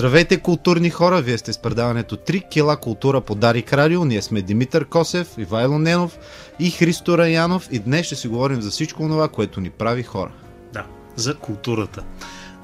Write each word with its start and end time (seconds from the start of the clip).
Здравейте, 0.00 0.40
културни 0.40 0.90
хора! 0.90 1.20
Вие 1.20 1.38
сте 1.38 1.52
с 1.52 1.58
предаването 1.58 2.16
3 2.16 2.48
кила 2.48 2.76
култура 2.76 3.20
по 3.20 3.34
Дарик 3.34 3.72
Радио. 3.72 4.04
Ние 4.04 4.22
сме 4.22 4.42
Димитър 4.42 4.84
Косев, 4.84 5.28
Ивайло 5.38 5.78
Ненов 5.78 6.18
и 6.58 6.70
Христо 6.70 7.18
Раянов 7.18 7.68
и 7.70 7.78
днес 7.78 8.06
ще 8.06 8.16
си 8.16 8.28
говорим 8.28 8.62
за 8.62 8.70
всичко 8.70 9.02
това, 9.02 9.28
което 9.28 9.60
ни 9.60 9.70
прави 9.70 10.02
хора. 10.02 10.30
Да, 10.72 10.84
за 11.16 11.34
културата. 11.34 12.02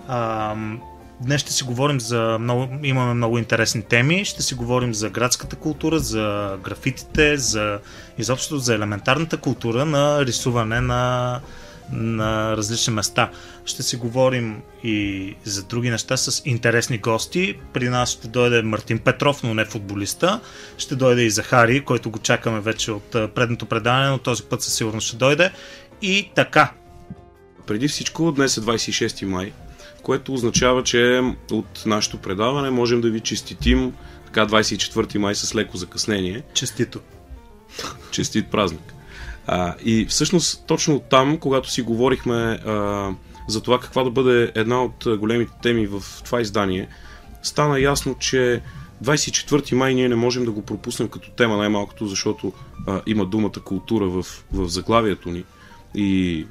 А, 0.09 0.55
днес 1.21 1.41
ще 1.41 1.53
си 1.53 1.65
говорим 1.65 2.01
за 2.01 2.39
много, 2.41 2.69
имаме 2.83 3.15
много 3.15 3.39
интересни 3.39 3.83
теми. 3.83 4.25
Ще 4.25 4.43
си 4.43 4.55
говорим 4.55 4.95
за 4.95 5.11
градската 5.11 5.57
култура, 5.57 5.99
за 5.99 6.57
графитите, 6.65 7.37
за 7.37 7.79
изобщо 8.19 8.59
за 8.59 8.75
елементарната 8.75 9.37
култура 9.37 9.85
на 9.85 10.27
рисуване 10.27 10.81
на 10.81 11.41
на 11.93 12.57
различни 12.57 12.93
места. 12.93 13.31
Ще 13.65 13.83
си 13.83 13.97
говорим 13.97 14.63
и 14.85 15.35
за 15.45 15.63
други 15.63 15.91
неща 15.91 16.17
с 16.17 16.43
интересни 16.45 16.99
гости. 16.99 17.55
При 17.73 17.89
нас 17.89 18.11
ще 18.11 18.29
дойде 18.29 18.63
Мартин 18.63 18.99
Петров, 18.99 19.43
но 19.43 19.55
не 19.55 19.65
футболиста. 19.65 20.41
Ще 20.79 20.97
дойде 20.97 21.23
и 21.23 21.31
Захари, 21.31 21.85
който 21.85 22.11
го 22.11 22.19
чакаме 22.19 22.61
вече 22.61 22.93
от 22.93 23.11
предното 23.11 23.67
предаване, 23.67 24.09
но 24.11 24.19
този 24.19 24.43
път 24.43 24.63
със 24.63 24.75
сигурност 24.75 25.07
ще 25.07 25.17
дойде. 25.17 25.51
И 26.03 26.31
така. 26.35 26.73
Преди 27.67 27.89
всичко, 27.89 28.33
днес 28.33 28.57
е 28.57 28.61
26 28.61 29.25
май, 29.25 29.53
което 30.03 30.35
означава, 30.35 30.83
че 30.83 31.23
от 31.51 31.83
нашето 31.87 32.19
предаване 32.19 32.71
можем 32.71 33.01
да 33.01 33.11
ви 33.11 33.21
честитим 33.21 33.93
така 34.27 34.47
24 34.47 35.19
май 35.19 35.35
с 35.35 35.55
леко 35.55 35.77
закъснение. 35.77 36.43
Честито. 36.55 37.01
Честит 38.11 38.51
празник. 38.51 38.96
А, 39.47 39.75
и 39.85 40.07
всъщност 40.07 40.65
точно 40.67 41.01
там, 41.01 41.39
когато 41.39 41.71
си 41.71 41.83
говорихме 41.83 42.35
а, 42.35 43.11
за 43.49 43.61
това 43.63 43.81
каква 43.81 44.05
да 44.05 44.11
бъде 44.11 44.53
една 44.55 44.83
от 44.83 45.07
големите 45.19 45.53
теми 45.63 45.87
в 45.87 46.03
това 46.25 46.41
издание, 46.41 46.89
стана 47.43 47.81
ясно, 47.81 48.15
че 48.19 48.63
24 49.05 49.75
май 49.75 49.95
ние 49.95 50.09
не 50.09 50.15
можем 50.15 50.45
да 50.45 50.51
го 50.51 50.63
пропуснем 50.63 51.09
като 51.09 51.31
тема 51.31 51.57
най-малкото, 51.57 52.07
защото 52.07 52.53
а, 52.87 53.03
има 53.07 53.27
думата 53.27 53.61
култура 53.65 54.07
в, 54.07 54.27
в 54.53 54.69
заглавието 54.69 55.31
ни 55.31 55.45
и 55.95 56.47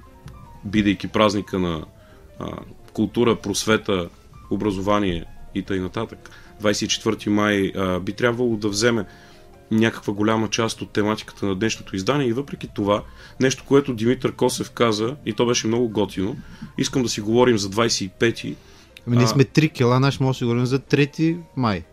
бидейки 0.65 1.07
празника 1.07 1.59
на 1.59 1.85
а, 2.39 2.47
култура, 2.93 3.35
просвета, 3.35 4.09
образование 4.51 5.25
и 5.55 5.63
т.н. 5.63 5.89
24 6.61 7.29
май 7.29 7.71
а, 7.75 7.99
би 7.99 8.13
трябвало 8.13 8.57
да 8.57 8.69
вземе 8.69 9.05
някаква 9.71 10.13
голяма 10.13 10.49
част 10.49 10.81
от 10.81 10.91
тематиката 10.91 11.45
на 11.45 11.55
днешното 11.55 11.95
издание 11.95 12.27
и 12.27 12.33
въпреки 12.33 12.69
това, 12.75 13.03
нещо, 13.39 13.63
което 13.67 13.93
Димитър 13.93 14.31
Косев 14.31 14.71
каза, 14.71 15.15
и 15.25 15.33
то 15.33 15.45
беше 15.45 15.67
много 15.67 15.89
готино, 15.89 16.35
искам 16.77 17.03
да 17.03 17.09
си 17.09 17.21
говорим 17.21 17.57
за 17.57 17.69
25-ти. 17.69 18.55
Ами 19.07 19.17
ние 19.17 19.27
сме 19.27 19.43
3 19.43 19.73
кила, 19.73 19.99
наш 19.99 20.19
може 20.19 20.35
да 20.35 20.37
си 20.37 20.43
говорим 20.43 20.65
за 20.65 20.79
3 20.79 21.37
май. 21.55 21.83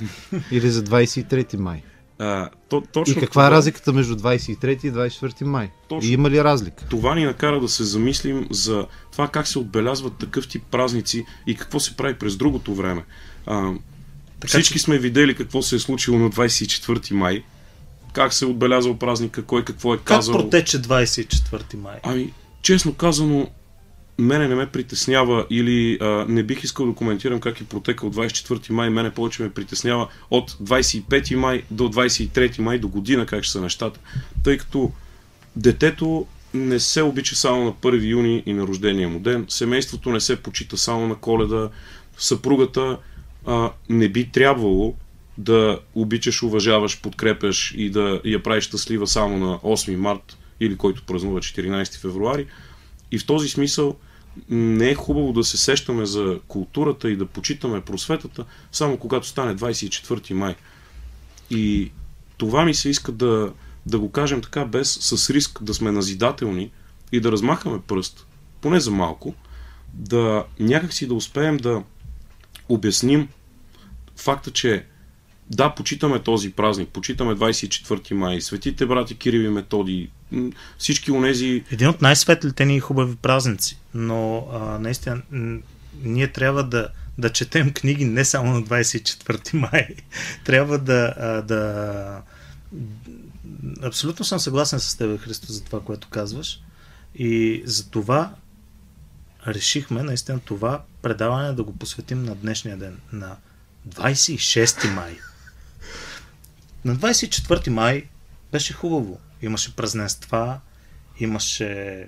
Или 0.50 0.70
за 0.70 0.84
23 0.84 1.56
май. 1.56 1.82
А, 2.18 2.50
то, 2.68 2.82
точно 2.92 3.12
и 3.12 3.14
каква 3.14 3.28
това... 3.28 3.46
е 3.46 3.50
разликата 3.50 3.92
между 3.92 4.16
23 4.16 4.86
и 4.86 4.92
24 4.92 5.44
май? 5.44 5.70
Точно. 5.88 6.10
И 6.10 6.12
има 6.12 6.30
ли 6.30 6.44
разлика? 6.44 6.84
Това 6.88 7.14
ни 7.14 7.24
накара 7.24 7.60
да 7.60 7.68
се 7.68 7.84
замислим 7.84 8.46
за 8.50 8.86
това 9.12 9.28
как 9.28 9.48
се 9.48 9.58
отбелязват 9.58 10.16
такъв 10.16 10.48
тип 10.48 10.62
празници 10.70 11.24
и 11.46 11.56
какво 11.56 11.80
се 11.80 11.96
прави 11.96 12.14
през 12.14 12.36
другото 12.36 12.74
време. 12.74 13.04
А, 13.46 13.72
така, 14.42 14.48
Всички 14.48 14.78
че... 14.78 14.84
сме 14.84 14.98
видели 14.98 15.34
какво 15.34 15.62
се 15.62 15.76
е 15.76 15.78
случило 15.78 16.18
на 16.18 16.30
24 16.30 17.12
май, 17.12 17.44
как 18.12 18.32
се 18.32 18.44
е 18.44 18.48
отбелязал 18.48 18.98
празника, 18.98 19.42
кой 19.42 19.64
какво 19.64 19.94
е 19.94 19.98
казал. 19.98 20.34
Как 20.34 20.42
протече 20.42 20.82
24 20.82 21.76
май? 21.76 21.98
Ами, 22.02 22.32
честно 22.62 22.94
казано, 22.94 23.48
мене 24.18 24.48
не 24.48 24.54
ме 24.54 24.66
притеснява 24.66 25.46
или 25.50 25.98
а, 26.00 26.06
не 26.28 26.42
бих 26.42 26.64
искал 26.64 26.86
да 26.86 26.94
коментирам 26.94 27.40
как 27.40 27.60
е 27.60 27.64
протекал 27.64 28.10
24 28.10 28.70
май. 28.70 28.90
Мене 28.90 29.10
повече 29.10 29.42
ме 29.42 29.50
притеснява 29.50 30.08
от 30.30 30.50
25 30.50 31.34
май 31.34 31.62
до 31.70 31.88
23 31.88 32.58
май 32.60 32.78
до 32.78 32.88
година 32.88 33.26
как 33.26 33.42
ще 33.44 33.52
са 33.52 33.60
нещата. 33.60 34.00
Тъй 34.44 34.58
като 34.58 34.92
детето 35.56 36.26
не 36.54 36.80
се 36.80 37.02
обича 37.02 37.36
само 37.36 37.64
на 37.64 37.72
1 37.72 38.04
юни 38.04 38.42
и 38.46 38.52
на 38.52 38.66
рождения 38.66 39.08
му 39.08 39.18
ден, 39.18 39.46
семейството 39.48 40.10
не 40.10 40.20
се 40.20 40.36
почита 40.36 40.76
само 40.76 41.08
на 41.08 41.14
коледа, 41.14 41.68
съпругата 42.18 42.98
а, 43.46 43.70
не 43.88 44.08
би 44.08 44.30
трябвало 44.30 44.94
да 45.38 45.78
обичаш, 45.94 46.42
уважаваш, 46.42 47.00
подкрепяш 47.00 47.74
и 47.76 47.90
да 47.90 48.20
я 48.24 48.42
правиш 48.42 48.64
щастлива 48.64 49.06
само 49.06 49.38
на 49.38 49.58
8 49.58 49.96
март 49.96 50.38
или 50.60 50.76
който 50.76 51.02
празнува 51.02 51.40
14 51.40 52.00
февруари. 52.00 52.46
И 53.10 53.18
в 53.18 53.26
този 53.26 53.48
смисъл 53.48 53.96
не 54.48 54.90
е 54.90 54.94
хубаво 54.94 55.32
да 55.32 55.44
се 55.44 55.56
сещаме 55.56 56.06
за 56.06 56.38
културата 56.48 57.10
и 57.10 57.16
да 57.16 57.26
почитаме 57.26 57.80
просветата 57.80 58.44
само 58.72 58.96
когато 58.96 59.26
стане 59.26 59.56
24 59.56 60.32
май. 60.32 60.54
И 61.50 61.90
това 62.36 62.64
ми 62.64 62.74
се 62.74 62.88
иска 62.88 63.12
да, 63.12 63.52
да 63.86 63.98
го 63.98 64.10
кажем 64.10 64.40
така, 64.40 64.64
без 64.64 64.98
с 65.00 65.30
риск 65.30 65.62
да 65.62 65.74
сме 65.74 65.92
назидателни 65.92 66.70
и 67.12 67.20
да 67.20 67.32
размахаме 67.32 67.80
пръст, 67.86 68.26
поне 68.60 68.80
за 68.80 68.90
малко, 68.90 69.34
да 69.94 70.44
някакси 70.60 71.06
да 71.06 71.14
успеем 71.14 71.56
да 71.56 71.82
обясним 72.68 73.28
факта, 74.16 74.50
че 74.50 74.84
да, 75.50 75.74
почитаме 75.74 76.18
този 76.18 76.52
празник, 76.52 76.88
почитаме 76.88 77.34
24 77.34 78.12
май, 78.12 78.40
светите 78.40 78.86
брати 78.86 79.14
Кирил 79.14 79.40
и 79.40 79.48
Методи, 79.48 80.10
всички 80.78 81.10
онези... 81.10 81.64
Един 81.70 81.88
от 81.88 82.02
най-светлите 82.02 82.64
ни 82.64 82.80
хубави 82.80 83.16
празници, 83.16 83.78
но 83.94 84.48
а, 84.52 84.78
наистина 84.78 85.22
ние 86.02 86.28
трябва 86.28 86.64
да, 86.64 86.88
да 87.18 87.30
четем 87.30 87.72
книги 87.72 88.04
не 88.04 88.24
само 88.24 88.52
на 88.52 88.62
24 88.62 89.56
май. 89.56 89.88
трябва 90.44 90.78
да, 90.78 91.14
а, 91.18 91.42
да... 91.42 92.22
Абсолютно 93.82 94.24
съм 94.24 94.38
съгласен 94.38 94.80
с 94.80 94.96
теб, 94.96 95.20
Христо, 95.20 95.52
за 95.52 95.64
това, 95.64 95.80
което 95.80 96.08
казваш. 96.08 96.60
И 97.14 97.62
за 97.64 97.90
това 97.90 98.34
решихме 99.46 100.02
наистина 100.02 100.40
това 100.40 100.82
предаване 101.02 101.52
да 101.52 101.62
го 101.62 101.76
посветим 101.76 102.24
на 102.24 102.34
днешния 102.34 102.76
ден, 102.76 102.98
на 103.12 103.36
26 103.88 104.94
май. 104.94 105.18
На 106.84 106.96
24 106.96 107.68
май 107.68 108.04
беше 108.52 108.72
хубаво. 108.72 109.20
Имаше 109.42 109.76
празненства, 109.76 110.60
имаше... 111.20 112.06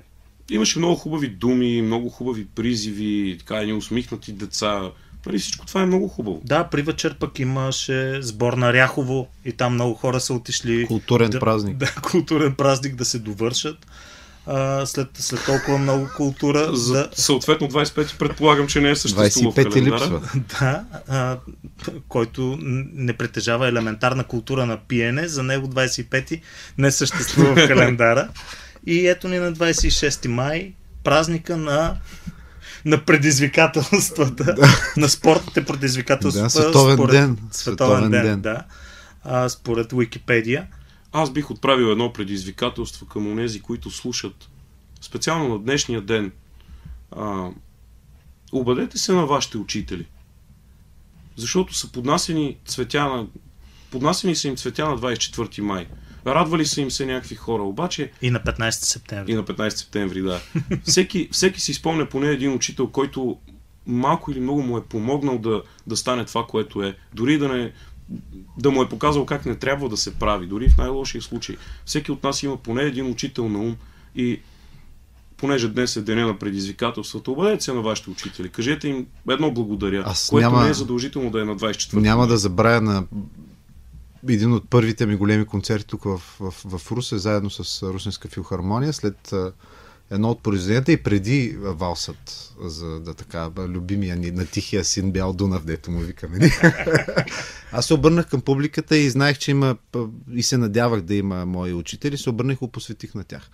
Имаше 0.51 0.79
много 0.79 0.97
хубави 0.97 1.29
думи, 1.29 1.83
много 1.83 2.09
хубави 2.09 2.47
призиви, 2.47 3.37
така 3.39 3.57
едни 3.57 3.73
усмихнати 3.73 4.33
деца. 4.33 4.91
Нали, 5.27 5.39
всичко 5.39 5.67
това 5.67 5.83
е 5.83 5.87
много 5.87 6.09
хубаво. 6.09 6.41
Да, 6.45 6.65
при 6.65 6.83
вечер 6.83 7.19
пък 7.19 7.39
имаше 7.39 8.23
сбор 8.23 8.53
на 8.53 8.73
Ряхово 8.73 9.29
и 9.45 9.53
там 9.53 9.75
много 9.75 9.95
хора 9.95 10.21
са 10.21 10.35
отишли. 10.35 10.87
Културен 10.87 11.31
да, 11.31 11.41
празник. 11.41 11.77
Да, 11.79 11.95
културен 12.03 12.55
празник 12.55 12.95
да 12.95 13.05
се 13.05 13.19
довършат 13.19 13.87
а, 14.47 14.87
след, 14.87 15.09
след 15.15 15.45
толкова 15.45 15.79
много 15.79 16.09
култура. 16.17 16.77
За, 16.77 16.93
да... 16.93 17.09
Съответно 17.15 17.69
25 17.69 18.19
предполагам, 18.19 18.67
че 18.67 18.81
не 18.81 18.91
е 18.91 18.97
съществувал 18.97 19.53
25 19.53 19.69
в 19.69 19.73
календара. 19.73 19.95
Липсва. 19.95 20.21
Да, 20.61 20.85
а, 21.09 21.39
който 22.09 22.59
не 22.61 23.13
притежава 23.13 23.69
елементарна 23.69 24.25
култура 24.25 24.67
на 24.67 24.77
пиене, 24.77 25.29
за 25.29 25.43
него 25.43 25.67
25 25.67 26.41
не 26.79 26.91
съществува 26.91 27.55
в 27.55 27.69
календара. 27.69 28.29
И 28.87 29.09
ето 29.09 29.29
ни 29.29 29.39
на 29.39 29.53
26 29.53 30.29
май, 30.29 30.73
празника 31.05 31.57
на 31.57 31.97
на 32.85 33.05
предизвикателствата, 33.05 34.57
на 34.97 35.09
спортните 35.09 35.65
предизвикателства. 35.65 36.43
Да, 36.43 36.51
световен 36.51 36.97
според, 36.97 37.13
ден. 37.13 37.39
Световен, 37.51 37.89
световен 37.99 38.11
ден, 38.11 38.23
ден, 38.23 38.41
да. 38.41 38.63
А, 39.25 39.49
според 39.49 39.93
Википедия. 39.93 40.67
Аз 41.17 41.31
бих 41.31 41.51
отправил 41.51 41.87
едно 41.87 42.13
предизвикателство 42.13 43.07
към 43.07 43.27
онези, 43.27 43.61
които 43.61 43.91
слушат, 43.91 44.51
специално 45.01 45.49
на 45.49 45.59
днешния 45.59 46.01
ден. 46.01 46.33
А, 47.11 47.51
обадете 48.53 48.99
се 48.99 49.13
на 49.13 49.27
вашите 49.27 49.59
учители. 49.59 50.07
Защото 51.37 51.75
са 51.75 51.93
поднасени 51.93 52.57
цветя 52.67 53.05
на... 53.05 53.27
Поднасени 53.91 54.37
са 54.37 54.49
им 54.49 54.57
цветя 54.57 54.89
на 54.89 54.99
24 54.99 55.61
май. 55.61 55.87
Радвали 56.27 56.67
са 56.67 56.81
им 56.81 56.91
се 56.91 57.07
някакви 57.07 57.35
хора, 57.35 57.63
обаче... 57.63 58.13
И 58.23 58.31
на 58.31 58.41
15 58.41 58.71
септември. 58.71 59.33
И 59.33 59.35
на 59.35 59.45
15 59.45 59.69
септември, 59.69 60.23
да. 60.23 60.41
всеки, 60.85 61.29
всеки 61.33 61.61
си 61.61 61.75
спомня 61.75 62.09
поне 62.09 62.29
един 62.29 62.55
учител, 62.55 62.89
който 62.89 63.39
малко 63.87 64.31
или 64.31 64.41
много 64.41 64.63
му 64.63 64.79
е 64.79 64.85
помогнал 64.85 65.39
да, 65.39 65.63
да 65.87 65.97
стане 65.97 66.25
това, 66.25 66.47
което 66.47 66.83
е. 66.83 66.97
Дори 67.15 67.39
да 67.39 67.49
не, 67.49 67.73
да 68.59 68.71
му 68.71 68.83
е 68.83 68.89
показал 68.89 69.27
как 69.27 69.47
не 69.47 69.55
трябва 69.55 69.89
да 69.89 69.97
се 69.97 70.15
прави, 70.15 70.47
дори 70.47 70.69
в 70.69 70.79
най-лошия 70.79 71.23
случай. 71.23 71.57
Всеки 71.85 72.13
от 72.13 72.25
нас 72.25 72.43
има 72.43 72.57
поне 72.57 72.83
един 72.83 73.11
учител 73.11 73.49
на 73.49 73.59
ум 73.59 73.77
и 74.17 74.41
понеже 75.37 75.69
днес 75.69 75.97
е 75.97 76.03
деня 76.03 76.27
на 76.27 76.39
предизвикателствата, 76.39 77.31
обадете 77.31 77.65
се 77.65 77.73
на 77.73 77.81
вашите 77.81 78.11
учители. 78.11 78.49
Кажете 78.49 78.89
им 78.89 79.07
едно 79.31 79.51
благодаря, 79.51 80.03
Аз 80.07 80.29
което 80.31 80.51
няма, 80.51 80.65
не 80.65 80.71
е 80.71 80.75
задължително 80.75 81.31
да 81.31 81.41
е 81.41 81.45
на 81.45 81.57
24 81.57 81.95
Няма 81.95 82.27
да 82.27 82.39
забравя 82.39 82.81
на 82.81 83.07
един 84.29 84.53
от 84.53 84.71
първите 84.71 85.07
ми 85.07 85.17
големи 85.17 85.45
концерти 85.45 85.87
тук 85.87 86.05
в, 86.05 86.19
в, 86.41 86.79
в 86.79 86.93
Русе, 86.93 87.19
заедно 87.19 87.51
с 87.51 87.83
Русинска 87.83 88.29
филхармония, 88.29 88.93
след 88.93 89.35
едно 90.11 90.31
от 90.31 90.43
произведенията 90.43 90.93
и 90.93 91.03
преди 91.03 91.57
валсът 91.61 92.53
за 92.61 93.01
да 93.01 93.15
така 93.15 93.51
любимия 93.59 94.17
ни 94.17 94.31
на 94.31 94.47
тихия 94.47 94.85
син 94.85 95.13
Бял 95.13 95.33
Дунав, 95.33 95.65
дето 95.65 95.91
му 95.91 96.01
викаме. 96.01 96.39
Аз 97.73 97.87
се 97.87 97.95
обърнах 97.95 98.29
към 98.29 98.41
публиката 98.41 98.97
и 98.97 99.11
знаех, 99.11 99.39
че 99.39 99.51
има 99.51 99.77
и 100.33 100.43
се 100.43 100.59
надявах 100.59 101.01
да 101.01 101.15
има 101.15 101.47
мои 101.47 101.73
учители, 101.73 102.19
се 102.19 102.31
обърнах 102.31 102.57
и 102.57 102.59
го 102.59 102.69
посветих 102.69 103.15
на 103.15 103.25
тях. 103.25 103.51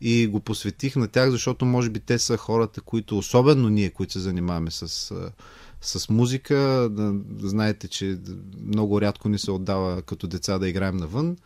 И 0.00 0.26
го 0.26 0.40
посветих 0.40 0.96
на 0.96 1.08
тях, 1.08 1.30
защото 1.30 1.64
може 1.64 1.90
би 1.90 2.00
те 2.00 2.18
са 2.18 2.36
хората, 2.36 2.80
които, 2.80 3.18
особено 3.18 3.68
ние, 3.68 3.90
които 3.90 4.12
се 4.12 4.20
занимаваме 4.20 4.70
с, 4.70 5.12
с 5.80 6.08
музика, 6.08 6.90
знаете, 7.38 7.88
че 7.88 8.18
много 8.66 9.00
рядко 9.00 9.28
ни 9.28 9.38
се 9.38 9.50
отдава 9.50 10.02
като 10.02 10.26
деца 10.26 10.58
да 10.58 10.68
играем 10.68 10.96
навън 10.96 11.36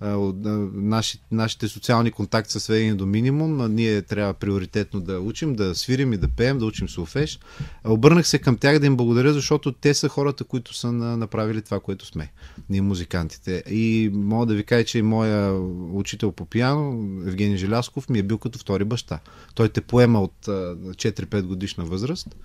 наши, 0.00 1.18
нашите 1.30 1.68
социални 1.68 2.10
контакти 2.10 2.52
са 2.52 2.60
сведени 2.60 2.94
до 2.94 3.06
минимум, 3.06 3.74
ние 3.74 4.02
трябва 4.02 4.34
приоритетно 4.34 5.00
да 5.00 5.20
учим, 5.20 5.54
да 5.54 5.74
свирим 5.74 6.12
и 6.12 6.16
да 6.16 6.28
пеем, 6.28 6.58
да 6.58 6.64
учим 6.64 6.88
солфеж. 6.88 7.38
Обърнах 7.84 8.28
се 8.28 8.38
към 8.38 8.56
тях 8.56 8.78
да 8.78 8.86
им 8.86 8.96
благодаря, 8.96 9.32
защото 9.32 9.72
те 9.72 9.94
са 9.94 10.08
хората, 10.08 10.44
които 10.44 10.74
са 10.74 10.92
направили 10.92 11.62
това, 11.62 11.80
което 11.80 12.06
сме. 12.06 12.32
Ние 12.70 12.80
музикантите. 12.80 13.62
И 13.70 14.10
мога 14.12 14.46
да 14.46 14.54
ви 14.54 14.64
кажа, 14.64 14.84
че 14.84 15.02
моя 15.02 15.54
учител 15.92 16.32
по 16.32 16.46
пиано, 16.46 17.08
Евгений 17.26 17.56
Желясков, 17.56 18.08
ми 18.08 18.18
е 18.18 18.22
бил 18.22 18.38
като 18.38 18.58
втори 18.58 18.84
баща. 18.84 19.20
Той 19.54 19.68
те 19.68 19.80
поема 19.80 20.22
от 20.22 20.46
4-5 20.46 21.42
годишна 21.42 21.84
възраст 21.84 22.36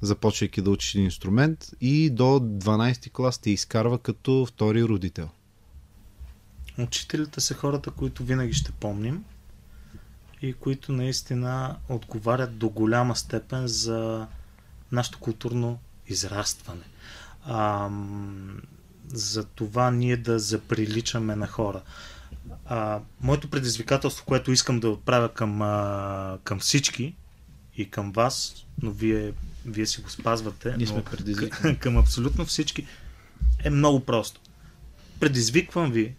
започвайки 0.00 0.62
да 0.62 0.70
учиш 0.70 0.94
инструмент 0.94 1.70
и 1.80 2.10
до 2.10 2.24
12 2.24 3.12
клас 3.12 3.38
те 3.38 3.50
изкарва 3.50 3.98
като 3.98 4.46
втори 4.46 4.84
родител. 4.84 5.28
Учителите 6.78 7.40
са 7.40 7.54
хората, 7.54 7.90
които 7.90 8.24
винаги 8.24 8.52
ще 8.52 8.72
помним 8.72 9.24
и 10.42 10.52
които 10.52 10.92
наистина 10.92 11.76
отговарят 11.88 12.58
до 12.58 12.68
голяма 12.68 13.16
степен 13.16 13.66
за 13.66 14.26
нашето 14.92 15.18
културно 15.18 15.78
израстване. 16.08 16.84
А, 17.44 17.90
за 19.08 19.44
това 19.44 19.90
ние 19.90 20.16
да 20.16 20.38
заприличаме 20.38 21.36
на 21.36 21.46
хора. 21.46 21.82
А, 22.66 23.00
моето 23.20 23.50
предизвикателство, 23.50 24.24
което 24.24 24.52
искам 24.52 24.80
да 24.80 24.90
отправя 24.90 25.28
към, 25.28 25.62
а, 25.62 26.38
към 26.44 26.58
всички 26.58 27.14
и 27.76 27.90
към 27.90 28.12
вас, 28.12 28.66
но 28.82 28.90
вие, 28.90 29.32
вие 29.66 29.86
си 29.86 30.00
го 30.00 30.10
спазвате, 30.10 30.76
ние 30.76 30.86
сме 30.86 31.02
към, 31.50 31.76
към 31.76 31.96
абсолютно 31.96 32.44
всички, 32.44 32.86
е 33.64 33.70
много 33.70 34.00
просто. 34.00 34.40
Предизвиквам 35.20 35.92
ви 35.92 36.14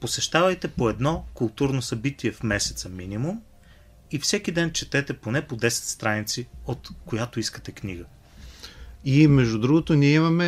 Посещавайте 0.00 0.68
по 0.68 0.88
едно 0.88 1.26
културно 1.34 1.82
събитие 1.82 2.32
в 2.32 2.42
месеца 2.42 2.88
минимум 2.88 3.42
и 4.10 4.18
всеки 4.18 4.52
ден 4.52 4.72
четете 4.72 5.12
поне 5.12 5.42
по 5.42 5.56
10 5.56 5.68
страници 5.68 6.48
от 6.66 6.88
която 7.06 7.40
искате 7.40 7.72
книга. 7.72 8.04
И 9.04 9.26
между 9.26 9.58
другото, 9.58 9.94
ние 9.94 10.14
имаме 10.14 10.46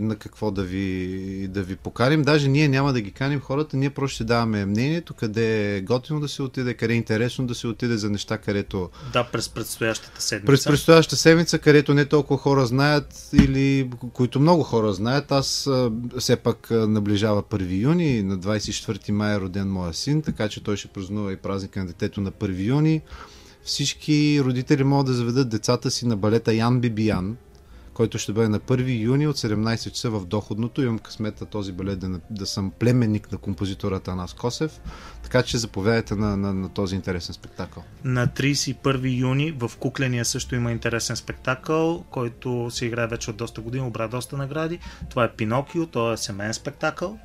на 0.00 0.16
какво 0.16 0.50
да 0.50 0.62
ви, 0.62 1.48
да 1.50 1.62
ви 1.62 1.76
поканим. 1.76 2.22
Даже 2.22 2.48
ние 2.48 2.68
няма 2.68 2.92
да 2.92 3.00
ги 3.00 3.10
каним 3.10 3.40
хората, 3.40 3.76
ние 3.76 3.90
просто 3.90 4.14
ще 4.14 4.24
даваме 4.24 4.66
мнението, 4.66 5.14
къде 5.14 5.76
е 5.76 5.80
готино 5.80 6.20
да 6.20 6.28
се 6.28 6.42
отиде, 6.42 6.74
къде 6.74 6.94
е 6.94 6.96
интересно 6.96 7.46
да 7.46 7.54
се 7.54 7.66
отиде 7.66 7.96
за 7.96 8.10
неща, 8.10 8.38
където... 8.38 8.90
Да, 9.12 9.24
през 9.24 9.48
предстоящата 9.48 10.22
седмица. 10.22 10.46
През 10.46 10.64
предстоящата 10.64 11.16
седмица, 11.16 11.58
където 11.58 11.94
не 11.94 12.04
толкова 12.04 12.38
хора 12.38 12.66
знаят 12.66 13.30
или 13.32 13.90
които 14.12 14.40
много 14.40 14.62
хора 14.62 14.92
знаят. 14.92 15.32
Аз 15.32 15.70
все 16.18 16.36
пак 16.36 16.70
наближава 16.70 17.42
1 17.42 17.82
юни, 17.82 18.22
на 18.22 18.38
24 18.38 19.10
май 19.10 19.36
е 19.36 19.40
роден 19.40 19.72
моя 19.72 19.94
син, 19.94 20.22
така 20.22 20.48
че 20.48 20.62
той 20.62 20.76
ще 20.76 20.88
празнува 20.88 21.32
и 21.32 21.36
празника 21.36 21.80
на 21.80 21.86
детето 21.86 22.20
на 22.20 22.32
1 22.32 22.64
юни. 22.64 23.00
Всички 23.64 24.40
родители 24.44 24.84
могат 24.84 25.06
да 25.06 25.12
заведат 25.12 25.48
децата 25.48 25.90
си 25.90 26.06
на 26.06 26.16
балета 26.16 26.54
Ян 26.54 26.80
Бибиян, 26.80 27.36
който 27.94 28.18
ще 28.18 28.32
бъде 28.32 28.48
на 28.48 28.60
1 28.60 29.00
юни 29.00 29.26
от 29.26 29.36
17 29.36 29.90
часа 29.90 30.10
в 30.10 30.26
Доходното. 30.26 30.82
Имам 30.82 30.98
късмета 30.98 31.46
този 31.46 31.72
балет 31.72 31.98
да, 31.98 32.20
да 32.30 32.46
съм 32.46 32.72
племенник 32.78 33.32
на 33.32 33.38
композитората 33.38 34.10
Анас 34.10 34.34
Косев, 34.34 34.80
така 35.22 35.42
че 35.42 35.58
заповядайте 35.58 36.14
на, 36.14 36.36
на, 36.36 36.54
на 36.54 36.68
този 36.68 36.94
интересен 36.94 37.34
спектакъл. 37.34 37.84
На 38.04 38.28
31 38.28 39.18
юни 39.20 39.50
в 39.50 39.70
Кукления 39.78 40.24
също 40.24 40.54
има 40.54 40.72
интересен 40.72 41.16
спектакъл, 41.16 42.04
който 42.10 42.68
се 42.70 42.86
играе 42.86 43.06
вече 43.06 43.30
от 43.30 43.36
доста 43.36 43.60
години, 43.60 43.86
обра 43.86 44.08
доста 44.08 44.36
награди. 44.36 44.78
Това 45.10 45.24
е 45.24 45.32
Пинокио, 45.32 45.86
то 45.86 46.12
е 46.12 46.16
семейен 46.16 46.54
спектакъл. 46.54 47.18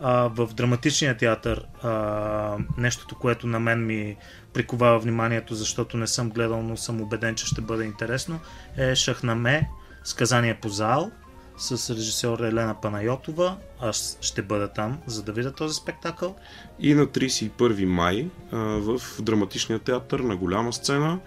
А, 0.00 0.28
в 0.28 0.48
драматичния 0.54 1.16
театър 1.16 1.66
а, 1.82 2.58
нещото, 2.78 3.14
което 3.14 3.46
на 3.46 3.60
мен 3.60 3.86
ми 3.86 4.16
приковава 4.52 4.98
вниманието, 4.98 5.54
защото 5.54 5.96
не 5.96 6.06
съм 6.06 6.30
гледал, 6.30 6.62
но 6.62 6.76
съм 6.76 7.00
убеден, 7.00 7.34
че 7.34 7.46
ще 7.46 7.60
бъде 7.60 7.84
интересно, 7.84 8.40
е 8.76 8.94
Шахнаме 8.94 9.68
Сказание 10.08 10.54
по 10.54 10.68
зал 10.68 11.10
с 11.58 11.94
режисьор 11.94 12.38
Елена 12.38 12.74
Панайотова. 12.82 13.56
Аз 13.80 14.18
ще 14.20 14.42
бъда 14.42 14.68
там, 14.68 14.98
за 15.06 15.22
да 15.22 15.32
видя 15.32 15.52
този 15.52 15.74
спектакъл. 15.74 16.36
И 16.80 16.94
на 16.94 17.06
31 17.06 17.84
май 17.84 18.28
в 18.52 19.00
драматичния 19.20 19.78
театър 19.78 20.20
на 20.20 20.36
голяма 20.36 20.72
сцена 20.72 21.18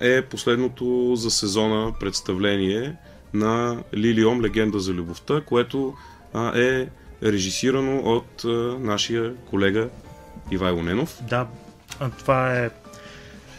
е 0.00 0.22
последното 0.22 1.12
за 1.16 1.30
сезона 1.30 1.92
представление 2.00 2.96
на 3.34 3.82
Лилиом 3.94 4.42
Легенда 4.42 4.80
за 4.80 4.92
любовта, 4.92 5.40
което 5.40 5.94
е 6.54 6.88
режисирано 7.22 7.98
от 7.98 8.44
нашия 8.80 9.36
колега 9.36 9.88
Ивайло 10.50 10.82
Ненов. 10.82 11.22
Да, 11.22 11.46
това 12.18 12.58
е 12.58 12.70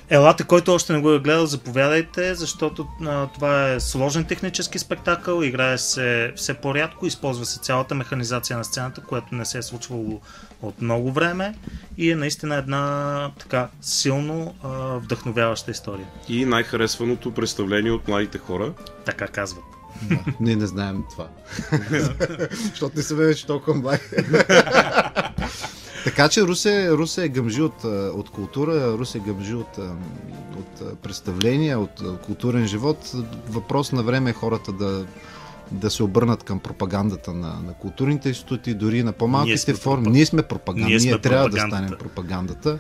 Елате, 0.09 0.43
който 0.43 0.73
още 0.73 0.93
не 0.93 1.01
го 1.01 1.11
е 1.11 1.19
гледал, 1.19 1.45
заповядайте, 1.45 2.35
защото 2.35 2.87
а, 3.05 3.27
това 3.27 3.71
е 3.71 3.79
сложен 3.79 4.25
технически 4.25 4.79
спектакъл, 4.79 5.43
играе 5.43 5.77
се 5.77 6.33
все 6.35 6.53
по-рядко, 6.53 7.05
използва 7.05 7.45
се 7.45 7.59
цялата 7.59 7.95
механизация 7.95 8.57
на 8.57 8.63
сцената, 8.63 9.01
което 9.01 9.35
не 9.35 9.45
се 9.45 9.57
е 9.57 9.61
случвало 9.61 10.21
от 10.61 10.81
много 10.81 11.11
време 11.11 11.55
и 11.97 12.11
е 12.11 12.15
наистина 12.15 12.55
една 12.55 13.31
така 13.39 13.67
силно 13.81 14.55
а, 14.63 14.69
вдъхновяваща 14.97 15.71
история. 15.71 16.07
И 16.29 16.45
най-харесваното 16.45 17.33
представление 17.33 17.91
от 17.91 18.07
младите 18.07 18.37
хора. 18.37 18.73
Така 19.05 19.27
казват. 19.27 19.63
Да, 20.01 20.19
ние 20.39 20.55
не 20.55 20.65
знаем 20.65 21.03
това. 21.11 21.27
Защото 22.69 22.95
не 22.95 23.03
са 23.03 23.15
вече 23.15 23.45
толкова 23.45 23.77
млади. 23.77 24.01
Така 26.05 26.29
че 26.29 26.41
Русе, 26.41 26.91
Русе 26.91 27.23
е 27.23 27.27
гъмжи 27.27 27.61
от, 27.61 27.83
от 28.13 28.29
култура, 28.29 28.97
Русе 28.97 29.17
е 29.17 29.21
гъмжи 29.21 29.53
от, 29.53 29.77
от 30.57 31.01
представления, 31.01 31.79
от 31.79 32.21
културен 32.25 32.67
живот. 32.67 33.11
Въпрос 33.49 33.91
на 33.91 34.03
време 34.03 34.29
е 34.29 34.33
хората 34.33 34.71
да, 34.71 35.05
да 35.71 35.89
се 35.89 36.03
обърнат 36.03 36.43
към 36.43 36.59
пропагандата 36.59 37.33
на, 37.33 37.47
на 37.47 37.73
културните 37.73 38.29
институти, 38.29 38.73
дори 38.73 39.03
на 39.03 39.11
по-малките 39.11 39.73
форми. 39.73 40.03
Пропаг... 40.03 40.13
Ние 40.13 40.25
сме 40.25 40.43
пропаганда. 40.43 40.87
Ние, 40.87 40.97
Ние 40.97 41.19
трябва 41.19 41.49
да 41.49 41.59
станем 41.59 41.91
пропагандата. 41.99 42.79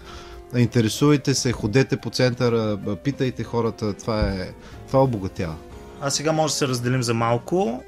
Интересувайте 0.55 1.33
се, 1.33 1.51
ходете 1.51 1.97
по 1.97 2.09
центъра, 2.09 2.79
питайте 3.03 3.43
хората. 3.43 3.93
Това 3.93 4.19
е, 4.21 4.51
това 4.87 5.03
обогатява. 5.03 5.55
А 6.01 6.09
сега 6.09 6.31
може 6.31 6.51
да 6.51 6.57
се 6.57 6.67
разделим 6.67 7.03
за 7.03 7.13
малко. 7.13 7.83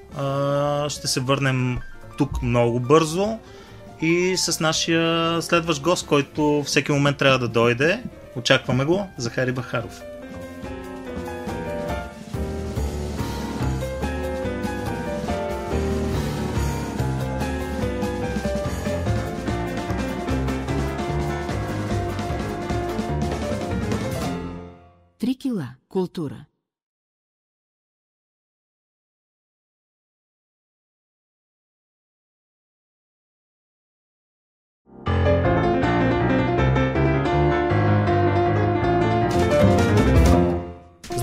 Ще 0.88 1.08
се 1.08 1.20
върнем 1.20 1.78
тук 2.18 2.42
много 2.42 2.80
бързо 2.80 3.40
и 4.02 4.38
с 4.38 4.60
нашия 4.60 5.42
следващ 5.42 5.82
гост, 5.82 6.08
който 6.08 6.64
всеки 6.66 6.92
момент 6.92 7.18
трябва 7.18 7.40
да 7.40 7.48
дойде. 7.48 8.04
Очакваме 8.36 8.86
го, 8.86 9.08
Захари 9.18 9.52
Бахаров. 9.52 10.02
Три 25.20 25.36
кила. 25.36 25.68
Култура. 25.90 26.46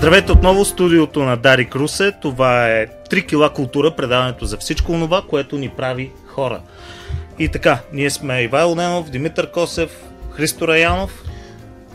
Здравейте 0.04 0.33
отново, 0.33 0.64
студиото 0.64 1.23
на 1.23 1.37
Дари 1.37 1.64
Крусе. 1.64 2.12
Това 2.23 2.69
е 2.69 2.87
3 3.11 3.26
кила 3.26 3.50
култура, 3.50 3.90
предаването 3.90 4.45
за 4.45 4.57
всичко 4.57 4.93
това, 4.93 5.23
което 5.28 5.59
ни 5.59 5.69
прави 5.69 6.11
хора. 6.26 6.61
И 7.38 7.49
така, 7.49 7.78
ние 7.93 8.11
сме 8.11 8.43
Ивайло 8.43 8.75
Ненов, 8.75 9.11
Димитър 9.11 9.50
Косев, 9.50 10.04
Христо 10.31 10.69
Раянов. 10.69 11.25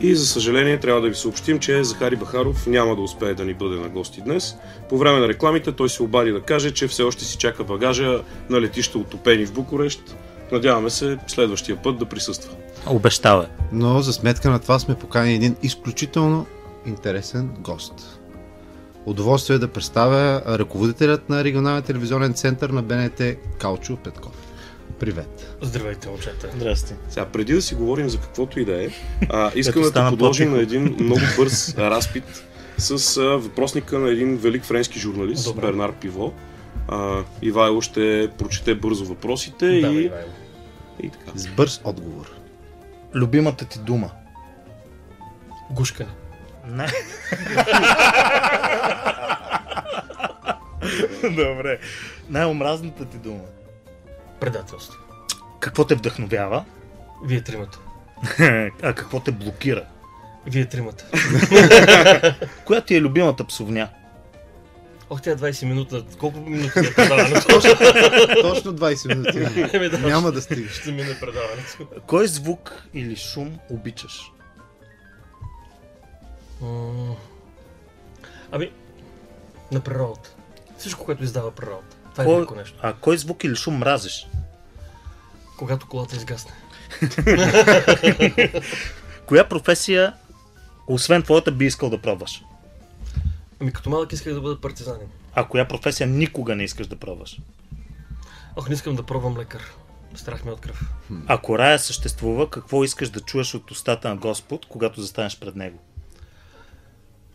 И 0.01 0.15
за 0.15 0.25
съжаление 0.27 0.79
трябва 0.79 1.01
да 1.01 1.09
ви 1.09 1.15
съобщим, 1.15 1.59
че 1.59 1.83
Захари 1.83 2.15
Бахаров 2.15 2.67
няма 2.67 2.95
да 2.95 3.01
успее 3.01 3.33
да 3.33 3.45
ни 3.45 3.53
бъде 3.53 3.75
на 3.75 3.89
гости 3.89 4.21
днес. 4.21 4.55
По 4.89 4.97
време 4.97 5.19
на 5.19 5.27
рекламите 5.27 5.71
той 5.71 5.89
се 5.89 6.03
обади 6.03 6.31
да 6.31 6.41
каже, 6.41 6.71
че 6.71 6.87
все 6.87 7.03
още 7.03 7.23
си 7.23 7.37
чака 7.37 7.63
багажа 7.63 8.21
на 8.49 8.61
летище 8.61 8.97
Отопени 8.97 9.45
в 9.45 9.53
Букурещ 9.53 10.15
Надяваме 10.51 10.89
се 10.89 11.17
следващия 11.27 11.77
път 11.77 11.97
да 11.97 12.05
присъства. 12.05 12.51
Обещава. 12.87 13.47
Но 13.71 14.01
за 14.01 14.13
сметка 14.13 14.49
на 14.49 14.59
това 14.59 14.79
сме 14.79 14.95
поканили 14.95 15.35
един 15.35 15.55
изключително 15.63 16.45
интересен 16.85 17.49
гост. 17.59 18.19
Удоволствие 19.05 19.55
е 19.55 19.59
да 19.59 19.67
представя 19.67 20.41
ръководителят 20.47 21.29
на 21.29 21.43
регионалния 21.43 21.81
телевизионен 21.81 22.33
център 22.33 22.69
на 22.69 22.81
БНТ 22.81 23.21
Калчо 23.59 23.97
Петков. 23.97 24.33
Привет. 24.99 25.57
Здравейте, 25.61 26.09
момчета. 26.09 26.49
Здрасти. 26.55 26.93
Сега, 27.09 27.25
преди 27.25 27.53
да 27.53 27.61
си 27.61 27.75
говорим 27.75 28.09
за 28.09 28.17
каквото 28.17 28.59
и 28.59 28.65
да 28.65 28.83
е, 28.83 28.89
а, 29.29 29.51
искам 29.55 29.81
да 29.81 29.93
те 29.93 29.99
подложим 30.09 30.51
на 30.51 30.61
един 30.61 30.95
много 30.99 31.21
бърз 31.37 31.77
разпит 31.77 32.43
с 32.77 33.17
а, 33.17 33.21
въпросника 33.21 33.99
на 33.99 34.09
един 34.09 34.37
велик 34.37 34.63
френски 34.63 34.99
журналист, 34.99 35.45
Добре. 35.45 35.61
Бернар 35.61 35.91
Пиво. 35.91 36.33
А, 36.87 37.23
Ивайло 37.41 37.81
ще 37.81 38.29
прочете 38.37 38.75
бързо 38.75 39.05
въпросите 39.05 39.65
Да, 39.65 39.73
и, 39.87 40.03
Ивайло. 40.05 40.29
и 41.03 41.09
така. 41.09 41.31
С 41.35 41.47
бърз 41.47 41.81
отговор. 41.83 42.31
Любимата 43.15 43.65
ти 43.65 43.79
дума. 43.79 44.09
Гушкане. 45.71 46.09
Не. 46.67 46.87
Добре. 51.23 51.79
Най-омразната 52.29 53.05
ти 53.05 53.17
дума. 53.17 53.39
Предателство. 54.39 54.99
Какво 55.59 55.85
те 55.85 55.95
вдъхновява? 55.95 56.65
Вие 57.25 57.41
тримата. 57.41 57.79
а 58.83 58.93
какво 58.93 59.19
те 59.19 59.31
блокира? 59.31 59.83
Вие 60.45 60.65
тримата. 60.65 61.05
Коя 62.65 62.81
ти 62.81 62.95
е 62.95 63.01
любимата 63.01 63.47
псовня? 63.47 63.89
Ох, 65.09 65.21
тя 65.21 65.35
20 65.35 65.65
минута. 65.65 66.05
Колко 66.19 66.39
минути 66.39 66.79
е 66.79 66.93
предаването? 66.95 67.47
Точно 68.41 68.73
20 68.73 69.07
минути. 69.07 69.69
Еми, 69.77 69.89
да, 69.89 69.97
Няма 69.97 70.31
да 70.31 70.41
стигаш. 70.41 70.71
Ще 70.71 70.91
мине 70.91 71.19
предаването. 71.19 72.01
Кой 72.07 72.27
звук 72.27 72.83
или 72.93 73.15
шум 73.15 73.59
обичаш? 73.69 74.31
Ами, 78.51 78.71
на 79.71 79.81
природата. 79.81 80.35
Всичко, 80.77 81.05
което 81.05 81.23
издава 81.23 81.51
природата. 81.51 81.95
Това 82.11 82.23
е 82.23 82.27
Кой... 82.27 82.35
велико 82.35 82.55
нещо. 82.55 82.77
А 82.81 82.93
кой 82.93 83.17
звук 83.17 83.43
или 83.43 83.55
шум 83.55 83.75
мразиш? 83.75 84.27
Когато 85.57 85.87
колата 85.87 86.15
изгасне. 86.15 86.51
Коя 89.25 89.49
професия, 89.49 90.13
освен 90.87 91.23
твоята, 91.23 91.51
би 91.51 91.65
искал 91.65 91.89
да 91.89 91.97
пробваш? 91.97 92.43
Ами, 93.61 93.71
като 93.71 93.89
малък 93.89 94.13
исках 94.13 94.33
да 94.33 94.41
бъда 94.41 94.61
партизанин. 94.61 95.07
А 95.35 95.47
коя 95.47 95.67
професия 95.67 96.07
никога 96.07 96.55
не 96.55 96.63
искаш 96.63 96.87
да 96.87 96.95
пробваш? 96.95 97.39
Ох, 98.55 98.69
не 98.69 98.75
искам 98.75 98.95
да 98.95 99.03
пробвам 99.03 99.37
лекар. 99.37 99.61
Страх 100.15 100.45
ме 100.45 100.51
от 100.51 100.61
кръв. 100.61 100.81
Ако 101.27 101.59
рая 101.59 101.79
съществува, 101.79 102.49
какво 102.49 102.83
искаш 102.83 103.09
да 103.09 103.19
чуеш 103.19 103.53
от 103.53 103.71
устата 103.71 104.09
на 104.09 104.15
Господ, 104.15 104.65
когато 104.65 105.01
застанеш 105.01 105.39
пред 105.39 105.55
него? 105.55 105.79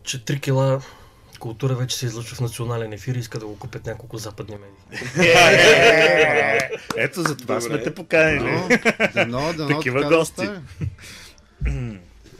Че 0.03 0.25
3 0.25 0.41
кила 0.41 0.81
култура 1.39 1.75
вече 1.75 1.97
се 1.97 2.05
излъчва 2.05 2.35
в 2.35 2.41
национален 2.41 2.93
ефир 2.93 3.15
и 3.15 3.19
иска 3.19 3.39
да 3.39 3.45
го 3.45 3.59
купят 3.59 3.85
няколко 3.85 4.17
западни 4.17 4.55
медии. 4.55 5.01
Ето 6.97 7.21
за 7.21 7.37
това 7.37 7.61
сме 7.61 7.83
те 7.83 7.93
поканили. 7.93 8.79
Такива 9.67 10.03
гости. 10.03 10.49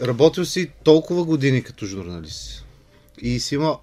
Работил 0.02 0.46
си 0.46 0.72
толкова 0.84 1.24
години 1.24 1.64
като 1.64 1.86
журналист 1.86 2.65
и 3.22 3.40
си 3.40 3.56
има 3.56 3.80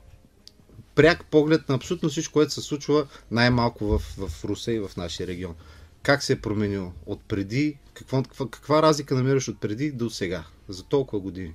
пряк 0.95 1.25
поглед 1.25 1.69
на 1.69 1.75
абсолютно 1.75 2.09
всичко, 2.09 2.33
което 2.33 2.53
се 2.53 2.61
случва 2.61 3.07
най-малко 3.31 3.87
в, 3.87 3.99
в 3.99 4.45
Русе 4.45 4.73
и 4.73 4.81
в 4.81 4.91
нашия 4.97 5.27
регион. 5.27 5.55
Как 6.03 6.23
се 6.23 6.33
е 6.33 6.41
променил 6.41 6.93
от 7.07 7.21
преди, 7.29 7.79
какво, 7.95 8.23
каква, 8.23 8.49
каква 8.51 8.83
разлика 8.83 9.15
намираш 9.15 9.49
от 9.49 9.61
преди 9.61 9.93
до 9.93 10.11
сега, 10.11 10.45
за 10.69 10.83
толкова 10.83 11.23
години? 11.23 11.55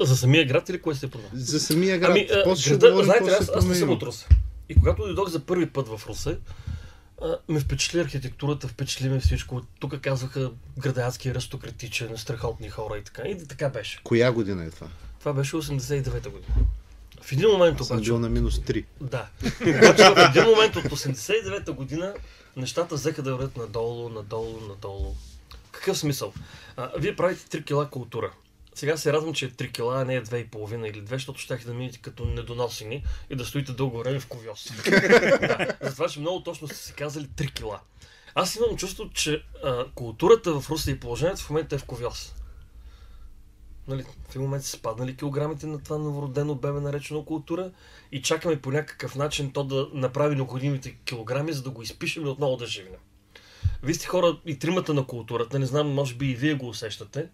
За 0.00 0.16
самия 0.16 0.46
град 0.46 0.68
или 0.68 0.80
кое 0.80 0.94
се 0.94 1.06
е 1.06 1.08
променил? 1.08 1.30
За 1.34 1.60
самия 1.60 1.98
град. 1.98 2.10
Ами, 2.10 2.28
а, 2.46 2.56
ще 2.56 2.70
града, 2.70 2.90
говорим 2.90 3.04
знаете, 3.04 3.24
какво 3.24 3.42
аз, 3.42 3.48
е 3.48 3.52
аз 3.54 3.66
не 3.66 3.74
съм 3.74 3.90
от 3.90 4.02
Русе. 4.02 4.28
И 4.68 4.74
когато 4.74 5.02
дойдох 5.02 5.28
за 5.28 5.40
първи 5.40 5.66
път 5.66 5.88
в 5.88 6.06
Русе, 6.08 6.38
а, 7.22 7.38
ме 7.48 7.60
впечатли 7.60 8.00
архитектурата, 8.00 8.68
впечатли 8.68 9.08
ме 9.08 9.20
всичко. 9.20 9.62
Тук 9.80 10.00
казваха 10.00 10.50
градянски 10.78 11.28
аристократичен, 11.28 12.16
страхотни 12.16 12.68
хора 12.68 12.98
и 12.98 13.04
така. 13.04 13.22
И 13.22 13.46
така 13.46 13.68
беше. 13.68 14.00
Коя 14.04 14.32
година 14.32 14.64
е 14.64 14.70
това? 14.70 14.88
Това 15.18 15.32
беше 15.32 15.56
89-та 15.56 16.30
година. 16.30 16.54
В 17.28 17.32
един 17.32 17.48
момент 17.48 17.80
обаче... 17.80 18.02
бил 18.02 18.18
на 18.18 18.28
минус 18.28 18.58
3. 18.58 18.84
Да. 19.00 19.28
Обаче 19.60 20.02
в 20.02 20.30
един 20.30 20.44
момент 20.44 20.76
от 20.76 20.84
89-та 20.84 21.72
година 21.72 22.14
нещата 22.56 22.94
взеха 22.94 23.22
да 23.22 23.36
вървят 23.36 23.56
надолу, 23.56 24.08
надолу, 24.08 24.60
надолу. 24.68 25.14
Какъв 25.70 25.98
смисъл? 25.98 26.32
А, 26.76 26.90
вие 26.98 27.16
правите 27.16 27.58
3 27.58 27.64
кила 27.64 27.90
култура. 27.90 28.32
Сега 28.74 28.96
се 28.96 29.12
радвам, 29.12 29.34
че 29.34 29.44
е 29.44 29.50
3 29.50 29.72
кила, 29.72 30.00
а 30.00 30.04
не 30.04 30.14
е 30.14 30.22
2,5 30.22 30.90
или 30.90 31.02
2, 31.02 31.08
защото 31.10 31.40
щяхте 31.40 31.66
да 31.66 31.74
минете 31.74 31.98
като 31.98 32.24
недоносени 32.24 33.04
и 33.30 33.36
да 33.36 33.44
стоите 33.44 33.72
дълго 33.72 33.98
време 33.98 34.20
в 34.20 34.26
ковьос. 34.26 34.72
да, 35.40 35.76
затова, 35.80 36.08
че 36.08 36.20
много 36.20 36.42
точно 36.42 36.68
сте 36.68 36.76
си 36.76 36.92
казали 36.92 37.24
3 37.24 37.54
кила. 37.54 37.80
Аз 38.34 38.56
имам 38.56 38.76
чувство, 38.76 39.10
че 39.14 39.42
а, 39.64 39.84
културата 39.94 40.60
в 40.60 40.70
Русия 40.70 40.92
и 40.92 41.00
положението 41.00 41.42
в 41.42 41.50
момента 41.50 41.74
е 41.74 41.78
в 41.78 41.84
ковьос. 41.84 42.34
Нали, 43.88 44.02
в 44.02 44.30
един 44.30 44.42
момент 44.42 44.64
са 44.64 44.70
спаднали 44.70 45.16
килограмите 45.16 45.66
на 45.66 45.78
това 45.78 45.98
новородено 45.98 46.54
бебе, 46.54 46.80
наречено 46.80 47.24
култура, 47.24 47.70
и 48.12 48.22
чакаме 48.22 48.60
по 48.60 48.70
някакъв 48.70 49.14
начин 49.14 49.52
то 49.52 49.64
да 49.64 49.88
направи 49.94 50.34
необходимите 50.36 50.96
килограми, 51.04 51.52
за 51.52 51.62
да 51.62 51.70
го 51.70 51.82
изпишем 51.82 52.26
и 52.26 52.28
отново 52.28 52.56
да 52.56 52.66
живнем. 52.66 53.00
Вие 53.82 53.94
сте 53.94 54.06
хора 54.06 54.38
и 54.46 54.58
тримата 54.58 54.94
на 54.94 55.06
културата, 55.06 55.58
не 55.58 55.66
знам, 55.66 55.88
може 55.94 56.14
би 56.14 56.30
и 56.30 56.34
вие 56.34 56.54
го 56.54 56.68
усещате, 56.68 57.28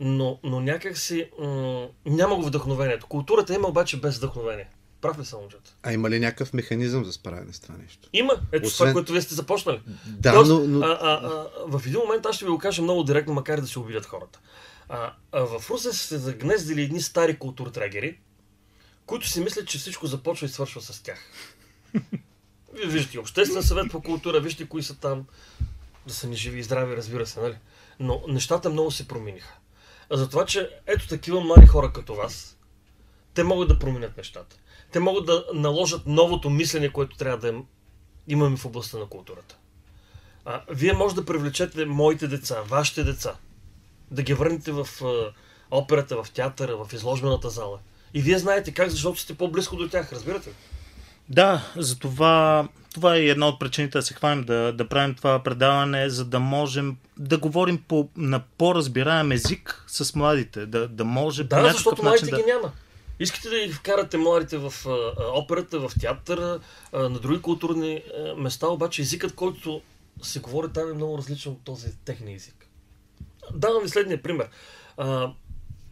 но, 0.00 0.38
но 0.42 0.60
някак 0.60 0.98
си 0.98 1.30
м- 1.38 1.86
няма 2.06 2.36
го 2.36 2.42
вдъхновението. 2.42 3.06
Културата 3.06 3.54
има 3.54 3.68
обаче 3.68 4.00
без 4.00 4.16
вдъхновение. 4.18 4.68
Прав 5.00 5.18
ли 5.18 5.24
съм, 5.24 5.40
момчета? 5.40 5.74
А 5.82 5.92
има 5.92 6.10
ли 6.10 6.20
някакъв 6.20 6.52
механизъм 6.52 7.04
за 7.04 7.12
справяне 7.12 7.52
с 7.52 7.60
това 7.60 7.74
нещо? 7.82 8.08
Има. 8.12 8.32
Ето 8.52 8.68
Освен- 8.68 8.76
това, 8.78 8.92
което 8.92 9.12
вие 9.12 9.22
сте 9.22 9.34
започнали. 9.34 9.80
Да, 10.06 10.32
Тоест, 10.34 10.50
но, 10.50 10.58
но... 10.58 10.86
А, 10.86 10.98
а, 11.02 11.20
а, 11.26 11.46
в 11.78 11.86
един 11.86 12.00
момент 12.00 12.26
аз 12.26 12.36
ще 12.36 12.44
ви 12.44 12.50
го 12.50 12.58
кажа 12.58 12.82
много 12.82 13.02
директно, 13.02 13.34
макар 13.34 13.58
и 13.58 13.60
да 13.60 13.66
се 13.66 13.78
обидят 13.78 14.06
хората. 14.06 14.40
А, 14.88 15.12
а 15.32 15.40
в 15.40 15.70
Русе 15.70 15.92
са 15.92 16.06
се 16.06 16.18
загнездили 16.18 16.82
едни 16.82 17.02
стари 17.02 17.38
културтрегери, 17.38 18.18
които 19.06 19.28
си 19.28 19.40
мислят, 19.40 19.68
че 19.68 19.78
всичко 19.78 20.06
започва 20.06 20.46
и 20.46 20.48
свършва 20.48 20.80
с 20.80 21.02
тях. 21.02 21.18
Вие 22.74 22.86
виждате 22.86 23.18
Обществен 23.18 23.62
съвет 23.62 23.90
по 23.90 24.02
култура, 24.02 24.40
вижте 24.40 24.68
кои 24.68 24.82
са 24.82 24.98
там. 24.98 25.26
Да 26.06 26.14
са 26.14 26.26
ни 26.26 26.36
живи 26.36 26.58
и 26.58 26.62
здрави, 26.62 26.96
разбира 26.96 27.26
се, 27.26 27.40
нали? 27.40 27.56
Но 28.00 28.22
нещата 28.28 28.70
много 28.70 28.90
се 28.90 29.08
промениха. 29.08 29.54
А 30.10 30.16
затова, 30.16 30.46
че 30.46 30.70
ето 30.86 31.08
такива 31.08 31.40
млади 31.40 31.66
хора 31.66 31.92
като 31.92 32.14
вас, 32.14 32.56
те 33.34 33.44
могат 33.44 33.68
да 33.68 33.78
променят 33.78 34.16
нещата. 34.16 34.56
Те 34.92 35.00
могат 35.00 35.26
да 35.26 35.44
наложат 35.54 36.06
новото 36.06 36.50
мислене, 36.50 36.92
което 36.92 37.16
трябва 37.16 37.38
да 37.38 37.48
им- 37.48 37.64
имаме 38.28 38.56
в 38.56 38.64
областта 38.64 38.98
на 38.98 39.06
културата. 39.06 39.56
А, 40.44 40.62
вие 40.70 40.92
може 40.92 41.14
да 41.14 41.24
привлечете 41.24 41.84
моите 41.84 42.28
деца, 42.28 42.62
вашите 42.62 43.04
деца, 43.04 43.36
да 44.10 44.22
ги 44.22 44.34
върнете 44.34 44.72
в 44.72 44.88
операта, 45.70 46.22
в 46.22 46.30
театъра, 46.30 46.76
в 46.76 46.92
изложбената 46.92 47.50
зала. 47.50 47.78
И 48.14 48.22
вие 48.22 48.38
знаете 48.38 48.74
как, 48.74 48.90
защото 48.90 49.20
сте 49.20 49.34
по-близко 49.34 49.76
до 49.76 49.88
тях, 49.88 50.12
разбирате? 50.12 50.50
Да, 51.28 51.72
за 51.76 51.98
това, 51.98 52.68
това 52.94 53.16
е 53.16 53.20
една 53.20 53.48
от 53.48 53.60
причините 53.60 53.98
да 53.98 54.02
се 54.02 54.14
хванем 54.14 54.44
да, 54.44 54.72
да 54.72 54.88
правим 54.88 55.14
това 55.14 55.42
предаване, 55.42 56.08
за 56.08 56.24
да 56.24 56.40
можем 56.40 56.96
да 57.18 57.38
говорим 57.38 57.84
по, 57.88 58.08
на 58.16 58.42
по-разбираем 58.58 59.32
език 59.32 59.84
с 59.86 60.14
младите, 60.14 60.66
да, 60.66 60.88
да 60.88 61.04
може 61.04 61.42
по 61.42 61.48
Да, 61.48 61.56
някакъв 61.56 61.76
защото 61.76 62.02
начин 62.02 62.08
младите 62.08 62.30
да... 62.30 62.36
ги 62.36 62.52
няма. 62.52 62.72
Искате 63.20 63.48
да 63.48 63.66
ги 63.66 63.72
вкарате 63.72 64.16
младите 64.16 64.58
в 64.58 64.72
а, 64.86 65.12
операта, 65.34 65.88
в 65.88 65.92
театъра, 66.00 66.60
а, 66.92 67.08
на 67.08 67.18
други 67.18 67.42
културни 67.42 68.02
а, 68.18 68.34
места, 68.34 68.66
обаче 68.66 69.02
езикът, 69.02 69.34
който 69.34 69.80
се 70.22 70.40
говори 70.40 70.72
там 70.74 70.90
е 70.90 70.92
много 70.92 71.18
различен 71.18 71.52
от 71.52 71.64
този 71.64 71.96
техния 72.04 72.36
език. 72.36 72.57
Давам 73.54 73.82
ви 73.82 73.88
следния 73.88 74.22
пример. 74.22 74.48
А, 74.96 75.32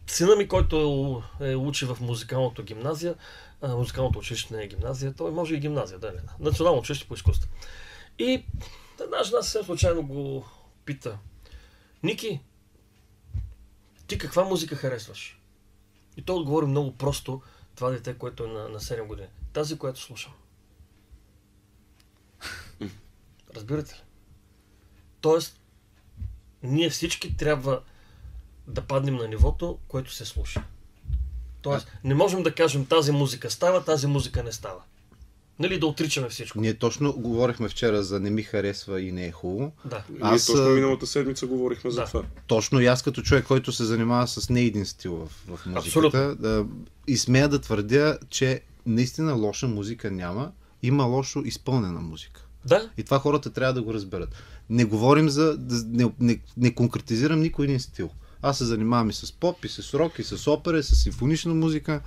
сина 0.07 0.35
ми, 0.35 0.47
който 0.47 1.23
е, 1.41 1.55
учи 1.55 1.85
в 1.85 1.97
музикалното 2.01 2.63
гимназия, 2.63 3.15
а, 3.61 3.75
музикалното 3.75 4.19
училище 4.19 4.55
не 4.55 4.63
е 4.63 4.67
гимназия, 4.67 5.13
той 5.13 5.31
може 5.31 5.55
и 5.55 5.59
гимназия, 5.59 5.99
да, 5.99 6.11
не, 6.11 6.19
национално 6.39 6.79
училище 6.79 7.07
по 7.07 7.13
изкуство. 7.13 7.49
И 8.19 8.45
една 9.01 9.23
жена 9.23 9.41
съвсем 9.41 9.63
случайно 9.63 10.03
го 10.03 10.45
пита, 10.85 11.17
Ники, 12.03 12.39
ти 14.07 14.17
каква 14.17 14.43
музика 14.43 14.75
харесваш? 14.75 15.41
И 16.17 16.21
той 16.21 16.35
отговори 16.35 16.65
много 16.65 16.97
просто, 16.97 17.41
това 17.75 17.89
дете, 17.89 18.17
което 18.17 18.43
е 18.43 18.47
на, 18.47 18.69
на 18.69 18.79
7 18.79 19.07
години. 19.07 19.27
Тази, 19.53 19.77
която 19.77 19.99
слушам. 19.99 20.33
Разбирате 23.55 23.93
ли? 23.93 23.99
Тоест, 25.21 25.59
ние 26.63 26.89
всички 26.89 27.37
трябва 27.37 27.79
да 28.67 28.81
паднем 28.81 29.15
на 29.15 29.27
нивото, 29.27 29.77
което 29.87 30.13
се 30.13 30.25
слуша. 30.25 30.63
Тоест, 31.61 31.87
не 32.03 32.13
можем 32.13 32.43
да 32.43 32.55
кажем 32.55 32.85
тази 32.85 33.11
музика 33.11 33.49
става, 33.51 33.83
тази 33.83 34.07
музика 34.07 34.43
не 34.43 34.51
става. 34.51 34.81
Нали, 35.59 35.79
да 35.79 35.87
отричаме 35.87 36.29
всичко. 36.29 36.59
Ние 36.59 36.73
точно 36.73 37.13
говорихме 37.13 37.69
вчера 37.69 38.03
за 38.03 38.19
не 38.19 38.29
ми 38.29 38.43
харесва 38.43 39.01
и 39.01 39.11
не 39.11 39.25
е 39.25 39.31
хубаво. 39.31 39.71
Да. 39.85 40.03
Ние 40.09 40.19
Аз, 40.21 40.45
точно 40.45 40.65
а, 40.65 40.69
миналата 40.69 41.07
седмица 41.07 41.47
говорихме 41.47 41.91
за 41.91 42.01
Да. 42.01 42.05
това. 42.07 42.23
Точно 42.47 42.79
и 42.79 42.85
аз 42.85 43.03
като 43.03 43.21
човек, 43.21 43.45
който 43.45 43.71
се 43.71 43.83
занимава 43.85 44.27
с 44.27 44.49
не 44.49 44.61
един 44.61 44.85
стил 44.85 45.15
в, 45.15 45.27
в 45.27 45.49
музиката, 45.65 45.79
Абсолютно. 45.79 46.35
да, 46.35 46.65
и 47.07 47.17
смея 47.17 47.49
да 47.49 47.61
твърдя, 47.61 48.17
че 48.29 48.61
наистина 48.85 49.33
лоша 49.33 49.67
музика 49.67 50.11
няма, 50.11 50.51
има 50.83 51.03
лошо 51.03 51.41
изпълнена 51.45 51.99
музика. 51.99 52.43
Да, 52.65 52.89
И 52.97 53.03
това 53.03 53.19
хората 53.19 53.49
трябва 53.53 53.73
да 53.73 53.81
го 53.81 53.93
разберат. 53.93 54.29
Не 54.69 54.85
говорим 54.85 55.29
за... 55.29 55.57
Не, 55.87 56.11
не, 56.19 56.39
не 56.57 56.75
конкретизирам 56.75 57.39
никой 57.39 57.65
един 57.65 57.79
стил. 57.79 58.09
Аз 58.41 58.57
се 58.57 58.65
занимавам 58.65 59.09
и 59.09 59.13
с 59.13 59.31
поп, 59.31 59.65
и 59.65 59.69
с 59.69 59.93
рок, 59.93 60.19
и 60.19 60.23
с 60.23 60.51
опера, 60.51 60.79
и 60.79 60.83
с 60.83 60.95
симфонична 60.95 61.53
музика. 61.53 62.01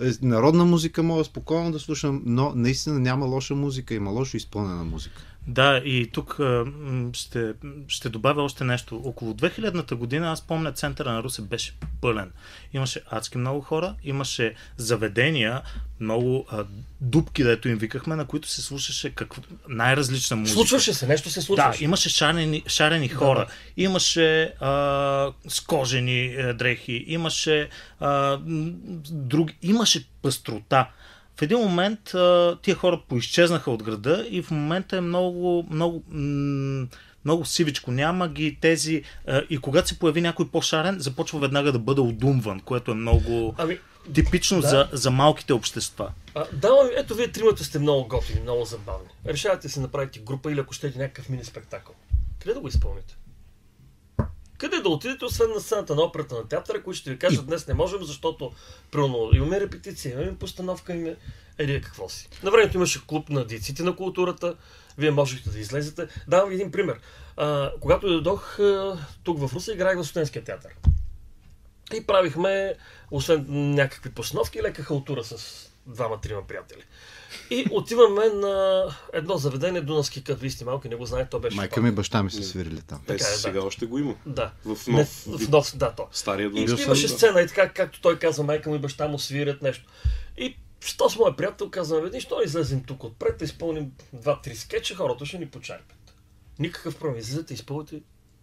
Е, 0.00 0.10
Народна 0.22 0.64
музика 0.64 1.02
мога 1.02 1.24
спокойно 1.24 1.72
да 1.72 1.80
слушам, 1.80 2.22
но 2.26 2.52
наистина 2.54 3.00
няма 3.00 3.26
лоша 3.26 3.54
музика, 3.54 3.94
има 3.94 4.10
лошо 4.10 4.36
изпълнена 4.36 4.84
музика. 4.84 5.22
Да, 5.46 5.76
и 5.78 6.10
тук 6.12 6.40
ще, 7.12 7.52
ще 7.88 8.08
добавя 8.08 8.42
още 8.42 8.64
нещо. 8.64 9.02
Около 9.04 9.32
2000-та 9.32 9.94
година, 9.96 10.32
аз 10.32 10.40
помня, 10.40 10.72
центъра 10.72 11.12
на 11.12 11.22
Русе 11.22 11.42
беше 11.42 11.72
пълен. 12.00 12.32
Имаше 12.72 13.00
адски 13.06 13.38
много 13.38 13.60
хора, 13.60 13.94
имаше 14.04 14.54
заведения, 14.76 15.62
много 16.00 16.46
а, 16.50 16.64
дупки, 17.00 17.44
дето 17.44 17.68
им 17.68 17.78
викахме, 17.78 18.16
на 18.16 18.24
които 18.24 18.48
се 18.48 18.62
слушаше 18.62 19.10
какво, 19.10 19.42
най-различна 19.68 20.36
музика. 20.36 20.54
случваше 20.54 20.94
се, 20.94 21.06
нещо 21.06 21.30
се 21.30 21.40
Да, 21.40 21.44
случваше. 21.46 21.84
имаше 21.84 22.08
шарени, 22.08 22.62
шарени 22.66 23.08
хора, 23.08 23.46
имаше 23.76 24.42
а, 24.60 25.32
скожени 25.48 26.24
е, 26.24 26.52
дрехи, 26.52 27.04
имаше 27.06 27.68
а, 28.00 28.38
м, 28.46 28.72
други, 29.10 29.54
имаше 29.62 30.06
пъстрота. 30.22 30.88
В 31.36 31.42
един 31.42 31.58
момент 31.58 32.14
а, 32.14 32.58
тия 32.62 32.76
хора 32.76 33.00
поизчезнаха 33.08 33.70
от 33.70 33.82
града 33.82 34.26
и 34.30 34.42
в 34.42 34.50
момента 34.50 34.96
е 34.96 35.00
много, 35.00 35.66
много, 35.70 36.02
много 37.24 37.44
сивичко. 37.44 37.90
Няма 37.90 38.28
ги 38.28 38.58
тези. 38.60 39.02
А, 39.26 39.42
и 39.50 39.58
когато 39.58 39.88
се 39.88 39.98
появи 39.98 40.20
някой 40.20 40.48
по-шарен, 40.48 41.00
започва 41.00 41.38
веднага 41.38 41.72
да 41.72 41.78
бъде 41.78 42.00
удумван, 42.00 42.60
което 42.60 42.90
е 42.90 42.94
много 42.94 43.54
Ами, 43.58 43.78
типично 44.14 44.60
да. 44.60 44.68
за, 44.68 44.88
за 44.92 45.10
малките 45.10 45.52
общества. 45.52 46.12
а, 46.34 46.44
да, 46.52 46.70
ами, 46.82 46.90
ето 46.96 47.14
вие 47.14 47.32
тримата 47.32 47.64
сте 47.64 47.78
много 47.78 48.08
готини, 48.08 48.40
много 48.40 48.64
забавни. 48.64 49.08
Решавате 49.26 49.68
си 49.68 49.80
направите 49.80 50.18
група 50.18 50.52
или 50.52 50.60
ако 50.60 50.74
щете 50.74 50.98
някакъв 50.98 51.28
мини 51.28 51.44
спектакъл. 51.44 51.94
Къде 52.40 52.54
да 52.54 52.60
го 52.60 52.68
изпълните? 52.68 53.16
Къде 54.58 54.76
да 54.76 54.88
отидете, 54.88 55.24
освен 55.24 55.50
на 55.50 55.60
сцената 55.60 55.94
на 55.94 56.02
операта 56.02 56.34
на 56.34 56.48
театъра, 56.48 56.82
които 56.82 56.98
ще 56.98 57.10
ви 57.10 57.18
кажат, 57.18 57.46
днес 57.46 57.66
не 57.66 57.74
можем, 57.74 58.04
защото 58.04 58.52
примерно, 58.90 59.30
имаме 59.32 59.60
репетиция, 59.60 60.12
имаме 60.12 60.38
постановка, 60.38 60.94
имаме 60.94 61.16
еди 61.58 61.80
какво 61.80 62.08
си. 62.08 62.28
На 62.42 62.50
времето 62.50 62.76
имаше 62.76 63.06
клуб 63.06 63.28
на 63.28 63.44
дейците 63.44 63.82
на 63.82 63.96
културата, 63.96 64.54
вие 64.98 65.10
можехте 65.10 65.50
да 65.50 65.58
излезете. 65.58 66.08
Давам 66.28 66.48
ви 66.48 66.54
един 66.54 66.70
пример. 66.70 67.00
А, 67.36 67.72
когато 67.80 68.08
дойдох 68.08 68.58
тук 69.24 69.38
в 69.38 69.54
Руса, 69.54 69.72
играех 69.72 69.98
в 69.98 70.04
студентския 70.04 70.44
театър. 70.44 70.70
И 71.94 72.06
правихме, 72.06 72.74
освен 73.10 73.46
някакви 73.74 74.10
постановки, 74.10 74.62
лека 74.62 74.82
халтура 74.82 75.24
с 75.24 75.66
двама-трима 75.86 76.46
приятели. 76.46 76.82
И 77.50 77.66
отиваме 77.70 78.28
на 78.28 78.84
едно 79.12 79.36
заведение, 79.36 79.80
Дунавски 79.80 80.24
кът. 80.24 80.40
Вие 80.40 80.50
сте 80.50 80.64
малки, 80.64 80.88
не 80.88 80.96
го 80.96 81.06
знаете, 81.06 81.30
то 81.30 81.38
беше 81.40 81.56
Майка 81.56 81.82
ми 81.82 81.88
и 81.88 81.92
баща 81.92 82.22
ми 82.22 82.30
са 82.30 82.42
свирили 82.42 82.80
там. 82.80 83.00
Е, 83.02 83.06
Така 83.06 83.24
е, 83.24 83.30
да. 83.30 83.38
сега 83.38 83.62
още 83.62 83.86
го 83.86 83.98
има. 83.98 84.14
Да. 84.26 84.52
В 84.64 84.86
Не, 84.86 84.98
нов 84.98 85.08
в 85.08 85.38
вид. 85.38 85.48
нов, 85.48 85.76
да, 85.76 85.92
то. 85.92 86.06
Стария 86.12 86.46
И. 86.46 86.64
Бил 86.64 86.76
съм, 86.76 86.86
имаше 86.86 87.08
сцена 87.08 87.40
и 87.40 87.46
така, 87.46 87.68
както 87.68 88.00
той 88.00 88.18
казва, 88.18 88.44
майка 88.44 88.70
му 88.70 88.76
и 88.76 88.78
баща 88.78 89.08
му 89.08 89.18
свирят 89.18 89.62
нещо. 89.62 89.84
И 90.38 90.56
що 90.80 91.10
с 91.10 91.16
моят 91.16 91.36
приятел 91.36 91.70
казваме, 91.70 92.02
веднъж, 92.02 92.22
що 92.22 92.38
не 92.38 92.44
излезем 92.44 92.82
тук 92.84 93.04
отпред, 93.04 93.38
да 93.38 93.44
изпълним 93.44 93.92
два-три 94.12 94.56
скетча, 94.56 94.94
хората 94.94 95.26
ще 95.26 95.38
ни 95.38 95.46
почерпят. 95.46 96.14
Никакъв 96.58 96.96
проблем. 96.96 97.18
Излизате, 97.18 97.54
изпълните 97.54 98.00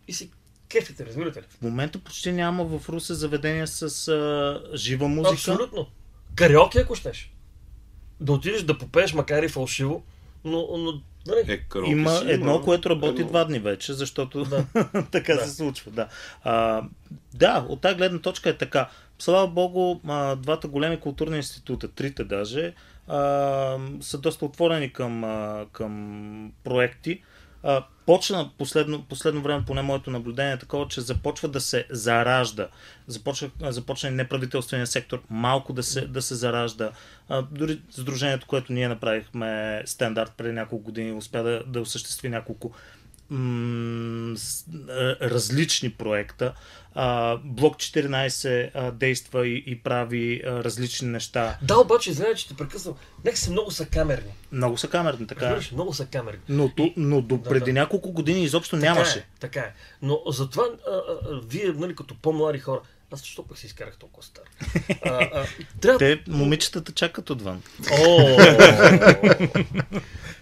и 0.07 0.13
си 0.13 0.31
кефите, 0.69 1.05
разбирате 1.05 1.39
ли? 1.39 1.45
В 1.49 1.61
момента 1.61 1.99
почти 1.99 2.31
няма 2.31 2.63
в 2.65 2.89
Русе 2.89 3.13
заведения 3.13 3.67
с 3.67 4.07
а, 4.07 4.77
жива 4.77 5.07
музика. 5.07 5.33
Абсолютно. 5.33 5.87
Кариоке, 6.35 6.79
ако 6.79 6.95
щеш. 6.95 7.33
Да 8.21 8.33
отидеш 8.33 8.63
да 8.63 8.77
попееш, 8.77 9.13
макар 9.13 9.43
и 9.43 9.47
фалшиво, 9.47 10.03
но, 10.45 10.67
но 10.77 10.93
нали, 11.27 11.43
Е, 11.47 11.57
караоке 11.57 11.91
Има 11.91 12.09
си 12.09 12.25
едно, 12.27 12.61
което 12.61 12.89
работи 12.89 13.21
едно. 13.21 13.27
два 13.27 13.43
дни 13.45 13.59
вече, 13.59 13.93
защото 13.93 14.45
Да. 14.45 14.65
така 15.11 15.33
Да. 15.33 15.41
се 15.41 15.55
случва. 15.55 15.91
Да. 15.91 16.07
А, 16.43 16.83
да, 17.33 17.65
от 17.69 17.81
тази 17.81 17.95
гледна 17.95 18.19
точка 18.19 18.49
е 18.49 18.57
така. 18.57 18.89
Слава 19.19 19.47
Богу, 19.47 19.99
а, 20.07 20.35
двата 20.35 20.67
големи 20.67 20.99
културни 20.99 21.37
института, 21.37 21.87
трите 21.87 22.23
даже, 22.23 22.73
а, 23.07 23.17
са 24.01 24.17
доста 24.17 24.45
отворени 24.45 24.93
към, 24.93 25.23
а, 25.23 25.65
към 25.71 26.51
проекти. 26.63 27.21
Почна 28.05 28.49
последно, 28.57 29.03
последно 29.03 29.41
време, 29.41 29.63
поне 29.67 29.81
моето 29.81 30.11
наблюдение 30.11 30.53
е 30.53 30.57
такова, 30.57 30.87
че 30.87 31.01
започва 31.01 31.47
да 31.47 31.61
се 31.61 31.85
заражда. 31.89 32.67
Започва, 33.07 33.49
започна 33.61 34.11
неправителствения 34.11 34.87
сектор 34.87 35.21
малко 35.29 35.73
да 35.73 35.83
се, 35.83 36.01
да 36.01 36.21
се 36.21 36.35
заражда. 36.35 36.91
А, 37.29 37.41
дори 37.41 37.81
Сдружението, 37.89 38.47
което 38.47 38.73
ние 38.73 38.87
направихме 38.87 39.81
стандарт 39.85 40.33
преди 40.37 40.51
няколко 40.51 40.83
години, 40.83 41.11
успя 41.11 41.43
да, 41.43 41.63
да 41.67 41.81
осъществи 41.81 42.29
няколко 42.29 42.73
м- 43.31 44.35
различни 45.21 45.89
проекта. 45.89 46.53
А, 46.95 47.37
Блок 47.37 47.75
14 47.75 48.71
а, 48.73 48.91
действа 48.91 49.47
и, 49.47 49.63
и 49.67 49.79
прави 49.79 50.41
а, 50.45 50.63
различни 50.63 51.07
неща. 51.07 51.57
Да, 51.61 51.77
обаче, 51.77 52.09
извинявай, 52.09 52.35
че 52.35 52.47
те 52.47 52.53
прекъсвам. 52.53 52.95
Нека 53.25 53.37
се 53.37 53.51
много 53.51 53.71
са 53.71 53.85
камерни. 53.85 54.31
Много 54.51 54.77
са 54.77 54.87
камерни, 54.87 55.27
така 55.27 55.45
е. 55.45 55.49
Разбираш, 55.49 55.71
много 55.71 55.93
са 55.93 56.05
камерни. 56.05 56.39
Но, 56.49 56.69
ту- 56.69 56.93
но 56.97 57.21
до 57.21 57.43
преди 57.43 57.73
да. 57.73 57.79
няколко 57.79 58.11
години 58.11 58.43
изобщо 58.43 58.75
Така 58.75 58.93
нямаше. 58.93 59.19
Е, 59.19 59.25
така 59.39 59.59
е. 59.59 59.73
Но 60.01 60.19
затова 60.27 60.63
а, 60.63 60.91
а, 60.91 61.01
вие, 61.47 61.73
нали, 61.75 61.95
като 61.95 62.15
по-млади 62.15 62.59
хора, 62.59 62.81
аз 63.11 63.19
защо 63.19 63.47
пък 63.47 63.57
си 63.57 63.65
изкарах 63.65 63.97
толкова 63.97 64.23
стар? 64.23 64.43
А, 65.05 65.09
а, 65.09 65.45
трябва... 65.81 65.99
Те, 65.99 66.23
момичетата 66.27 66.91
чакат 66.91 67.29
отвън. 67.29 67.63
О! 67.91 68.37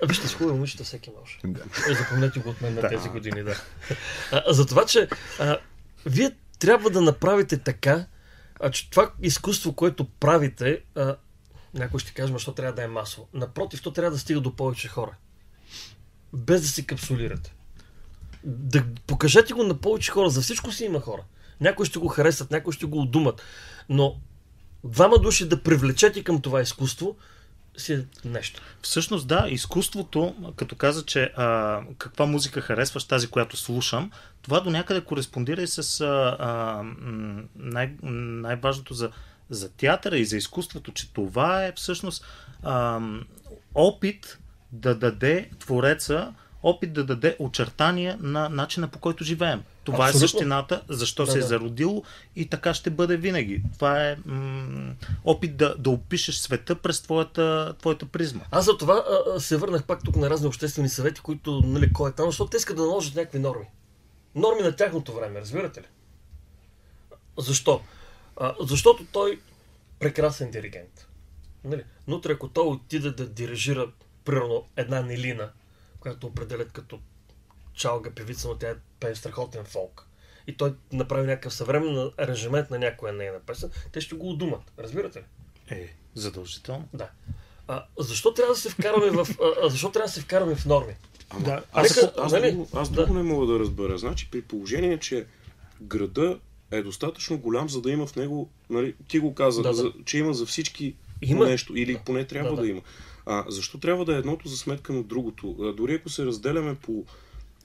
Вижте, 0.08 0.28
с 0.28 0.34
хубави 0.34 0.54
момичета 0.54 0.84
всеки 0.84 1.12
може. 1.20 1.40
Да. 1.44 1.92
Е, 1.92 1.94
Запомнете 1.94 2.40
го 2.40 2.50
от 2.50 2.62
мен 2.62 2.74
на 2.74 2.90
тези 2.90 3.10
години, 3.10 3.44
да. 3.44 3.62
А, 4.32 4.54
за 4.54 4.66
това, 4.66 4.86
че 4.86 5.08
а, 5.40 5.58
вие 6.06 6.32
трябва 6.60 6.90
да 6.90 7.02
направите 7.02 7.58
така, 7.58 8.06
а, 8.60 8.72
че 8.72 8.90
това 8.90 9.12
изкуство, 9.22 9.74
което 9.74 10.06
правите, 10.06 10.82
а, 10.96 11.16
някой 11.74 12.00
ще 12.00 12.14
каже, 12.14 12.34
защо 12.34 12.54
трябва 12.54 12.74
да 12.74 12.84
е 12.84 12.88
масово. 12.88 13.28
Напротив, 13.34 13.82
то 13.82 13.92
трябва 13.92 14.12
да 14.12 14.20
стига 14.20 14.42
до 14.42 14.56
повече 14.56 14.88
хора. 14.88 15.16
Без 16.34 16.62
да 16.62 16.68
се 16.68 16.86
капсулирате. 16.86 17.54
Да 18.44 18.84
покажете 19.08 19.54
го 19.54 19.64
на 19.64 19.78
повече 19.78 20.12
хора. 20.12 20.30
За 20.30 20.42
всичко 20.42 20.72
си 20.72 20.86
има 20.86 21.00
хора. 21.00 21.24
Някои 21.62 21.86
ще 21.86 22.00
го 22.00 22.08
харесат, 22.08 22.52
някои 22.52 22.74
ще 22.74 22.86
го 22.86 23.02
удумат. 23.02 23.42
Но 23.90 24.16
двама 24.84 25.18
души 25.18 25.50
да 25.50 25.64
привлечете 25.64 26.24
към 26.24 26.42
това 26.42 26.62
изкуство 26.62 27.16
си 27.78 27.94
е 27.94 28.06
нещо. 28.26 28.62
Всъщност 28.82 29.28
да, 29.28 29.46
изкуството, 29.50 30.36
като 30.56 30.76
каза, 30.76 31.06
че 31.06 31.24
а, 31.24 31.82
каква 31.98 32.26
музика 32.26 32.62
харесваш, 32.62 33.04
тази, 33.04 33.28
която 33.28 33.58
слушам, 33.58 34.12
това 34.42 34.60
до 34.60 34.70
някъде 34.70 35.02
кореспондира 35.02 35.62
и 35.62 35.68
с 35.68 36.02
а, 36.02 36.38
а, 36.40 36.84
най- 37.56 37.96
най-важното 38.04 38.94
за, 38.94 39.12
за 39.50 39.70
театъра 39.70 40.18
и 40.18 40.26
за 40.26 40.38
изкуството, 40.38 40.92
че 40.92 41.14
това 41.14 41.66
е 41.66 41.74
всъщност 41.76 42.26
а, 42.64 43.02
опит 43.76 44.40
да 44.72 44.96
даде 44.96 45.50
твореца, 45.60 46.34
опит 46.64 46.94
да 46.94 47.04
даде 47.04 47.36
очертания 47.40 48.18
на 48.22 48.50
начина 48.50 48.88
по 48.88 49.00
който 49.00 49.24
живеем. 49.24 49.64
Това 49.92 50.06
Абсолютно. 50.06 50.26
е 50.26 50.28
същината, 50.30 50.82
защо 50.90 51.26
Да, 51.26 51.32
се 51.32 51.38
е 51.38 51.42
да. 51.42 51.48
зародило 51.48 52.04
и 52.36 52.50
така 52.50 52.74
ще 52.74 52.90
бъде 52.90 53.18
винаги. 53.18 53.64
Това 53.74 54.10
е 54.10 54.18
м- 54.26 54.94
опит 55.26 55.58
да, 55.58 55.76
да 55.78 55.90
опишеш 55.90 56.36
света 56.36 56.76
през 56.76 57.02
твоята, 57.02 57.74
твоята 57.80 58.06
призма. 58.06 58.42
Аз 58.52 58.66
за 58.66 58.78
това 58.78 58.94
а, 59.10 59.36
а, 59.36 59.40
се 59.40 59.58
върнах 59.58 59.84
пак 59.86 60.04
тук 60.04 60.16
на 60.16 60.30
разни 60.30 60.48
обществени 60.48 60.90
съвети, 60.90 61.22
които, 61.22 61.62
нали, 61.66 61.94
кой 61.94 62.10
е 62.10 62.14
там, 62.14 62.26
защото 62.26 62.50
те 62.50 62.58
искат 62.58 62.78
да 62.78 62.84
наложат 62.84 63.16
някакви 63.16 63.40
норми. 63.40 63.66
Норми 64.36 64.62
на 64.62 64.76
тяхното 64.76 65.14
време, 65.14 65.42
разбирате 65.42 65.82
ли? 65.82 65.86
Защо? 67.38 67.82
А, 68.38 68.56
защото 68.62 69.06
той 69.12 69.40
прекрасен 70.00 70.52
диригент. 70.52 71.08
Нали? 71.64 71.84
Но 72.08 72.16
утре, 72.16 72.32
ако 72.32 72.48
той 72.48 72.68
отиде 72.68 73.12
да 73.12 73.28
дирижира, 73.30 73.88
примерно, 74.26 74.64
една 74.76 75.02
Нелина, 75.02 75.50
която 76.00 76.28
определят 76.28 76.72
като 76.72 77.00
чалга 77.80 78.12
певица, 78.12 78.48
но 78.48 78.56
тя 78.56 78.70
е 78.70 78.76
пее 79.00 79.16
страхотен 79.16 79.66
фолк. 79.66 80.06
И 80.48 80.58
той 80.58 80.74
направи 80.92 81.28
някакъв 81.28 81.54
съвременен 81.54 82.12
аранжимент 82.18 82.70
на 82.70 82.80
някоя 82.80 83.14
нейна 83.14 83.40
песен, 83.40 83.70
те 83.92 84.02
ще 84.02 84.16
го 84.16 84.30
удумат. 84.30 84.62
Разбирате 84.80 85.20
ли? 85.20 85.24
Е, 85.76 85.94
задължително. 86.16 86.88
Да. 86.94 87.10
А, 87.68 87.86
защо 88.00 88.34
трябва 88.34 88.54
да 88.54 88.60
се 88.60 88.70
вкараме 88.70 89.10
в, 89.10 89.28
а, 89.64 89.70
защо 89.70 89.92
трябва 89.92 90.08
да 90.08 90.14
се 90.14 90.22
вкараме 90.22 90.56
в 90.56 90.66
норми? 90.66 90.94
Ама, 91.30 91.46
Да, 91.46 91.64
аз, 91.74 91.96
нека- 91.96 92.14
аз, 92.18 92.32
нали? 92.32 92.52
друго, 92.52 92.68
аз 92.74 92.92
Да. 92.92 93.08
не 93.08 93.24
мога 93.24 93.46
да 93.46 93.60
разбера. 93.60 93.98
Значи, 93.98 94.28
при 94.32 94.42
положение, 94.42 94.98
че 95.00 95.26
града 95.82 96.40
е 96.72 96.82
достатъчно 96.82 97.38
голям, 97.38 97.70
за 97.70 97.82
да 97.82 97.92
има 97.92 98.08
в 98.08 98.16
него, 98.16 98.50
нали, 98.70 98.96
ти 99.08 99.20
го 99.20 99.34
каза, 99.36 99.62
Да, 99.62 99.70
да. 99.70 99.74
За, 99.74 99.92
че 100.06 100.18
има 100.18 100.34
за 100.34 100.46
всички 100.46 100.96
Има. 101.22 101.46
нещо, 101.46 101.76
или 101.76 102.00
поне 102.06 102.26
трябва 102.26 102.50
Да, 102.50 102.56
да, 102.56 102.62
да. 102.62 102.68
има. 102.68 102.82
А, 103.26 103.46
защо 103.48 103.78
трябва 103.78 104.06
да 104.06 104.16
е 104.16 104.20
едното 104.20 104.48
за 104.48 104.58
сметка 104.58 104.94
на 104.94 105.04
другото? 105.04 105.56
А, 105.62 105.74
дори 105.74 105.94
ако 105.94 106.10
се 106.10 106.26
разделяме 106.26 106.76
по 106.76 107.06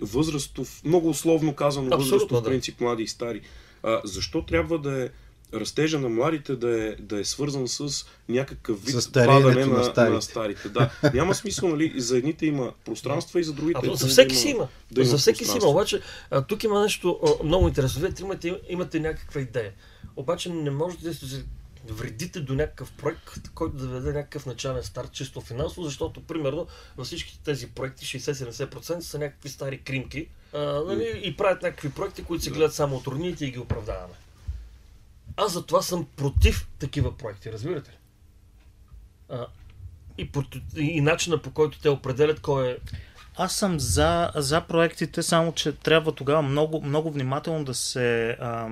възрастов, 0.01 0.83
много 0.85 1.09
условно 1.09 1.55
казано, 1.55 1.87
Абсолютно, 1.87 2.13
възрастов 2.13 2.43
да. 2.43 2.49
принцип, 2.51 2.81
млади 2.81 3.03
и 3.03 3.09
стари, 3.09 3.41
а, 3.83 4.01
защо 4.05 4.43
трябва 4.43 4.79
да 4.79 5.05
е 5.05 5.09
растежа 5.55 5.99
на 5.99 6.09
младите 6.09 6.57
да 6.57 6.85
е, 6.89 6.97
да 6.97 7.21
е 7.21 7.25
свързан 7.25 7.69
с 7.69 8.07
някакъв 8.29 8.85
вид 8.85 9.01
С 9.01 9.13
падане 9.13 9.67
на 9.67 9.77
на, 9.77 9.85
старите. 9.85 10.15
на 10.15 10.23
старите. 10.23 10.69
Да. 10.69 10.91
Няма 11.15 11.35
смисъл, 11.35 11.69
нали, 11.69 11.93
за 11.97 12.19
едните 12.19 12.47
има 12.47 12.73
пространства 12.85 13.41
и 13.41 13.45
за 13.45 13.53
другите. 13.53 13.81
А, 13.93 13.97
за 13.97 14.07
всеки 14.07 14.37
си 14.37 14.49
има. 14.49 14.69
да 14.91 15.01
има 15.01 15.11
за 15.11 15.19
всеки 15.19 15.45
си 15.45 15.57
има. 15.57 15.67
Обаче, 15.67 16.01
а, 16.31 16.43
тук 16.43 16.65
има 16.65 16.83
нещо 16.83 17.21
а, 17.27 17.45
много 17.45 17.69
интересно. 17.69 18.01
Вие 18.01 18.11
имате, 18.21 18.61
имате 18.69 19.01
някаква 19.01 19.41
идея. 19.41 19.73
Обаче 20.17 20.49
не 20.51 20.71
можете 20.71 21.05
да 21.05 21.15
се 21.15 21.45
вредите 21.93 22.41
до 22.41 22.55
някакъв 22.55 22.93
проект, 22.93 23.49
който 23.55 23.77
да 23.77 23.87
даде 23.87 24.13
някакъв 24.13 24.47
начален 24.47 24.83
старт, 24.83 25.13
чисто 25.13 25.41
финансово, 25.41 25.85
защото, 25.85 26.27
примерно, 26.27 26.67
във 26.97 27.07
всички 27.07 27.41
тези 27.45 27.71
проекти 27.71 28.05
60-70% 28.07 29.01
са 29.01 29.19
някакви 29.19 29.49
стари 29.49 29.81
кримки 29.81 30.29
а, 30.53 30.59
нали, 30.59 31.21
и 31.25 31.37
правят 31.37 31.63
някакви 31.63 31.91
проекти, 31.91 32.25
които 32.25 32.45
се 32.45 32.51
гледат 32.51 32.75
само 32.75 32.97
от 32.97 33.07
роднините 33.07 33.47
и 33.47 33.51
ги 33.51 33.59
оправдаваме. 33.59 34.15
Аз 35.37 35.53
затова 35.53 35.83
съм 35.83 36.07
против 36.17 36.69
такива 36.79 37.17
проекти, 37.17 37.53
разбирате 37.53 37.91
ли? 37.91 37.97
А, 39.29 39.47
и, 40.19 40.31
и 40.77 41.01
начина 41.01 41.43
по 41.43 41.51
който 41.51 41.81
те 41.81 41.89
определят 41.89 42.41
кой 42.41 42.71
е 42.71 42.77
Аз 43.37 43.53
съм 43.53 43.81
за, 43.81 44.31
за 44.37 44.61
проектите, 44.61 45.23
само 45.23 45.53
че 45.53 45.73
трябва 45.73 46.13
тогава 46.13 46.43
много, 46.43 46.81
много 46.81 47.11
внимателно 47.11 47.65
да 47.65 47.75
се. 47.75 48.37
А, 48.41 48.69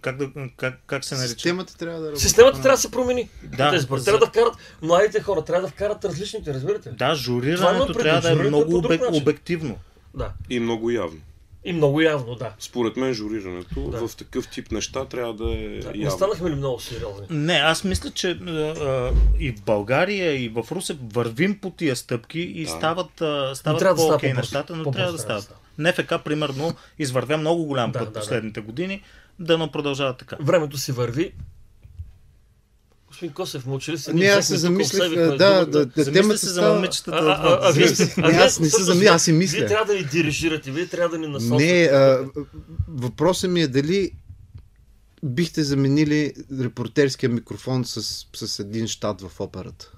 как, 0.00 0.16
да, 0.16 0.28
как, 0.56 0.78
как 0.86 1.04
се 1.04 1.14
нарича? 1.14 1.28
Системата 1.28 1.76
трябва 1.76 2.00
да 2.00 2.06
работи. 2.06 2.22
Системата 2.22 2.62
трябва 2.62 2.76
да 2.76 2.80
се 2.80 2.90
промени. 2.90 3.28
Да, 3.42 3.70
Тези 3.70 3.86
за- 3.90 4.04
трябва 4.04 4.20
да 4.20 4.26
вкарат 4.26 4.54
младите 4.82 5.20
хора, 5.20 5.44
трябва 5.44 5.62
да 5.62 5.68
вкарат 5.68 6.04
различните, 6.04 6.54
разбирате? 6.54 6.90
Да, 6.90 7.14
журирането 7.14 7.92
трябва 7.92 8.20
да 8.20 8.32
е 8.32 8.34
много 8.34 8.76
обек, 8.78 9.00
начин. 9.00 9.22
обективно. 9.22 9.78
Да. 10.14 10.32
И 10.50 10.60
много 10.60 10.90
явно. 10.90 11.20
И 11.64 11.72
много 11.72 12.00
явно, 12.00 12.34
да. 12.34 12.52
Според 12.58 12.96
мен 12.96 13.14
журирането 13.14 13.90
Да. 13.90 14.08
в 14.08 14.16
такъв 14.16 14.48
тип 14.48 14.72
неща 14.72 15.04
трябва 15.04 15.34
да 15.34 15.44
е 15.44 15.78
да. 15.78 15.90
Не 15.90 15.98
явно. 15.98 16.10
станахме 16.10 16.50
ли 16.50 16.54
много 16.54 16.80
сериозни? 16.80 17.26
Не, 17.30 17.54
аз 17.54 17.84
мисля, 17.84 18.10
че 18.10 18.30
а, 18.30 19.10
и 19.38 19.52
в 19.52 19.62
България, 19.62 20.44
и 20.44 20.48
в 20.48 20.64
Русе 20.72 20.96
вървим 21.12 21.58
по 21.58 21.70
тия 21.70 21.96
стъпки 21.96 22.40
и 22.40 22.64
Да. 22.64 22.70
стават, 22.70 23.20
а, 23.20 23.54
стават 23.54 23.78
трябва 23.78 23.94
да 23.94 24.00
става 24.00 24.12
по-окей 24.12 24.32
нещата, 24.32 24.76
но 24.76 24.82
трябва 24.82 25.12
да 25.12 25.18
трябва 25.18 25.36
да 25.36 25.42
стават. 25.42 25.60
НФК, 25.78 26.24
примерно, 26.24 26.74
извървя 26.98 27.36
много 27.36 27.64
голям 27.64 27.92
Да, 27.92 27.98
път 27.98 28.08
да, 28.08 28.12
да. 28.12 28.20
последните 28.20 28.60
години, 28.60 29.02
да 29.38 29.58
не 29.58 29.70
продължава 29.72 30.16
така. 30.16 30.36
Времето 30.40 30.78
си 30.78 30.92
върви. 30.92 31.32
Господин 33.14 33.34
Косев, 33.34 33.66
мълчали 33.66 33.98
се. 33.98 34.12
Не, 34.12 34.24
аз 34.24 34.46
се 34.46 34.56
замислих, 34.56 35.14
да, 35.14 35.66
да, 35.66 35.86
да, 35.86 36.12
темата 36.12 36.38
се 36.38 36.48
за 36.48 36.72
момичетата. 36.72 37.16
А, 37.16 37.30
а, 37.30 37.68
а, 37.68 37.72
вие 37.72 37.86
вие 37.86 38.40
аз 38.40 38.60
не 38.60 38.66
се 38.66 38.68
всъщност, 38.68 38.86
зами- 38.86 39.06
аз 39.06 39.22
си 39.22 39.32
Вие 39.32 39.38
мисля. 39.38 39.66
трябва 39.66 39.84
да 39.84 39.94
ни 39.94 40.04
дирижирате, 40.04 40.70
вие 40.70 40.86
трябва 40.86 41.08
да 41.08 41.18
ни 41.18 41.26
насочите. 41.26 41.72
Не, 41.72 41.82
а, 41.82 42.26
въпросът 42.88 43.50
ми 43.50 43.62
е 43.62 43.68
дали 43.68 44.10
бихте 45.22 45.62
заменили 45.62 46.32
репортерския 46.60 47.30
микрофон 47.30 47.84
с, 47.84 48.26
с 48.34 48.58
един 48.58 48.86
щат 48.86 49.20
в 49.20 49.40
операта. 49.40 49.90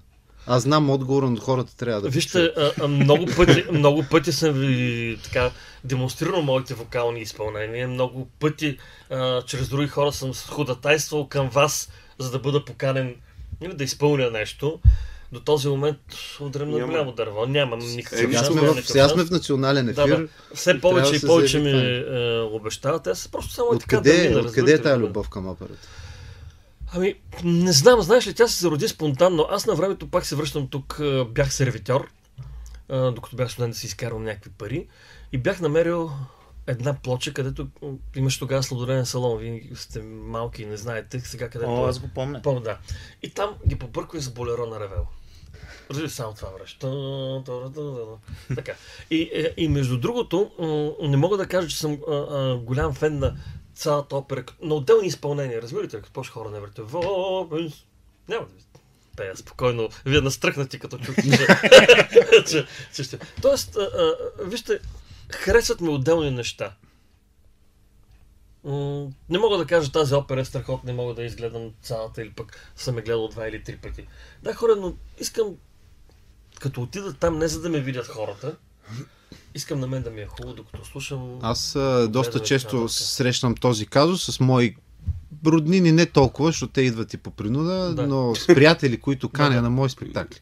Аз 0.46 0.62
знам 0.62 0.90
отговора, 0.90 1.30
но 1.30 1.40
хората 1.40 1.76
трябва 1.76 2.00
да 2.00 2.08
Вижте, 2.08 2.52
а, 2.56 2.72
а, 2.80 2.88
много, 2.88 3.26
пъти, 3.36 3.64
много 3.72 4.04
пъти 4.10 4.32
съм 4.32 4.52
ви 4.52 5.18
така 5.24 5.50
демонстрирал 5.84 6.42
моите 6.42 6.74
вокални 6.74 7.20
изпълнения. 7.20 7.88
Много 7.88 8.28
пъти 8.40 8.78
а, 9.10 9.42
чрез 9.42 9.68
други 9.68 9.88
хора 9.88 10.12
съм 10.12 10.32
ходатайствал 10.34 11.28
към 11.28 11.48
вас, 11.48 11.88
за 12.18 12.30
да 12.30 12.38
бъда 12.38 12.64
поканен 12.64 13.14
нали, 13.60 13.74
да 13.74 13.84
изпълня 13.84 14.30
нещо. 14.30 14.80
До 15.32 15.40
този 15.40 15.68
момент 15.68 15.98
удрям 16.40 16.70
на 16.70 16.86
голямо 16.86 17.12
дърво. 17.12 17.46
Нямам 17.46 17.78
никакъв 17.78 18.18
Сега 18.18 18.44
сме, 18.44 18.60
в, 18.60 18.82
сега 18.82 19.08
сме 19.08 19.24
в 19.24 19.30
национален 19.30 19.88
ефир. 19.88 20.06
Да, 20.06 20.18
да. 20.18 20.28
Все 20.54 20.70
и 20.70 20.80
повече 20.80 21.16
и 21.16 21.20
повече 21.20 21.58
ми 21.58 21.70
заяви 21.70 22.36
е, 22.36 22.40
обещават. 22.40 23.06
Аз 23.06 23.28
просто 23.28 23.52
само 23.52 23.72
е 23.72 23.78
така 23.78 24.00
да 24.00 24.40
откъде 24.40 24.72
е 24.72 24.82
тази 24.82 25.00
любов 25.00 25.28
към 25.28 25.48
операта? 25.48 25.88
Ами, 26.94 27.14
не 27.44 27.72
знам, 27.72 28.02
знаеш 28.02 28.26
ли, 28.26 28.34
тя 28.34 28.48
се 28.48 28.60
зароди 28.60 28.88
спонтанно. 28.88 29.46
Аз 29.50 29.66
на 29.66 29.74
времето 29.74 30.10
пак 30.10 30.26
се 30.26 30.36
връщам 30.36 30.68
тук, 30.68 31.00
а, 31.00 31.24
бях 31.24 31.54
сервитьор, 31.54 32.08
а, 32.88 33.10
докато 33.10 33.36
бях 33.36 33.52
студент 33.52 33.72
да 33.72 33.78
си 33.78 33.86
изкарвам 33.86 34.24
някакви 34.24 34.50
пари 34.50 34.86
и 35.32 35.38
бях 35.38 35.60
намерил 35.60 36.10
една 36.66 36.94
плоча, 36.94 37.32
където 37.32 37.68
имаш 38.16 38.38
тогава 38.38 38.62
сладоледен 38.62 39.06
салон. 39.06 39.38
Вие 39.38 39.70
сте 39.74 40.02
малки 40.02 40.62
и 40.62 40.66
не 40.66 40.76
знаете 40.76 41.20
сега 41.20 41.48
където 41.48 41.74
О, 41.74 41.86
е. 41.86 41.88
аз 41.88 41.98
го 41.98 42.08
помня. 42.14 42.42
Помня, 42.42 42.60
да. 42.60 42.78
И 43.22 43.30
там 43.30 43.54
ги 43.68 43.78
побърквай 43.78 44.20
с 44.20 44.30
болеро 44.30 44.66
на 44.66 44.80
Ревел. 44.80 45.06
Разбира 45.90 46.10
само 46.10 46.34
това 46.34 46.48
връща. 46.48 46.88
Така. 48.54 48.72
И, 49.10 49.22
е, 49.22 49.54
и 49.56 49.68
между 49.68 49.98
другото, 49.98 50.50
не 51.02 51.16
мога 51.16 51.36
да 51.36 51.46
кажа, 51.46 51.68
че 51.68 51.78
съм 51.78 51.98
а, 52.08 52.14
а, 52.14 52.56
голям 52.56 52.94
фен 52.94 53.18
на 53.18 53.36
цялата 53.74 54.16
опера, 54.16 54.44
на 54.62 54.74
отделни 54.74 55.06
изпълнения. 55.06 55.62
Разбирате 55.62 55.96
като 55.96 56.12
почва 56.12 56.32
хора 56.32 56.50
не 56.50 56.60
върте. 56.60 56.82
Няма 58.28 58.46
да 58.46 58.54
ви 58.54 58.62
пея 59.16 59.36
спокойно. 59.36 59.88
Вие 60.06 60.20
настръхнати 60.20 60.78
като 60.78 60.98
чухте, 60.98 61.22
че, 61.22 61.46
че, 62.50 62.66
че 62.94 63.04
ще. 63.04 63.18
Тоест, 63.42 63.76
а, 63.76 63.80
а, 63.80 64.14
вижте, 64.44 64.78
харесват 65.30 65.80
ми 65.80 65.88
отделни 65.88 66.30
неща. 66.30 66.74
М, 68.64 68.72
Не 69.28 69.38
мога 69.38 69.58
да 69.58 69.66
кажа 69.66 69.92
тази 69.92 70.14
опера 70.14 70.40
е 70.40 70.44
страхотна, 70.44 70.86
не 70.86 70.96
мога 70.96 71.14
да 71.14 71.22
изгледам 71.22 71.70
цялата 71.82 72.22
или 72.22 72.30
пък 72.30 72.72
съм 72.76 72.96
я 72.96 73.02
гледал 73.02 73.28
два 73.28 73.48
или 73.48 73.64
три 73.64 73.76
пъти. 73.76 74.06
Да, 74.42 74.54
хора, 74.54 74.76
но 74.76 74.94
искам 75.18 75.46
като 76.60 76.82
отида 76.82 77.12
там 77.12 77.38
не 77.38 77.48
за 77.48 77.60
да 77.60 77.68
ме 77.68 77.80
видят 77.80 78.06
хората, 78.06 78.56
искам 79.54 79.80
на 79.80 79.86
мен 79.86 80.02
да 80.02 80.10
ми 80.10 80.20
е 80.20 80.26
хубаво, 80.26 80.54
докато 80.54 80.84
слушам. 80.84 81.38
Аз 81.42 81.76
а, 81.76 82.08
доста 82.08 82.40
често 82.40 82.76
нататък. 82.76 82.90
срещам 82.92 83.54
този 83.54 83.86
казус 83.86 84.24
с 84.26 84.40
мои 84.40 84.76
роднини, 85.46 85.92
не 85.92 86.06
толкова, 86.06 86.48
защото 86.48 86.72
те 86.72 86.80
идват 86.80 87.14
и 87.14 87.16
по 87.16 87.30
принуда, 87.30 87.94
Да. 87.94 88.06
но 88.06 88.34
с 88.34 88.46
приятели, 88.46 89.00
които 89.00 89.28
каня 89.28 89.48
Да, 89.48 89.54
да. 89.54 89.62
на 89.62 89.70
мои 89.70 89.90
спектакли. 89.90 90.40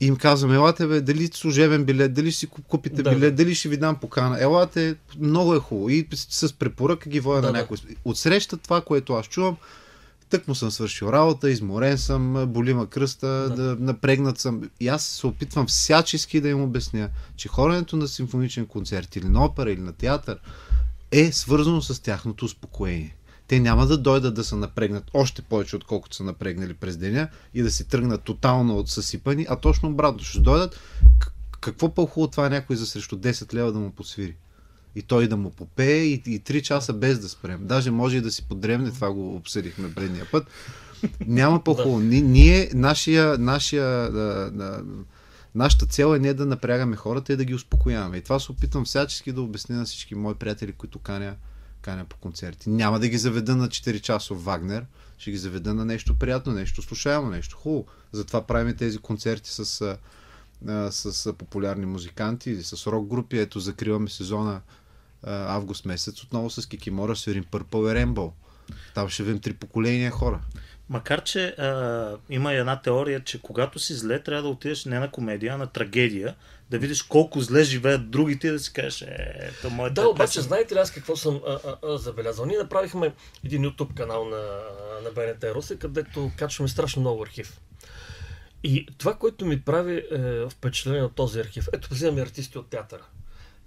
И 0.00 0.06
им 0.06 0.16
казвам, 0.16 0.52
елате 0.52 0.86
бе, 0.86 1.00
дали 1.00 1.30
служебен 1.34 1.84
билет, 1.84 2.14
дали 2.14 2.30
ще 2.30 2.40
си 2.40 2.48
куп- 2.48 2.66
купите 2.68 3.02
Да, 3.02 3.10
билет, 3.10 3.34
дали 3.34 3.54
ще 3.54 3.68
ви 3.68 3.76
дам 3.76 3.96
покана. 3.96 4.42
Елате, 4.42 4.96
много 5.18 5.54
е 5.54 5.58
хубаво. 5.58 5.88
И 5.90 6.08
с 6.14 6.52
препоръка 6.52 7.10
ги 7.10 7.20
водя 7.20 7.40
Да, 7.40 7.46
на 7.46 7.52
някой. 7.52 7.76
Отсреща 8.04 8.56
това, 8.56 8.80
което 8.80 9.12
аз 9.12 9.26
чувам, 9.26 9.56
тък 10.30 10.48
му 10.48 10.54
съм 10.54 10.70
свършил 10.70 11.06
работа, 11.06 11.50
изморен 11.50 11.98
съм, 11.98 12.44
болима 12.48 12.86
кръста, 12.86 13.26
да. 13.26 13.54
да 13.56 13.76
напрегнат 13.84 14.38
съм. 14.38 14.70
И 14.80 14.88
аз 14.88 15.04
се 15.04 15.26
опитвам 15.26 15.66
всячески 15.66 16.40
да 16.40 16.48
им 16.48 16.62
обясня, 16.62 17.08
че 17.36 17.48
ходенето 17.48 17.96
на 17.96 18.08
симфоничен 18.08 18.66
концерт 18.66 19.16
или 19.16 19.28
на 19.28 19.44
опера 19.44 19.72
или 19.72 19.80
на 19.80 19.92
театър 19.92 20.38
е 21.10 21.32
свързано 21.32 21.82
с 21.82 22.02
тяхното 22.02 22.44
успокоение. 22.44 23.16
Те 23.48 23.60
няма 23.60 23.86
да 23.86 23.98
дойдат 23.98 24.34
да 24.34 24.44
се 24.44 24.54
напрегнат 24.56 25.04
още 25.14 25.42
повече, 25.42 25.76
отколкото 25.76 26.16
са 26.16 26.24
напрегнали 26.24 26.74
през 26.74 26.96
деня 26.96 27.28
и 27.54 27.62
да 27.62 27.70
си 27.70 27.88
тръгнат 27.88 28.22
тотално 28.22 28.78
от 28.78 28.90
съсипани, 28.90 29.46
а 29.48 29.56
точно 29.56 29.88
обратно. 29.88 30.24
Ще 30.24 30.40
дойдат. 30.40 30.80
Какво 31.60 31.94
по-хубаво 31.94 32.30
това 32.30 32.46
е 32.46 32.50
някой 32.50 32.76
за 32.76 32.86
срещу 32.86 33.16
10 33.16 33.54
лева 33.54 33.72
да 33.72 33.78
му 33.78 33.90
посвири? 33.90 34.36
И 34.96 35.02
той 35.02 35.28
да 35.28 35.36
му 35.36 35.50
попее 35.50 35.96
и, 35.96 36.22
и 36.26 36.40
3 36.40 36.62
часа 36.62 36.92
без 36.92 37.18
да 37.18 37.28
спрем. 37.28 37.60
Даже 37.62 37.90
може 37.90 38.16
и 38.16 38.20
да 38.20 38.30
си 38.30 38.42
подремне, 38.48 38.90
това 38.90 39.12
го 39.12 39.36
обсъдихме 39.36 39.94
предния 39.94 40.26
път. 40.32 40.46
Няма 41.26 41.64
по-хубаво. 41.64 42.00
Ни- 42.00 42.22
Ние, 42.22 42.70
нашия, 42.74 43.38
нашия, 43.38 44.10
да, 44.12 44.50
да, 44.50 44.82
нашата 45.54 45.86
цел 45.86 46.14
е 46.16 46.18
не 46.18 46.34
да 46.34 46.46
напрягаме 46.46 46.96
хората, 46.96 47.32
и 47.32 47.36
да 47.36 47.44
ги 47.44 47.54
успокояваме. 47.54 48.16
И 48.16 48.22
това 48.22 48.40
се 48.40 48.52
опитвам 48.52 48.84
всячески 48.84 49.32
да 49.32 49.42
обясня 49.42 49.76
на 49.76 49.84
всички 49.84 50.14
мои 50.14 50.34
приятели, 50.34 50.72
които 50.72 50.98
каня, 50.98 51.34
каня 51.86 52.04
по 52.04 52.16
концерти. 52.16 52.70
Няма 52.70 53.00
да 53.00 53.08
ги 53.08 53.18
заведа 53.18 53.56
на 53.56 53.68
4 53.68 54.00
часов 54.00 54.44
Вагнер, 54.44 54.86
ще 55.18 55.30
ги 55.30 55.36
заведа 55.36 55.74
на 55.74 55.84
нещо 55.84 56.18
приятно, 56.18 56.52
нещо 56.52 56.82
слушаемо, 56.82 57.30
нещо 57.30 57.56
хубаво. 57.56 57.86
Затова 58.12 58.46
правим 58.46 58.76
тези 58.76 58.98
концерти 58.98 59.50
с, 59.50 59.96
а, 60.68 60.92
с 60.92 61.32
популярни 61.32 61.86
музиканти 61.86 62.50
или 62.50 62.62
с 62.62 62.86
рок 62.86 63.08
групи. 63.08 63.38
Ето, 63.38 63.60
закриваме 63.60 64.08
сезона 64.08 64.60
август 65.26 65.84
месец 65.84 66.22
отново 66.22 66.50
с 66.50 66.66
Кикимора, 66.66 67.16
свирим 67.16 67.44
Purple 67.44 67.92
и 67.92 68.04
Rainbow. 68.04 68.30
Там 68.94 69.08
ще 69.08 69.22
видим 69.22 69.40
три 69.40 69.52
поколения 69.52 70.10
хора. 70.10 70.40
Макар, 70.88 71.22
че 71.24 71.46
а, 71.48 72.16
има 72.30 72.52
и 72.52 72.56
една 72.56 72.82
теория, 72.82 73.24
че 73.24 73.42
когато 73.42 73.78
си 73.78 73.94
зле, 73.94 74.22
трябва 74.22 74.42
да 74.42 74.48
отидеш 74.48 74.84
не 74.84 74.98
на 74.98 75.10
комедия, 75.10 75.54
а 75.54 75.56
на 75.56 75.66
трагедия, 75.66 76.34
да 76.70 76.78
видиш 76.78 77.02
колко 77.02 77.40
зле 77.40 77.64
живеят 77.64 78.10
другите 78.10 78.48
и 78.48 78.50
да 78.50 78.58
си 78.58 78.72
кажеш, 78.72 79.02
е, 79.02 79.50
то 79.62 79.70
моята 79.70 80.02
Да, 80.02 80.08
обаче, 80.08 80.28
песен. 80.28 80.42
знаете 80.42 80.74
ли 80.74 80.78
аз 80.78 80.90
какво 80.90 81.16
съм 81.16 81.40
а, 81.46 81.58
а, 81.66 81.76
а, 81.88 81.98
забелязал? 81.98 82.46
Ние 82.46 82.58
направихме 82.58 83.14
един 83.44 83.64
YouTube 83.64 83.94
канал 83.94 84.24
на, 84.24 84.60
на 85.04 85.10
БНТ 85.10 85.44
Русе, 85.44 85.78
където 85.78 86.30
качваме 86.36 86.68
страшно 86.68 87.00
много 87.00 87.22
архив. 87.22 87.60
И 88.62 88.86
това, 88.98 89.14
което 89.14 89.46
ми 89.46 89.60
прави 89.60 89.96
е, 89.96 90.48
впечатление 90.48 91.02
от 91.02 91.14
този 91.14 91.40
архив, 91.40 91.68
ето 91.72 91.88
взимаме 91.94 92.22
артисти 92.22 92.58
от 92.58 92.70
театъра. 92.70 93.02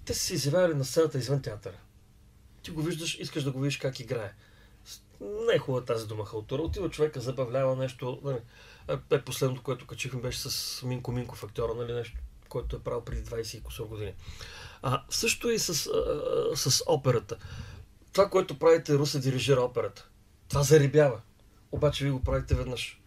Те 0.05 0.13
са 0.13 0.19
се 0.19 0.33
изявявали 0.33 0.73
на 0.73 0.85
сцената 0.85 1.17
извън 1.17 1.41
театъра. 1.41 1.77
Ти 2.63 2.71
го 2.71 2.81
виждаш, 2.81 3.17
искаш 3.19 3.43
да 3.43 3.51
го 3.51 3.59
видиш 3.59 3.77
как 3.77 3.99
играе. 3.99 4.31
Не 5.21 5.53
е 5.55 5.59
хубава 5.59 5.85
тази 5.85 6.07
дума 6.07 6.25
халтура. 6.25 6.61
Отива 6.61 6.89
човека, 6.89 7.19
забавлява 7.19 7.75
нещо. 7.75 8.19
Нали. 8.23 8.39
Е, 8.87 9.15
е, 9.15 9.21
последното, 9.21 9.63
което 9.63 9.87
качихме, 9.87 10.21
беше 10.21 10.39
с 10.39 10.83
Минко 10.85 11.11
Минков 11.11 11.43
актьора, 11.43 11.75
нали, 11.75 11.93
нещо, 11.93 12.17
който 12.49 12.75
е 12.75 12.79
правил 12.79 13.01
преди 13.01 13.23
20 13.23 13.57
и 13.57 13.63
кусор 13.63 13.85
години. 13.85 14.13
А, 14.81 15.03
също 15.09 15.49
и 15.49 15.59
с, 15.59 15.69
а, 15.69 16.55
с 16.55 16.83
операта. 16.87 17.37
Това, 18.13 18.29
което 18.29 18.59
правите, 18.59 18.97
Руса 18.97 19.19
дирижира 19.19 19.61
операта. 19.61 20.07
Това 20.49 20.63
зарибява. 20.63 21.21
Обаче 21.71 22.05
ви 22.05 22.11
го 22.11 22.23
правите 22.23 22.55
веднъж. 22.55 23.01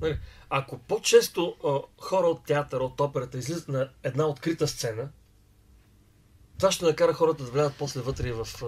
Нали, 0.00 0.18
ако 0.50 0.78
по-често 0.78 1.56
а, 1.64 2.02
хора 2.04 2.26
от 2.26 2.44
театъра, 2.44 2.84
от 2.84 3.00
операта 3.00 3.38
излизат 3.38 3.68
на 3.68 3.90
една 4.02 4.26
открита 4.26 4.68
сцена, 4.68 5.08
това 6.58 6.72
ще 6.72 6.84
накара 6.84 7.12
хората 7.12 7.44
да 7.44 7.50
влязат 7.50 7.74
после 7.78 8.00
вътре 8.00 8.32
в 8.32 8.48
а, 8.62 8.66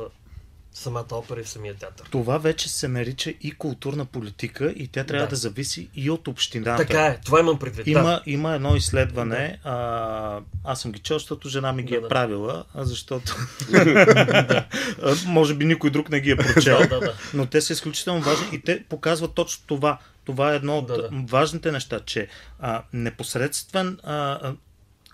самата 0.75 1.07
опера 1.13 1.41
и 1.41 1.45
в 1.45 1.49
самия 1.49 1.75
театър. 1.75 2.07
Това 2.11 2.39
вече 2.39 2.69
се 2.69 2.89
нарича 2.89 3.31
и 3.31 3.53
културна 3.53 4.05
политика 4.05 4.67
и 4.67 4.89
тя 4.89 5.05
трябва 5.05 5.21
да, 5.21 5.27
Да. 5.27 5.31
да 5.31 5.37
зависи 5.37 5.89
и 5.95 6.11
от 6.11 6.29
общината. 6.29 6.77
Така 6.77 7.07
е, 7.07 7.21
това 7.25 7.41
имам 7.41 7.59
предвид. 7.59 7.87
Има, 7.87 8.03
Да. 8.03 8.23
има 8.27 8.55
едно 8.55 8.77
изследване, 8.77 9.59
а, 9.65 10.41
аз 10.65 10.81
съм 10.81 10.93
ги 10.93 10.99
чел, 10.99 11.19
защото 11.19 11.49
жена 11.49 11.73
ми 11.73 11.83
ги 11.83 11.91
Да, 11.91 11.97
е 11.97 12.01
да. 12.01 12.09
правила, 12.09 12.65
защото 12.75 13.37
може 15.27 15.55
би 15.55 15.65
никой 15.65 15.91
друг 15.91 16.11
не 16.11 16.21
ги 16.21 16.31
е 16.31 16.37
прочел, 16.37 16.79
Да, 16.79 16.89
да, 16.89 17.01
да. 17.01 17.15
но 17.35 17.47
те 17.47 17.61
са 17.61 17.73
изключително 17.73 18.21
важни 18.21 18.47
и 18.53 18.61
те 18.61 18.85
показват 18.85 19.35
точно 19.35 19.65
това. 19.67 19.99
Това 20.25 20.53
е 20.53 20.57
едно 20.57 20.79
от 20.79 20.87
Да, 20.87 20.97
да. 20.97 21.09
важните 21.13 21.73
неща, 21.73 22.01
че 22.01 22.29
а, 22.61 22.83
непосредствен 22.93 23.99
а, 24.03 24.53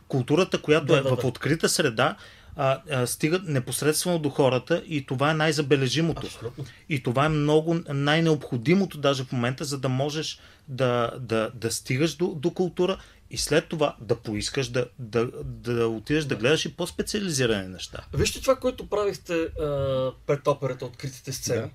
културата, 0.08 0.58
която 0.58 0.86
Да, 0.86 0.98
е 0.98 1.02
да, 1.02 1.08
в 1.08 1.20
да. 1.20 1.26
открита 1.26 1.68
среда, 1.68 2.16
а, 2.56 2.80
а, 2.90 3.06
стига 3.06 3.40
непосредствено 3.44 4.18
до 4.18 4.30
хората 4.30 4.82
и 4.86 5.06
това 5.06 5.30
е 5.30 5.34
най-забележимото. 5.34 6.26
Абсолютно. 6.26 6.64
И 6.88 7.02
това 7.02 7.24
е 7.24 7.28
много 7.28 7.76
най-необходимото 7.88 8.98
даже 8.98 9.24
в 9.24 9.32
момента, 9.32 9.64
за 9.64 9.78
да 9.78 9.88
можеш 9.88 10.40
да, 10.68 11.10
да, 11.20 11.50
да 11.54 11.70
стигаш 11.70 12.14
до, 12.14 12.26
до 12.26 12.50
култура 12.50 12.98
и 13.30 13.38
след 13.38 13.68
това 13.68 13.96
да 14.00 14.16
поискаш 14.16 14.68
да, 14.68 14.86
да, 14.98 15.30
да 15.44 15.88
отидеш 15.88 16.24
да 16.24 16.36
гледаш 16.36 16.64
и 16.64 16.76
по-специализирани 16.76 17.68
неща. 17.68 18.06
Вижте 18.14 18.40
това, 18.40 18.56
което 18.56 18.88
правихте 18.88 19.34
а, 19.34 20.12
пред 20.26 20.46
операта, 20.46 20.84
откритите 20.84 21.32
сцени. 21.32 21.70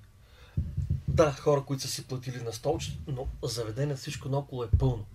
Да. 0.57 1.25
да, 1.25 1.31
хора, 1.31 1.63
които 1.67 1.83
са 1.83 1.89
си 1.89 2.07
платили 2.07 2.41
на 2.45 2.53
столче, 2.53 2.97
но 3.07 3.27
заведение 3.43 3.95
всичко 3.95 4.29
наоколо 4.29 4.63
е 4.63 4.67
пълно. 4.79 5.05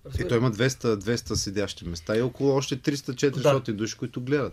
И 0.00 0.08
Разбирате? 0.08 0.28
той 0.28 0.38
има 0.38 0.50
200, 0.50 0.68
200 0.96 1.34
седящи 1.34 1.84
места 1.84 2.16
и 2.16 2.22
около 2.22 2.50
още 2.50 2.76
300-400 2.78 3.72
души, 3.72 3.96
които 3.96 4.20
гледат. 4.20 4.52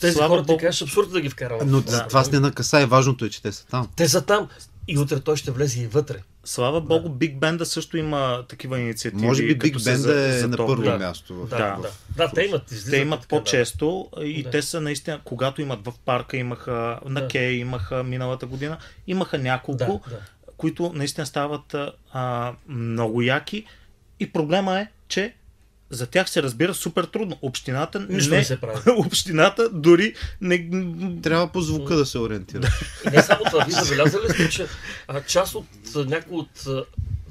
Тези 0.00 0.12
Слава 0.14 0.28
хора 0.28 0.42
ти 0.42 0.46
Богу. 0.46 0.58
кажеш 0.58 0.82
абсурд 0.82 1.10
да 1.10 1.20
ги 1.20 1.28
вкарват. 1.30 1.62
Но 1.66 1.80
да, 1.80 2.08
това 2.08 2.24
с 2.24 2.32
не 2.32 2.40
накасае, 2.40 2.86
важното 2.86 3.24
е, 3.24 3.30
че 3.30 3.42
те 3.42 3.52
са 3.52 3.66
там. 3.66 3.88
Те 3.96 4.08
са 4.08 4.22
там 4.22 4.48
и 4.88 4.98
утре 4.98 5.20
той 5.20 5.36
ще 5.36 5.50
влезе 5.50 5.82
и 5.82 5.86
вътре. 5.86 6.16
Слава 6.44 6.80
Богу, 6.80 7.08
Биг 7.08 7.38
Бенда 7.38 7.66
също 7.66 7.96
има 7.96 8.44
такива 8.48 8.78
инициативи. 8.78 9.22
Може 9.22 9.42
би 9.42 9.54
Биг 9.54 9.74
Бенда 9.74 9.98
за- 9.98 10.24
е 10.24 10.32
на 10.32 10.38
затопля. 10.40 10.66
първо 10.66 10.82
Да. 10.82 10.98
място. 10.98 11.34
В, 11.36 11.46
Да, 11.46 11.56
Да. 11.58 11.76
да. 11.82 11.90
Да, 12.16 12.32
те 12.34 12.42
имат. 12.42 12.70
излизат 12.70 12.90
Те 12.90 12.96
имат 12.96 13.20
така, 13.20 13.34
да. 13.34 13.38
по-често 13.38 14.08
и 14.20 14.42
Да. 14.42 14.50
те 14.50 14.62
са 14.62 14.80
наистина, 14.80 15.20
когато 15.24 15.62
имат 15.62 15.84
в 15.84 15.92
парка, 16.04 16.36
имаха 16.36 17.00
на 17.06 17.20
Да. 17.20 17.28
Кей, 17.28 17.52
имаха 17.52 18.02
миналата 18.02 18.46
година, 18.46 18.76
имаха 19.06 19.38
няколко, 19.38 19.78
Да, 19.78 20.10
да. 20.10 20.18
които 20.56 20.92
наистина 20.94 21.26
стават 21.26 21.74
а, 22.12 22.52
много 22.68 23.22
яки. 23.22 23.64
И 24.22 24.32
проблема 24.32 24.80
е, 24.80 24.86
че 25.08 25.34
за 25.90 26.06
тях 26.06 26.30
се 26.30 26.42
разбира 26.42 26.74
супер 26.74 27.04
трудно. 27.04 27.38
Общината 27.42 28.00
Нищо 28.00 28.34
не 28.34 28.44
се 28.44 28.60
прави. 28.60 28.78
Общината 28.96 29.68
дори 29.70 30.14
не... 30.40 30.70
Трябва 31.22 31.48
по 31.48 31.60
звука 31.60 31.96
да 31.96 32.06
се 32.06 32.18
ориентира. 32.18 32.68
И 33.06 33.16
не 33.16 33.22
само 33.22 33.44
това, 33.44 33.64
вие 33.64 33.74
забелязали 33.74 34.22
ли 34.22 34.28
сте, 34.32 34.48
че 34.50 34.66
а, 35.08 35.20
част 35.20 35.54
от 35.54 35.64
някои 35.94 36.36
от... 36.36 36.50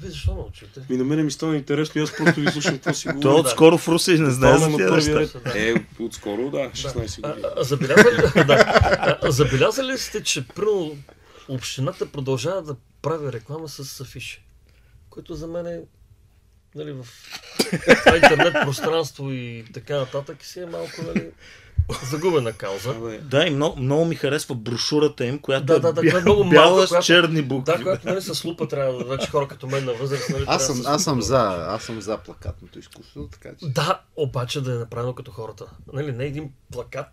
Вие 0.00 0.10
защо 0.10 0.34
мълчите? 0.34 0.80
И 0.90 0.96
на 0.96 1.04
мене 1.04 1.22
ми 1.22 1.30
стана 1.30 1.56
интересно 1.56 2.02
аз 2.02 2.16
просто 2.16 2.40
ви 2.40 2.50
слушам 2.50 2.74
какво 2.74 2.94
си 2.94 3.04
Той 3.04 3.14
говори. 3.14 3.40
отскоро 3.40 3.78
в 3.78 3.88
Русе 3.88 4.12
и 4.12 4.18
не 4.18 4.30
знае 4.30 4.58
за 4.58 4.70
първия 4.70 5.20
неща. 5.20 5.40
Е, 5.54 5.74
отскоро, 6.00 6.50
да, 6.50 6.58
16 6.58 7.20
А, 7.22 7.28
години. 7.28 7.46
забелязали, 7.64 8.46
да, 8.46 9.18
забелязали 9.30 9.92
ли 9.92 9.98
сте, 9.98 10.22
че 10.22 10.46
примерно 10.48 10.96
общината 11.48 12.06
продължава 12.06 12.62
да 12.62 12.76
прави 13.02 13.32
реклама 13.32 13.68
с 13.68 14.00
афиши? 14.00 14.44
Което 15.10 15.34
за 15.34 15.46
мен 15.46 15.66
е 15.66 15.80
нали, 16.74 16.92
в 16.92 17.06
това 17.98 18.16
интернет 18.16 18.52
пространство 18.54 19.30
и 19.30 19.64
така 19.74 19.96
нататък 19.96 20.44
си 20.44 20.60
е 20.60 20.66
малко 20.66 21.02
нали, 21.06 21.30
загубена 22.02 22.52
кауза. 22.52 22.94
Да, 23.20 23.46
и 23.46 23.50
много, 23.50 23.80
много 23.80 24.04
ми 24.04 24.14
харесва 24.14 24.54
брошурата 24.54 25.24
им, 25.24 25.38
която 25.38 25.66
Да, 25.66 25.80
да, 25.80 25.88
е 25.88 25.92
да, 25.92 26.00
бя- 26.00 26.04
която 26.04 26.18
е 26.18 26.20
много 26.22 26.50
бяла 26.50 26.70
малка, 26.70 26.86
с 26.86 26.88
която- 26.88 27.06
черни 27.06 27.42
букви. 27.42 27.72
Да, 27.72 27.82
която 27.82 28.08
нали, 28.08 28.22
с 28.22 28.44
лупа 28.44 28.68
трябва 28.68 28.98
да 28.98 29.04
вече 29.06 29.30
хора 29.30 29.48
като 29.48 29.66
мен 29.66 29.84
на 29.84 29.92
възраст. 29.92 30.30
Нали, 30.30 30.44
Аз 30.46 30.66
съм, 30.66 30.82
аз 30.86 31.04
съм 31.04 31.22
за, 31.22 31.38
аз 31.68 31.82
съм 31.82 32.00
за 32.00 32.18
плакатното 32.18 32.78
изкуство, 32.78 33.28
така 33.28 33.48
че. 33.50 33.66
Да, 33.66 34.00
обаче 34.16 34.60
да 34.60 34.72
е 34.72 34.76
направено 34.76 35.14
като 35.14 35.30
хората. 35.30 35.64
Нали, 35.92 36.12
не 36.12 36.24
един 36.24 36.50
плакат 36.72 37.06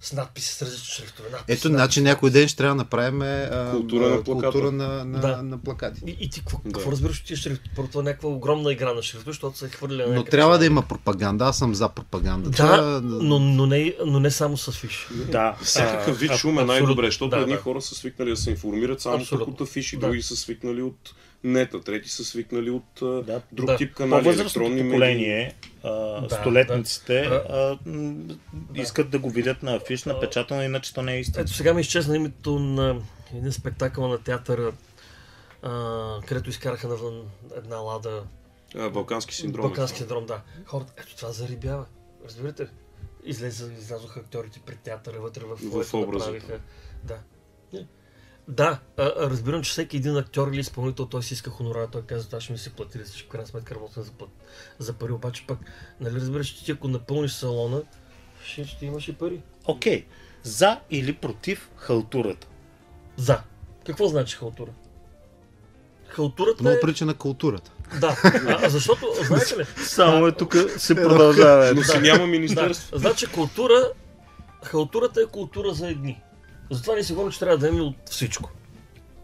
с 0.00 0.12
надписи 0.12 0.52
с 0.54 0.62
различни 0.62 0.86
шрифтове. 0.86 1.28
Надписи, 1.30 1.58
Ето, 1.58 1.68
значи 1.68 2.00
някой 2.00 2.30
ден 2.30 2.48
ще 2.48 2.56
трябва 2.56 2.70
да 2.70 2.78
направим 2.78 3.22
а, 3.22 3.70
Култура 3.70 4.08
на 4.08 4.22
плаката. 4.24 4.50
култура 4.52 4.72
на, 4.72 5.04
на, 5.04 5.20
Да. 5.20 5.42
на 5.42 5.58
плакати. 5.58 6.00
И, 6.06 6.16
и 6.20 6.30
ти 6.30 6.40
какво, 6.40 6.60
Да. 6.64 6.72
какво 6.72 6.92
разбираш 6.92 7.20
от 7.20 7.26
тия 7.26 7.36
шрифти? 7.36 7.70
Първо 7.76 7.88
това 7.88 8.00
е 8.00 8.04
някаква 8.04 8.28
огромна 8.28 8.72
игра 8.72 8.94
на 8.94 9.02
шрифти, 9.02 9.24
защото 9.26 9.58
се 9.58 9.64
е 9.64 9.68
хвърля 9.68 9.96
Но 9.98 10.08
някъде. 10.08 10.30
трябва 10.30 10.58
да 10.58 10.66
има 10.66 10.82
пропаганда. 10.82 11.44
Аз 11.44 11.58
съм 11.58 11.74
за 11.74 11.88
пропаганда. 11.88 12.50
Да, 12.50 13.00
но, 13.02 13.38
но, 13.38 13.66
не, 13.66 13.94
но 14.06 14.20
не 14.20 14.30
само 14.30 14.56
с 14.56 14.72
фиш. 14.72 15.08
Да. 15.28 15.56
Всякакъв 15.62 16.18
вид 16.18 16.32
шум 16.32 16.58
е 16.58 16.64
най-добре, 16.64 17.06
защото 17.06 17.28
Да, 17.28 17.38
едни 17.38 17.52
да. 17.52 17.60
хора 17.60 17.82
са 17.82 17.94
свикнали 17.94 18.30
да 18.30 18.36
се 18.36 18.50
информират 18.50 19.00
само 19.00 19.24
от 19.32 19.60
афиши, 19.60 19.96
Да. 19.96 20.06
други 20.06 20.22
са 20.22 20.36
свикнали 20.36 20.82
от 20.82 21.14
нета, 21.46 21.80
трети 21.80 22.08
са 22.08 22.24
свикнали 22.24 22.70
от 22.70 23.02
а, 23.02 23.22
Да. 23.22 23.42
друг 23.52 23.66
Да. 23.66 23.76
тип 23.76 23.94
канали, 23.94 24.10
По-възрастното 24.22 24.42
електронни 24.60 24.74
медии. 24.74 24.90
поколение, 24.90 25.54
а, 25.82 25.90
Да, 26.20 26.34
столетниците, 26.34 27.22
да. 27.22 27.44
а, 27.48 27.78
м, 27.86 28.24
искат 28.74 29.10
да 29.10 29.18
го 29.18 29.30
видят 29.30 29.62
на 29.62 29.74
афиш, 29.74 30.04
напечатано, 30.04 30.62
иначе 30.62 30.94
то 30.94 31.02
не 31.02 31.14
е 31.14 31.20
истина. 31.20 31.42
Ето 31.42 31.52
сега 31.52 31.74
ми 31.74 31.80
изчезна 31.80 32.16
името 32.16 32.58
на 32.58 33.00
един 33.34 33.52
спектакъл 33.52 34.08
на 34.08 34.18
театъра, 34.18 34.72
а, 35.62 35.70
където 36.26 36.50
изкараха 36.50 36.88
навън 36.88 37.22
една 37.56 37.76
лада. 37.76 38.22
А, 38.74 38.90
Балкански 38.90 39.34
синдром. 39.34 39.62
Балкански 39.62 39.98
синдром, 39.98 40.26
да. 40.26 40.40
Хората, 40.64 40.92
ето 40.96 41.16
това 41.16 41.32
зарибява. 41.32 41.86
Разбирате 42.26 42.62
ли? 42.62 42.68
Излезе, 43.24 43.72
излязоха 43.72 44.20
актьорите 44.20 44.60
пред 44.66 44.78
театъра, 44.78 45.20
вътре 45.20 45.42
в, 45.44 45.56
В 45.84 45.94
образа. 45.94 46.24
направиха. 46.32 46.60
Да. 47.04 47.18
Не. 47.72 47.86
Да, 48.48 48.78
разбирам, 48.98 49.62
че 49.62 49.70
всеки 49.70 49.96
един 49.96 50.16
актьор 50.16 50.48
или 50.48 50.60
изпълнител, 50.60 51.06
той 51.06 51.22
си 51.22 51.34
иска 51.34 51.50
хонорар, 51.50 51.86
той 51.86 52.02
казва, 52.02 52.26
това 52.26 52.40
ще 52.40 52.52
ми 52.52 52.58
се 52.58 52.70
плати, 52.70 52.98
всичко 52.98 53.28
в 53.28 53.30
крайна 53.30 53.46
сметка 53.46 53.74
работа 53.74 54.02
за, 54.02 54.12
плат, 54.12 54.30
за 54.78 54.92
пари, 54.92 55.12
обаче 55.12 55.44
пък, 55.46 55.58
нали 56.00 56.14
разбираш, 56.14 56.46
че 56.46 56.64
ти 56.64 56.72
ако 56.72 56.88
напълниш 56.88 57.30
салона, 57.30 57.82
ще, 58.44 58.64
ще 58.64 58.86
имаш 58.86 59.08
и 59.08 59.12
пари. 59.12 59.42
Окей, 59.64 60.06
за 60.42 60.80
или 60.90 61.14
против 61.14 61.70
халтурата? 61.76 62.46
За. 63.16 63.40
Какво 63.86 64.08
значи 64.08 64.36
халтура? 64.36 64.70
Халтурата 66.08 66.62
Много 66.62 66.76
е... 66.76 66.80
прича 66.80 67.06
на 67.06 67.14
културата. 67.14 67.72
Да, 68.00 68.16
а, 68.46 68.68
защото, 68.68 69.06
знаете 69.22 69.58
ли, 69.58 69.64
Само 69.84 70.26
е 70.26 70.32
тук 70.32 70.56
се 70.76 70.94
продължава. 70.94 71.72
Но 71.74 71.82
си 71.82 71.98
няма 71.98 72.18
да, 72.18 72.26
министерство. 72.26 72.98
значи 72.98 73.26
култура, 73.26 73.92
халтурата 74.64 75.20
е 75.20 75.26
култура 75.26 75.74
за 75.74 75.88
едни. 75.88 76.22
Затова 76.70 76.94
ние 76.94 77.02
си 77.04 77.12
говорим, 77.12 77.32
че 77.32 77.38
трябва 77.38 77.58
да 77.58 77.68
имаме 77.68 77.82
от 77.82 77.96
всичко. 78.10 78.50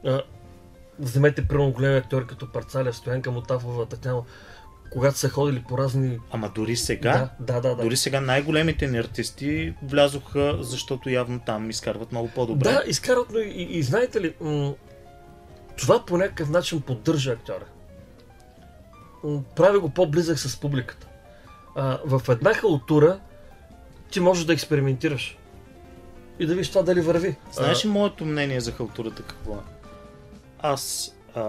А, 0.07 0.23
вземете 0.99 1.49
примерно 1.49 1.73
големи 1.73 1.97
актьори 1.97 2.27
като 2.27 2.53
Парцалев, 2.53 2.97
Стоянка 2.97 3.31
Мотафова, 3.31 3.87
Татяна, 3.87 4.23
когато 4.91 5.19
са 5.19 5.29
ходили 5.29 5.65
по 5.69 5.79
разни... 5.79 6.19
Ама 6.31 6.51
дори 6.55 6.77
сега, 6.77 7.31
Да, 7.41 7.53
да, 7.55 7.61
да. 7.69 7.77
да. 7.77 7.83
дори 7.83 7.97
сега 7.97 8.21
най-големите 8.21 8.87
ни 8.87 8.99
артисти 8.99 9.75
влязоха, 9.83 10.59
защото 10.61 11.11
явно 11.11 11.41
там 11.41 11.71
изкарват 11.71 12.13
много 12.13 12.29
по-добре. 12.29 12.65
Да, 12.73 12.83
изкарват, 12.87 13.31
но 13.33 13.39
и, 13.39 13.49
и, 13.49 13.79
и 13.79 13.83
знаете 13.83 14.21
ли, 14.21 14.35
м- 14.41 14.75
това 15.77 16.05
по 16.07 16.17
някакъв 16.19 16.51
начин 16.51 16.81
поддържа 16.81 17.33
актьора. 17.33 17.65
М- 19.25 19.43
прави 19.57 19.79
го 19.79 19.91
по-близък 19.91 20.39
с 20.39 20.61
публиката. 20.61 21.07
А, 21.77 21.99
в 22.05 22.23
една 22.29 22.55
халтура 22.55 23.21
ти 24.11 24.21
можеш 24.21 24.45
да 24.45 24.53
експериментираш. 24.53 25.39
И 26.43 26.47
да 26.47 26.55
видиш 26.55 26.69
това 26.69 26.83
дали 26.83 27.01
върви. 27.01 27.37
Знаеш 27.53 27.85
ли 27.85 27.89
моето 27.89 28.25
мнение 28.25 28.61
за 28.61 28.73
халтурата 28.73 29.23
какво 29.23 29.53
е? 29.53 29.59
Аз 30.59 31.13
а, 31.35 31.43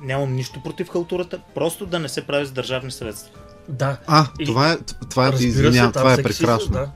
нямам 0.00 0.32
нищо 0.34 0.62
против 0.62 0.88
халтурата, 0.88 1.40
просто 1.54 1.86
да 1.86 1.98
не 1.98 2.08
се 2.08 2.26
прави 2.26 2.46
с 2.46 2.50
държавни 2.50 2.90
средства. 2.90 3.38
Да. 3.68 3.96
А, 4.06 4.26
И- 4.38 4.44
това 4.44 4.72
е, 4.72 4.76
това 5.10 5.26
е, 5.28 5.30
извинявам, 5.30 5.92
това 5.92 6.12
е 6.12 6.22
прекрасно. 6.22 6.72
Да. 6.72 6.90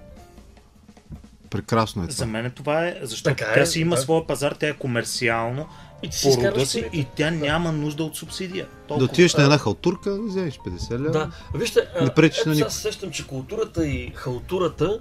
Прекрасно 1.51 2.03
е 2.03 2.07
За 2.07 2.15
това. 2.15 2.27
мен 2.27 2.51
това 2.51 2.87
е, 2.87 2.99
защото 3.03 3.37
Така 3.37 3.51
е, 3.51 3.55
тя 3.55 3.67
си 3.67 3.81
има 3.81 3.97
да. 3.97 4.03
своя 4.03 4.27
пазар, 4.27 4.53
тя 4.53 4.69
е 4.69 4.73
комерциално 4.73 5.67
И 6.03 6.09
ти 6.11 6.17
си 6.17 6.31
по 6.35 6.45
рода 6.45 6.67
си 6.67 6.89
и 6.93 7.07
тя 7.17 7.31
няма 7.31 7.73
нужда 7.73 8.05
от 8.05 8.17
субсидия. 8.17 8.65
Да 8.65 8.87
Толкова. 8.89 9.05
отидеш 9.05 9.35
на 9.35 9.43
една 9.43 9.59
халтурка, 9.59 10.11
да 10.11 10.23
вземеш 10.23 10.59
50 10.59 10.93
лева. 10.93 11.11
Да, 11.11 11.31
вижте, 11.55 11.89
Не 12.03 12.15
пречиш 12.15 12.45
на 12.45 12.55
се 12.55 12.71
сещам, 12.71 13.11
че 13.11 13.27
културата 13.27 13.87
и 13.87 14.13
халтурата 14.15 15.01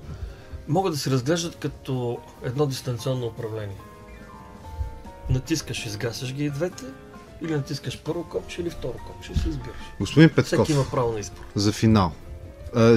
могат 0.70 0.94
да 0.94 1.00
се 1.00 1.12
разглеждат 1.12 1.56
като 1.56 2.18
едно 2.44 2.66
дистанционно 2.66 3.26
управление. 3.28 3.78
натискаш, 5.30 5.86
изгасяш 5.86 6.34
ги 6.34 6.46
и 6.46 6.50
двете, 6.50 6.84
или 7.42 7.56
натискаш 7.56 8.02
първо 8.02 8.24
копче 8.24 8.62
или 8.62 8.70
второ 8.70 8.94
копче 9.08 9.36
си 9.36 9.50
избираш. 9.50 9.78
Господин 10.00 10.30
Петков, 10.30 10.46
Всеки 10.66 10.72
има 10.72 10.86
право 10.92 11.12
на 11.14 11.20
избор. 11.20 11.44
за 11.56 11.72
финал. 11.72 12.12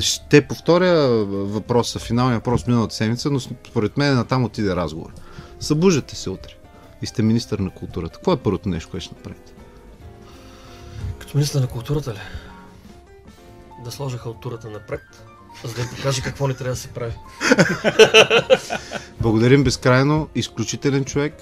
Ще 0.01 0.47
повторя 0.47 1.09
въпроса, 1.27 1.99
финалния 1.99 2.39
въпрос 2.39 2.67
миналата 2.67 2.95
седмица, 2.95 3.31
но 3.31 3.41
според 3.41 3.97
мен 3.97 4.15
натам 4.15 4.45
отиде 4.45 4.77
разговор. 4.77 5.13
Събуждате 5.61 6.17
се 6.17 6.31
утре 6.31 6.55
и 7.03 7.07
сте 7.07 7.23
министър 7.23 7.59
на 7.59 7.71
културата. 7.71 8.15
Какво 8.15 8.33
е 8.33 8.37
първото 8.37 8.69
нещо, 8.69 8.91
което 8.91 9.05
ще 9.05 9.15
направите? 9.15 9.53
Като 11.19 11.37
министър 11.37 11.61
на 11.61 11.67
културата 11.67 12.13
ли? 12.15 12.19
Да 13.85 13.91
сложа 13.91 14.19
халтурата 14.19 14.71
напред, 14.71 15.01
за 15.65 15.75
да 15.75 15.81
им 15.81 15.89
покажа 15.97 16.23
какво 16.23 16.49
не 16.49 16.55
трябва 16.55 16.73
да 16.73 16.77
се 16.77 16.89
прави. 16.89 17.13
Благодарим 19.21 19.65
безкрайно. 19.65 20.29
Изключителен 20.35 21.05
човек. 21.05 21.35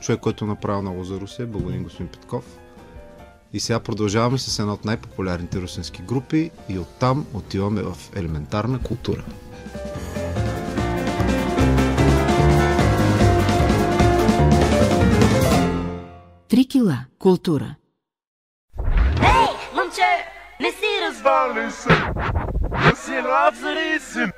Човек, 0.00 0.20
който 0.20 0.44
е 0.44 0.48
направил 0.48 0.82
много 0.82 1.04
за 1.04 1.20
Русия. 1.20 1.46
Благодарим 1.46 1.82
господин 1.82 2.08
Петков. 2.08 2.44
И 3.52 3.60
сега 3.60 3.80
продължаваме 3.80 4.38
с 4.38 4.58
една 4.58 4.72
от 4.72 4.84
най-популярните 4.84 5.60
русински 5.60 6.02
групи 6.02 6.50
и 6.68 6.78
оттам 6.78 7.26
отиваме 7.34 7.82
в 7.82 7.96
елементарна 8.16 8.82
култура. 8.82 9.24
Три 16.48 16.66
кила. 16.68 16.98
Култура. 17.18 17.74
Ей, 19.22 19.48
момче, 19.74 20.02
не 20.60 20.70
си 20.70 20.86
развал. 21.08 21.54
Вали 21.54 21.70
се, 21.70 21.88
да 22.82 22.96
си 22.96 23.22
разрисим. 23.22 24.32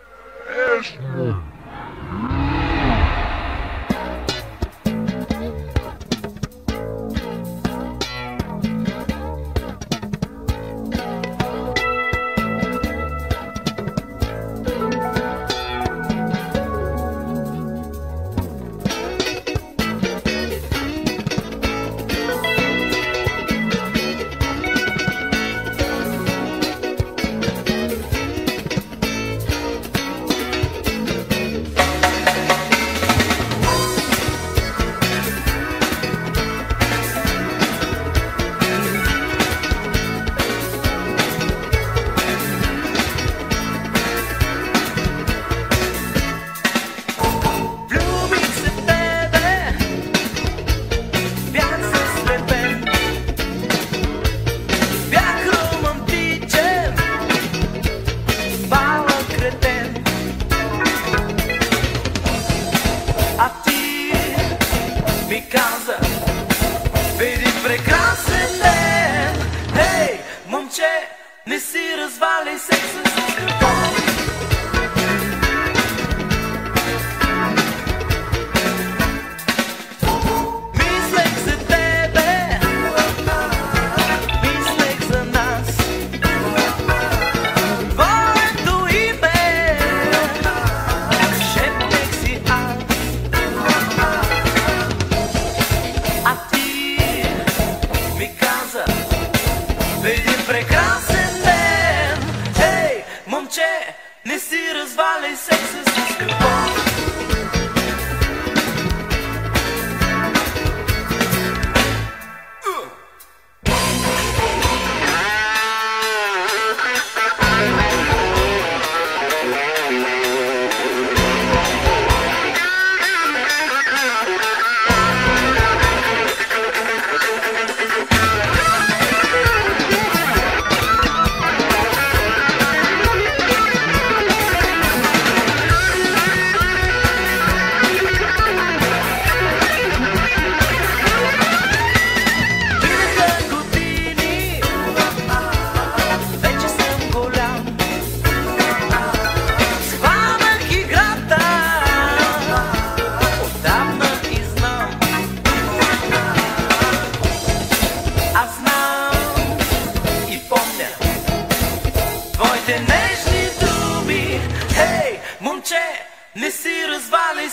Не 166.39 166.51
си 166.51 166.87
развали 166.89 167.49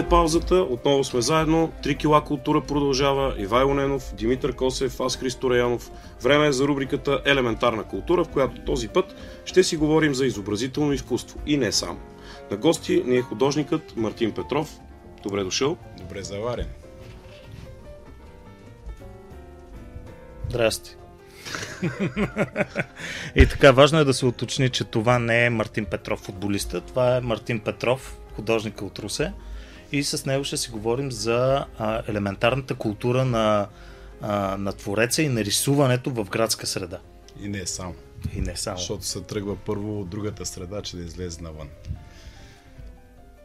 След 0.00 0.08
паузата 0.08 0.54
отново 0.54 1.04
сме 1.04 1.20
заедно. 1.20 1.72
3 1.82 1.98
кила 1.98 2.24
култура 2.24 2.60
продължава. 2.60 3.34
Ивайло 3.38 3.74
Ненов, 3.74 4.14
Димитър 4.14 4.52
Косев, 4.56 5.00
аз 5.00 5.16
Христо 5.16 5.50
Раянов. 5.50 5.90
Време 6.22 6.46
е 6.46 6.52
за 6.52 6.64
рубриката 6.64 7.20
Елементарна 7.24 7.84
култура, 7.84 8.24
в 8.24 8.28
която 8.28 8.60
този 8.60 8.88
път 8.88 9.14
ще 9.44 9.62
си 9.62 9.76
говорим 9.76 10.14
за 10.14 10.26
изобразително 10.26 10.92
изкуство. 10.92 11.38
И 11.46 11.56
не 11.56 11.72
само. 11.72 12.00
На 12.50 12.56
гости 12.56 13.02
ни 13.06 13.16
е 13.16 13.22
художникът 13.22 13.96
Мартин 13.96 14.32
Петров. 14.32 14.80
Добре 15.22 15.44
дошъл. 15.44 15.76
Добре 15.98 16.22
заварен. 16.22 16.66
Здрасти. 20.48 20.96
И 23.36 23.46
така, 23.46 23.72
важно 23.72 23.98
е 23.98 24.04
да 24.04 24.14
се 24.14 24.26
уточни, 24.26 24.68
че 24.68 24.84
това 24.84 25.18
не 25.18 25.44
е 25.44 25.50
Мартин 25.50 25.84
Петров, 25.84 26.20
футболиста. 26.20 26.80
Това 26.80 27.16
е 27.16 27.20
Мартин 27.20 27.60
Петров, 27.60 28.18
художник 28.36 28.82
от 28.82 28.98
Русе. 28.98 29.32
И 29.92 30.04
с 30.04 30.26
него 30.26 30.44
ще 30.44 30.56
си 30.56 30.70
говорим 30.70 31.12
за 31.12 31.66
а, 31.78 32.02
елементарната 32.08 32.74
култура 32.74 33.24
на, 33.24 33.68
а, 34.20 34.56
на 34.56 34.72
твореца 34.72 35.22
и 35.22 35.28
на 35.28 35.44
рисуването 35.44 36.10
в 36.10 36.24
градска 36.24 36.66
среда. 36.66 36.98
И 37.42 37.48
не 37.48 37.66
само. 37.66 37.94
И 38.36 38.40
не 38.40 38.56
само. 38.56 38.78
Защото 38.78 39.04
се 39.04 39.20
тръгва 39.20 39.56
първо 39.56 40.00
от 40.00 40.08
другата 40.08 40.46
среда, 40.46 40.82
че 40.82 40.96
да 40.96 41.02
излезе 41.02 41.42
навън. 41.42 41.68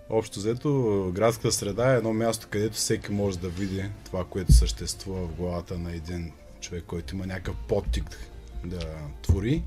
Общо 0.09 0.39
взето, 0.39 1.11
градска 1.15 1.51
среда 1.51 1.93
е 1.93 1.97
едно 1.97 2.13
място, 2.13 2.47
където 2.49 2.75
всеки 2.75 3.11
може 3.11 3.39
да 3.39 3.49
види 3.49 3.85
това, 4.05 4.25
което 4.25 4.53
съществува 4.53 5.27
в 5.27 5.35
главата 5.35 5.77
на 5.77 5.91
един 5.91 6.31
човек, 6.61 6.83
който 6.87 7.15
има 7.15 7.25
някакъв 7.25 7.55
подтик 7.67 8.17
да 8.65 8.79
твори. 9.21 9.63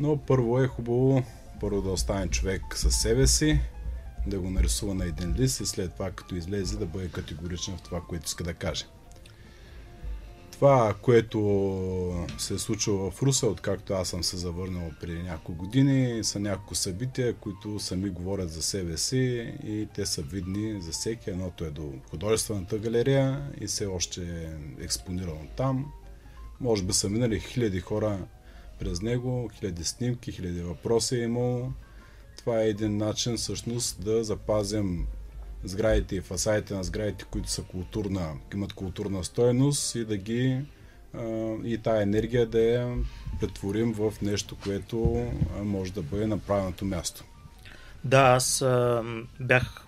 Но 0.00 0.16
първо 0.16 0.60
е 0.60 0.66
хубаво 0.66 1.22
първо 1.60 1.82
да 1.82 1.90
остане 1.90 2.28
човек 2.28 2.62
със 2.74 2.96
себе 2.96 3.26
си, 3.26 3.60
да 4.26 4.38
го 4.38 4.50
нарисува 4.50 4.94
на 4.94 5.04
един 5.04 5.34
лист 5.34 5.60
и 5.60 5.66
след 5.66 5.94
това, 5.94 6.10
като 6.10 6.34
излезе, 6.34 6.78
да 6.78 6.86
бъде 6.86 7.08
категоричен 7.08 7.76
в 7.76 7.82
това, 7.82 8.00
което 8.00 8.26
иска 8.26 8.44
да 8.44 8.54
каже. 8.54 8.86
Това, 10.52 10.94
което 11.02 12.26
се 12.38 12.54
е 12.54 12.58
случило 12.58 13.10
в 13.10 13.22
Руса, 13.22 13.46
откакто 13.46 13.92
аз 13.92 14.08
съм 14.08 14.24
се 14.24 14.36
завърнал 14.36 14.90
преди 15.00 15.22
няколко 15.22 15.64
години, 15.64 16.24
са 16.24 16.40
няколко 16.40 16.74
събития, 16.74 17.34
които 17.34 17.78
сами 17.78 18.10
говорят 18.10 18.50
за 18.50 18.62
себе 18.62 18.96
си 18.96 19.54
и 19.64 19.88
те 19.94 20.06
са 20.06 20.22
видни 20.22 20.82
за 20.82 20.92
всеки. 20.92 21.30
Едното 21.30 21.64
е 21.64 21.70
до 21.70 21.92
художествената 22.10 22.78
галерия 22.78 23.50
и 23.60 23.66
все 23.66 23.86
още 23.86 24.22
е 24.22 24.84
експонирано 24.84 25.46
там. 25.56 25.92
Може 26.60 26.82
би 26.82 26.92
са 26.92 27.08
минали 27.08 27.40
хиляди 27.40 27.80
хора 27.80 28.18
през 28.78 29.02
него, 29.02 29.50
хиляди 29.54 29.84
снимки, 29.84 30.32
хиляди 30.32 30.62
въпроси 30.62 31.16
е 31.16 31.22
имало. 31.22 31.72
Това 32.40 32.60
е 32.60 32.68
един 32.68 32.96
начин 32.96 33.36
всъщност 33.36 34.04
да 34.04 34.24
запазим 34.24 35.06
сградите 35.64 36.16
и 36.16 36.20
фасадите 36.20 36.74
на 36.74 36.84
сградите, 36.84 37.24
които 37.30 37.50
са 37.50 37.62
културна, 37.62 38.32
имат 38.54 38.72
културна 38.72 39.24
стоеност 39.24 39.94
и 39.94 40.04
да 40.04 40.16
ги 40.16 40.60
и 41.64 41.78
тая 41.82 42.02
енергия 42.02 42.46
да 42.46 42.60
я 42.60 42.96
претворим 43.40 43.92
в 43.92 44.12
нещо, 44.22 44.56
което 44.62 45.30
може 45.62 45.92
да 45.92 46.02
бъде 46.02 46.26
на 46.26 46.38
правилното 46.38 46.84
място. 46.84 47.24
Да, 48.04 48.20
аз 48.20 48.64
бях 49.40 49.86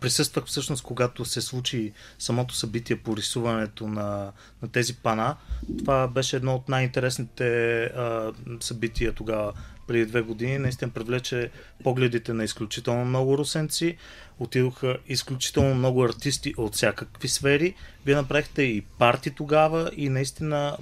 присъствах 0.00 0.44
всъщност, 0.44 0.82
когато 0.82 1.24
се 1.24 1.40
случи 1.40 1.92
самото 2.18 2.54
събитие 2.54 2.96
по 2.96 3.16
рисуването 3.16 3.88
на, 3.88 4.32
на 4.62 4.68
тези 4.68 4.96
пана. 4.96 5.36
Това 5.78 6.08
беше 6.08 6.36
едно 6.36 6.54
от 6.54 6.68
най-интересните 6.68 7.82
а, 7.84 8.32
събития 8.60 9.12
тогава, 9.12 9.52
преди 9.86 10.06
две 10.06 10.22
години. 10.22 10.58
Наистина 10.58 10.90
привлече 10.90 11.50
погледите 11.84 12.32
на 12.32 12.44
изключително 12.44 13.04
много 13.04 13.38
русенци. 13.38 13.96
Отидоха 14.38 14.96
изключително 15.08 15.74
много 15.74 16.04
артисти 16.04 16.54
от 16.56 16.74
всякакви 16.74 17.28
сфери. 17.28 17.74
Вие 18.06 18.14
направихте 18.14 18.62
и 18.62 18.80
парти 18.80 19.30
тогава 19.30 19.90
и 19.96 20.08
наистина 20.08 20.76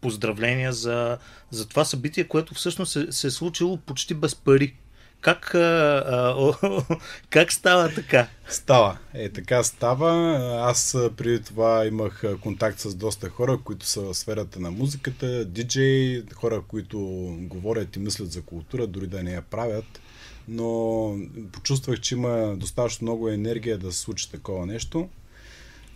поздравления 0.00 0.72
за, 0.72 1.18
за 1.50 1.68
това 1.68 1.84
събитие, 1.84 2.24
което 2.24 2.54
всъщност 2.54 2.92
се, 2.92 3.12
се 3.12 3.26
е 3.26 3.30
случило 3.30 3.76
почти 3.76 4.14
без 4.14 4.34
пари. 4.34 4.74
Как, 5.20 5.54
а, 5.54 6.04
а, 6.06 6.34
о, 6.36 6.54
как 7.30 7.52
става 7.52 7.94
така? 7.94 8.28
Става. 8.48 8.98
Е, 9.14 9.28
така 9.28 9.62
става. 9.62 10.36
Аз 10.68 10.96
преди 11.16 11.42
това 11.42 11.86
имах 11.86 12.24
контакт 12.40 12.80
с 12.80 12.94
доста 12.94 13.28
хора, 13.28 13.58
които 13.64 13.86
са 13.86 14.00
в 14.00 14.14
сферата 14.14 14.60
на 14.60 14.70
музиката, 14.70 15.44
диджей, 15.44 16.24
хора, 16.34 16.62
които 16.68 16.98
говорят 17.40 17.96
и 17.96 17.98
мислят 17.98 18.32
за 18.32 18.42
култура, 18.42 18.86
дори 18.86 19.06
да 19.06 19.22
не 19.22 19.32
я 19.32 19.42
правят. 19.42 20.00
Но 20.48 21.16
почувствах, 21.52 22.00
че 22.00 22.14
има 22.14 22.56
достатъчно 22.56 23.04
много 23.04 23.28
енергия 23.28 23.78
да 23.78 23.92
се 23.92 23.98
случи 23.98 24.30
такова 24.30 24.66
нещо. 24.66 25.08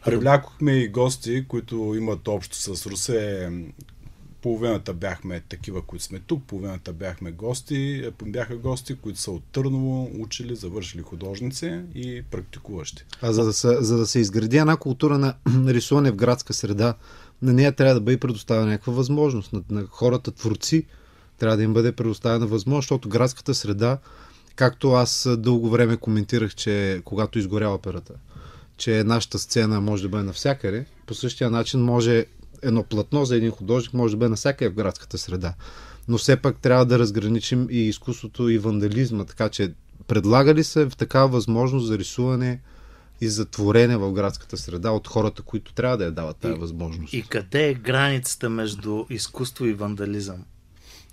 Привлякохме 0.05 0.73
и 0.73 0.89
гости, 0.89 1.45
които 1.49 1.95
имат 1.97 2.29
общо 2.29 2.57
с 2.57 2.87
Русе. 2.87 3.51
Половината 4.45 4.95
бяхме 4.95 5.41
такива, 5.41 5.83
които 5.83 6.05
сме 6.05 6.19
тук, 6.19 6.43
половината 6.47 6.93
бяхме 6.93 7.33
гости, 7.33 8.11
бяха 8.27 8.57
гости, 8.57 8.95
които 8.95 9.19
са 9.19 9.31
от 9.31 9.43
Търново, 9.53 10.11
учили, 10.19 10.57
завършили 10.57 11.03
художници 11.03 11.81
и 11.95 12.23
практикуващи. 12.31 13.05
А 13.23 13.33
за 13.33 13.45
да, 13.45 13.53
се, 13.53 13.77
за 13.81 13.99
да 13.99 14.07
се 14.07 14.19
изгради 14.19 14.57
една 14.57 14.77
култура 14.77 15.19
на 15.19 15.35
рисуване 15.73 16.11
в 16.11 16.17
градска 16.17 16.53
среда, 16.53 16.95
на 17.43 17.53
нея 17.53 17.73
трябва 17.73 17.95
да 17.95 18.01
бъде 18.01 18.21
предоставена 18.21 18.67
някаква 18.67 18.93
възможност. 18.93 19.53
На, 19.53 19.63
на 19.71 19.87
хората, 19.91 20.31
творци, 20.31 20.87
трябва 21.39 21.57
да 21.57 21.63
им 21.63 21.73
бъде 21.73 21.93
предоставена 21.93 22.47
възможност, 22.47 22.85
защото 22.85 23.09
градската 23.09 23.55
среда, 23.55 23.99
както 24.57 24.93
аз 24.93 25.29
дълго 25.39 25.71
време 25.71 25.97
коментирах, 25.97 26.55
че 26.55 27.03
когато 27.05 27.39
изгоря 27.39 27.71
операта, 27.71 28.15
че 28.77 29.05
нашата 29.05 29.39
сцена 29.39 29.81
може 29.81 30.03
да 30.03 30.09
бъде 30.09 30.25
навсякъде, 30.25 30.87
по 31.07 31.15
същия 31.15 31.51
начин 31.51 31.81
може 31.81 32.27
едно 32.65 32.83
платно 32.83 33.25
за 33.25 33.37
един 33.37 33.51
художник 33.51 33.95
може 33.95 34.15
да 34.15 34.19
бъде 34.19 34.29
навсякъде 34.29 34.69
в 34.69 34.75
градската 34.75 35.19
среда. 35.19 35.55
Но 36.09 36.19
все 36.19 36.37
пак 36.37 36.59
трябва 36.59 36.87
да 36.87 36.99
разграничим 36.99 37.67
и 37.71 37.79
изкуството 37.79 38.49
и 38.49 38.59
вандализма, 38.59 39.25
така 39.25 39.49
че 39.49 39.73
предлага 40.07 40.55
ли 40.55 40.65
се 40.65 40.85
в 40.85 40.97
такава 40.97 41.29
възможност 41.29 41.87
за 41.87 41.99
рисуване 41.99 42.61
и 43.21 43.29
за 43.29 43.45
творене 43.45 43.97
в 43.97 44.13
градската 44.13 44.57
среда 44.57 44.91
от 44.91 45.09
хората, 45.09 45.43
които 45.43 45.75
трябва 45.75 45.97
да 45.97 46.05
я 46.05 46.11
дават 46.11 46.37
тази 46.37 46.61
възможност? 46.61 47.13
И 47.13 47.23
къде 47.23 47.69
е 47.69 47.75
границата 47.75 48.51
между 48.51 49.05
изкуство 49.11 49.67
и 49.67 49.75
вандализъм? 49.75 50.45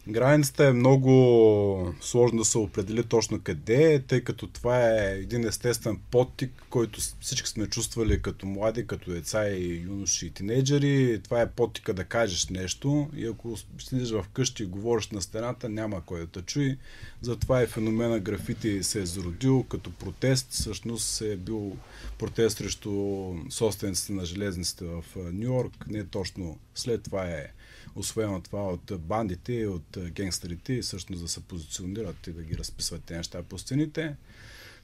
Границата 0.07 0.65
е 0.65 0.73
много 0.73 1.93
сложно 2.01 2.37
да 2.37 2.45
се 2.45 2.57
определи 2.57 3.03
точно 3.03 3.41
къде 3.41 4.03
тъй 4.07 4.21
като 4.21 4.47
това 4.47 4.89
е 4.89 5.17
един 5.17 5.47
естествен 5.47 5.99
подтик, 6.11 6.63
който 6.69 7.01
всички 7.19 7.49
сме 7.49 7.67
чувствали 7.67 8.21
като 8.21 8.45
млади, 8.45 8.87
като 8.87 9.11
деца 9.11 9.47
и 9.47 9.81
юноши 9.81 10.25
и 10.25 10.29
тинейджери. 10.31 11.21
Това 11.23 11.41
е 11.41 11.51
подтика 11.51 11.93
да 11.93 12.03
кажеш 12.03 12.49
нещо 12.49 13.09
и 13.15 13.27
ако 13.27 13.57
седиш 13.79 14.11
в 14.11 14.25
къщи 14.33 14.63
и 14.63 14.65
говориш 14.65 15.09
на 15.09 15.21
стената, 15.21 15.69
няма 15.69 16.01
кой 16.05 16.19
да 16.19 16.27
те 16.27 16.41
чуи. 16.41 16.77
Затова 17.21 17.63
и 17.63 17.67
феномена 17.67 18.19
графити 18.19 18.83
се 18.83 19.01
е 19.01 19.05
зародил 19.05 19.63
като 19.63 19.91
протест. 19.91 20.47
Всъщност 20.51 21.21
е 21.21 21.35
бил 21.35 21.77
протест 22.19 22.57
срещу 22.57 23.33
собствениците 23.49 24.13
на 24.13 24.25
железниците 24.25 24.85
в 24.85 25.03
Нью 25.15 25.53
Йорк. 25.53 25.85
Не 25.87 26.03
точно 26.05 26.59
след 26.75 27.03
това 27.03 27.25
е 27.25 27.47
освоено 27.95 28.41
това 28.41 28.67
от 28.67 28.91
бандите 28.99 29.67
от 29.67 29.97
генгстерите 30.09 30.73
и 30.73 30.81
всъщност 30.81 31.21
да 31.21 31.27
се 31.27 31.41
позиционират 31.41 32.27
и 32.27 32.31
да 32.31 32.43
ги 32.43 32.57
разписват 32.57 33.03
тези 33.03 33.17
неща 33.17 33.43
по 33.43 33.57
стените. 33.57 34.15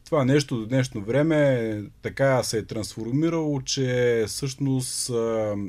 Това 0.06 0.26
нещо 0.26 0.58
до 0.58 0.66
днешно 0.66 1.02
време 1.02 1.84
така 2.02 2.44
се 2.44 2.58
е 2.58 2.66
трансформирало, 2.66 3.62
че 3.62 4.24
всъщност 4.28 5.12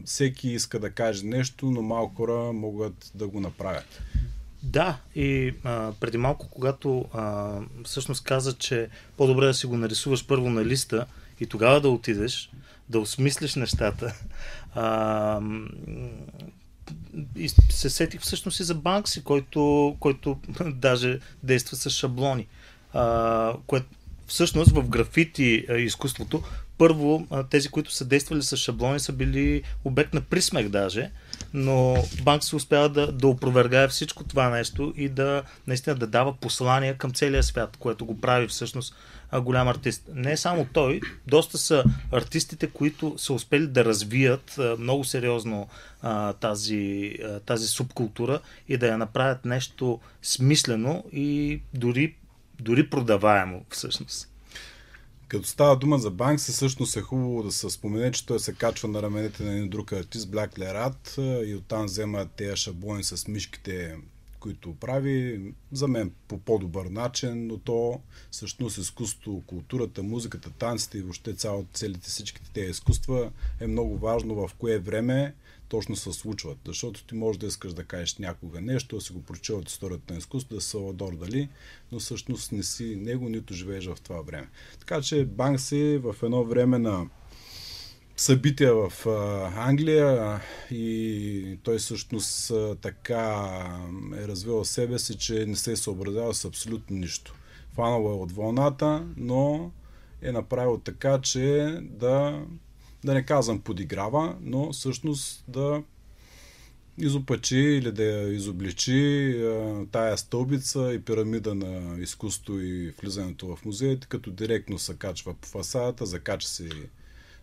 всеки 0.05 0.51
иска 0.51 0.79
да 0.79 0.91
каже 0.91 1.27
нещо, 1.27 1.71
но 1.71 1.83
малко 1.83 2.15
хора 2.15 2.53
могат 2.53 3.11
да 3.15 3.29
го 3.29 3.41
направят. 3.41 4.01
Да, 4.63 4.99
и 5.15 5.55
а, 5.65 5.93
преди 6.01 6.19
малко, 6.19 6.49
когато 6.51 7.05
а, 7.13 7.59
всъщност 7.85 8.25
каза, 8.25 8.59
че 8.59 8.89
по-добре 9.17 9.47
да 9.47 9.55
си 9.55 9.67
го 9.67 9.77
нарисуваш 9.77 10.27
първо 10.27 10.51
на 10.51 10.65
листа 10.65 11.07
и 11.41 11.47
тогава 11.47 11.81
да 11.81 11.89
отидеш, 11.89 12.51
да 12.89 13.01
осмислиш 13.01 13.55
нещата. 13.55 14.15
А, 14.75 15.41
и 17.37 17.49
се 17.49 17.91
сетих 17.91 18.21
всъщност 18.21 18.61
и 18.61 18.65
за 18.65 18.75
Банкси, 18.75 19.25
който, 19.25 19.97
който 20.01 20.39
даже 20.67 21.19
действа 21.43 21.77
с 21.77 21.91
шаблони. 21.91 22.47
А, 22.93 23.53
което 23.67 23.87
всъщност 24.27 24.71
в 24.73 24.89
графити 24.89 25.67
а, 25.69 25.75
изкуството, 25.75 26.43
първо 26.79 27.27
а, 27.31 27.43
тези, 27.43 27.69
които 27.69 27.93
са 27.93 28.05
действали 28.05 28.43
с 28.43 28.57
шаблони, 28.57 29.01
са 29.01 29.13
били 29.13 29.63
обект 29.85 30.15
на 30.15 30.21
присмех 30.21 30.69
даже, 30.69 31.11
но 31.55 32.05
Банкси 32.23 32.57
успява 32.57 32.89
да, 32.89 33.13
да 33.13 33.29
опровергае 33.29 33.89
всичко 33.89 34.25
това 34.25 34.49
нещо 34.49 34.95
и 34.97 35.09
да 35.09 35.43
наистина 35.67 35.97
да 35.97 36.07
дава 36.07 36.37
послания 36.37 36.99
към 36.99 37.13
целия 37.13 37.43
свят, 37.43 37.77
което 37.79 38.07
го 38.07 38.21
прави 38.21 38.49
всъщност 38.49 38.95
голям 39.33 39.69
артист. 39.69 40.03
Не 40.15 40.37
само 40.37 40.67
той, 40.73 41.01
доста 41.27 41.59
са 41.59 41.85
артистите, 42.13 42.67
които 42.67 43.15
са 43.19 43.33
успели 43.33 43.67
да 43.67 43.85
развият 43.85 44.61
много 44.79 45.05
сериозно 45.05 45.69
тази, 46.41 47.15
тази 47.47 47.67
субкултура 47.67 48.41
и 48.69 48.77
да 48.77 48.87
я 48.87 48.99
направят 48.99 49.45
нещо 49.45 50.01
смислено 50.23 51.05
и 51.13 51.61
дори, 51.75 52.15
дори 52.61 52.91
продаваемо 52.91 53.65
всъщност. 53.71 54.29
Като 55.29 55.49
става 55.49 55.77
дума 55.77 55.99
за 55.99 56.11
Банкс, 56.11 56.53
всъщност 56.53 56.97
е 56.97 57.01
хубаво 57.01 57.43
да 57.43 57.53
се 57.53 57.71
спомене, 57.71 58.13
че 58.13 58.27
той 58.27 58.41
се 58.41 58.55
качва 58.55 58.89
на 58.89 59.03
раменете 59.03 59.43
на 59.43 59.53
един 59.53 59.69
друг 59.69 59.93
артист, 59.93 60.29
Black 60.29 60.59
Лерат, 60.59 61.15
и 61.47 61.55
оттам 61.55 61.85
взема 61.85 62.27
тези 62.37 62.57
шаблони 62.57 63.05
с 63.05 63.29
мишките, 63.29 63.97
които 64.41 64.75
прави, 64.75 65.43
за 65.73 65.89
мен 65.89 66.13
по 66.29 66.39
по-добър 66.39 66.87
начин, 66.87 67.47
но 67.47 67.59
то 67.59 68.01
всъщност 68.31 68.79
изкуството, 68.79 69.43
културата, 69.47 70.03
музиката, 70.03 70.51
танците 70.51 70.99
и 70.99 71.03
въобще 71.03 71.35
цялото, 71.35 71.69
целите 71.73 72.09
всичките 72.09 72.51
тези 72.53 72.71
изкуства 72.71 73.31
е 73.61 73.67
много 73.67 73.99
важно 73.99 74.35
в 74.35 74.55
кое 74.55 74.79
време 74.79 75.35
точно 75.69 75.97
се 75.97 76.13
случват. 76.13 76.59
Защото 76.67 77.05
ти 77.05 77.15
можеш 77.15 77.39
да 77.39 77.47
искаш 77.47 77.73
да 77.73 77.85
кажеш 77.85 78.19
някога 78.19 78.61
нещо, 78.61 78.97
да 78.97 79.03
си 79.03 79.13
го 79.13 79.23
прочел 79.23 79.59
от 79.59 79.69
историята 79.69 80.13
на 80.13 80.19
изкуството, 80.19 80.55
да 80.55 80.61
си 80.61 80.69
Салвадор 80.69 81.17
Дали, 81.17 81.49
но 81.93 81.99
всъщност 81.99 82.53
не 82.53 82.63
си 82.63 82.97
него, 82.97 83.29
нито 83.29 83.55
живееш 83.55 83.87
в 83.87 84.01
това 84.03 84.21
време. 84.21 84.49
Така 84.79 85.01
че 85.01 85.25
Банкси 85.25 86.01
в 86.03 86.17
едно 86.23 86.45
време 86.45 86.79
на 86.79 87.09
събития 88.19 88.75
в 88.75 89.07
Англия 89.57 90.41
и 90.71 91.59
той 91.63 91.79
всъщност 91.79 92.53
така 92.81 93.51
е 94.17 94.29
развил 94.29 94.65
себе 94.65 94.99
си, 94.99 95.19
че 95.19 95.47
не 95.47 95.57
се 95.57 95.73
е 95.73 95.77
съобразява 95.77 96.35
с 96.35 96.45
абсолютно 96.45 96.97
нищо. 96.97 97.35
Фанал 97.75 98.01
е 98.01 98.23
от 98.23 98.33
вълната, 98.33 99.07
но 99.17 99.71
е 100.23 100.33
направил 100.33 100.79
така, 100.79 101.21
че 101.21 101.77
да, 101.83 102.43
да 103.05 103.15
не 103.15 103.25
казвам 103.25 103.61
подиграва, 103.61 104.37
но 104.41 104.73
всъщност 104.73 105.45
да 105.49 105.83
изопачи 106.99 107.59
или 107.59 107.93
да 107.93 108.05
изобличи 108.33 109.35
тая 109.93 110.19
стълбица 110.19 110.93
и 110.95 111.03
пирамида 111.03 111.55
на 111.55 112.01
изкуство 112.03 112.61
и 112.61 112.95
влизането 113.03 113.57
в 113.57 113.65
музеите, 113.65 114.07
като 114.07 114.31
директно 114.31 114.79
се 114.79 114.95
качва 114.95 115.35
по 115.35 115.49
фасадата, 115.49 116.07
закача 116.07 116.49
си 116.49 116.69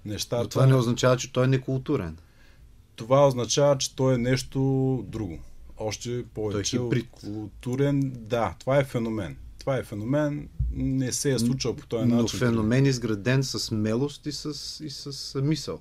нещата. 0.05 0.43
Но 0.43 0.49
това 0.49 0.65
не 0.65 0.75
означава, 0.75 1.17
че 1.17 1.33
той 1.33 1.45
е 1.45 1.47
некултурен. 1.47 2.17
Това 2.95 3.27
означава, 3.27 3.77
че 3.77 3.95
той 3.95 4.13
е 4.15 4.17
нещо 4.17 4.59
друго. 5.07 5.39
Още 5.77 6.25
повече 6.33 6.77
Той 6.77 6.85
е 6.85 6.99
от 6.99 7.09
културен. 7.11 8.13
Да, 8.15 8.55
това 8.59 8.77
е 8.77 8.83
феномен. 8.83 9.37
Това 9.59 9.77
е 9.77 9.83
феномен. 9.83 10.49
Не 10.71 11.11
се 11.11 11.33
е 11.33 11.39
случвал 11.39 11.75
по 11.75 11.87
този 11.87 12.05
Но 12.05 12.21
начин. 12.21 12.39
феномен 12.39 12.85
изграден 12.85 13.43
с 13.43 13.59
смелост 13.59 14.25
и 14.25 14.31
с, 14.31 14.45
и 14.83 14.89
с 14.89 15.41
мисъл. 15.41 15.79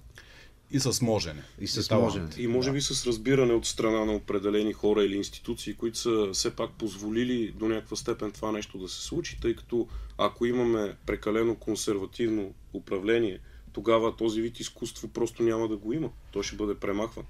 И 0.70 0.80
с 0.80 1.02
можене. 1.02 1.42
И 1.60 1.66
с 1.66 1.88
талант. 1.88 2.04
можене. 2.04 2.28
И 2.38 2.46
може 2.46 2.72
би 2.72 2.80
с 2.80 3.06
разбиране 3.06 3.52
от 3.52 3.66
страна 3.66 4.04
на 4.04 4.12
определени 4.12 4.72
хора 4.72 5.04
или 5.04 5.16
институции, 5.16 5.74
които 5.74 5.98
са 5.98 6.28
все 6.32 6.56
пак 6.56 6.70
позволили 6.70 7.54
до 7.58 7.68
някаква 7.68 7.96
степен 7.96 8.32
това 8.32 8.52
нещо 8.52 8.78
да 8.78 8.88
се 8.88 9.02
случи, 9.02 9.38
тъй 9.40 9.56
като 9.56 9.88
ако 10.18 10.46
имаме 10.46 10.96
прекалено 11.06 11.54
консервативно 11.54 12.54
управление, 12.72 13.40
тогава 13.74 14.16
този 14.16 14.40
вид 14.42 14.60
изкуство 14.60 15.08
просто 15.08 15.42
няма 15.42 15.68
да 15.68 15.76
го 15.76 15.92
има. 15.92 16.10
Той 16.32 16.42
ще 16.42 16.56
бъде 16.56 16.74
премахван. 16.74 17.24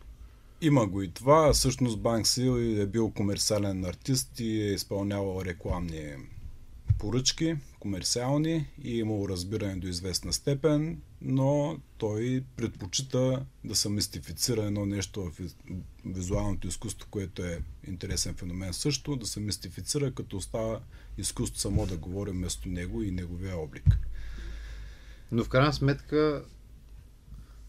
Има 0.61 0.87
го 0.87 1.03
и 1.03 1.11
това. 1.11 1.53
Всъщност 1.53 2.01
Банкси 2.01 2.47
е 2.81 2.87
бил 2.87 3.11
комерциален 3.11 3.85
артист 3.85 4.41
и 4.41 4.63
е 4.63 4.73
изпълнявал 4.73 5.43
рекламни 5.45 6.13
поръчки, 6.99 7.57
комерциални 7.81 8.67
и 8.83 8.95
е 8.95 8.99
имал 8.99 9.27
разбиране 9.29 9.77
до 9.77 9.87
известна 9.87 10.33
степен, 10.33 11.01
но 11.23 11.79
той 11.99 12.45
предпочита 12.57 13.47
да 13.65 13.75
се 13.75 13.89
мистифицира 13.89 14.65
едно 14.65 14.87
нещо 14.87 15.31
в 15.31 15.41
из- 15.41 15.57
визуалното 16.05 16.69
изкуство, 16.69 17.09
което 17.11 17.45
е 17.45 17.59
интересен 17.89 18.35
феномен 18.35 18.73
също, 18.73 19.17
да 19.17 19.27
се 19.27 19.41
мистифицира, 19.41 20.13
като 20.13 20.37
остава 20.37 20.81
изкуство 21.19 21.61
само 21.61 21.87
да 21.87 21.97
говори 21.97 22.31
вместо 22.31 22.69
него 22.69 23.03
и 23.03 23.11
неговия 23.11 23.57
облик. 23.57 23.99
Но 25.35 25.45
в 25.45 25.49
крайна 25.49 25.73
сметка 25.73 26.45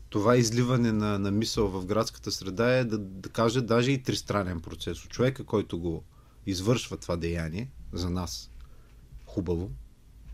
това 0.09 0.37
изливане 0.37 0.91
на, 0.91 1.19
на 1.19 1.31
мисъл 1.31 1.67
в 1.67 1.85
градската 1.85 2.31
среда 2.31 2.77
е 2.77 2.83
да, 2.83 2.97
да 2.97 3.29
каже 3.29 3.61
даже 3.61 3.91
и 3.91 4.03
тристранен 4.03 4.61
процес. 4.61 5.05
От 5.05 5.11
човека, 5.11 5.43
който 5.43 5.79
го 5.79 6.03
извършва 6.45 6.97
това 6.97 7.15
деяние, 7.15 7.71
за 7.93 8.09
нас 8.09 8.49
хубаво, 9.25 9.71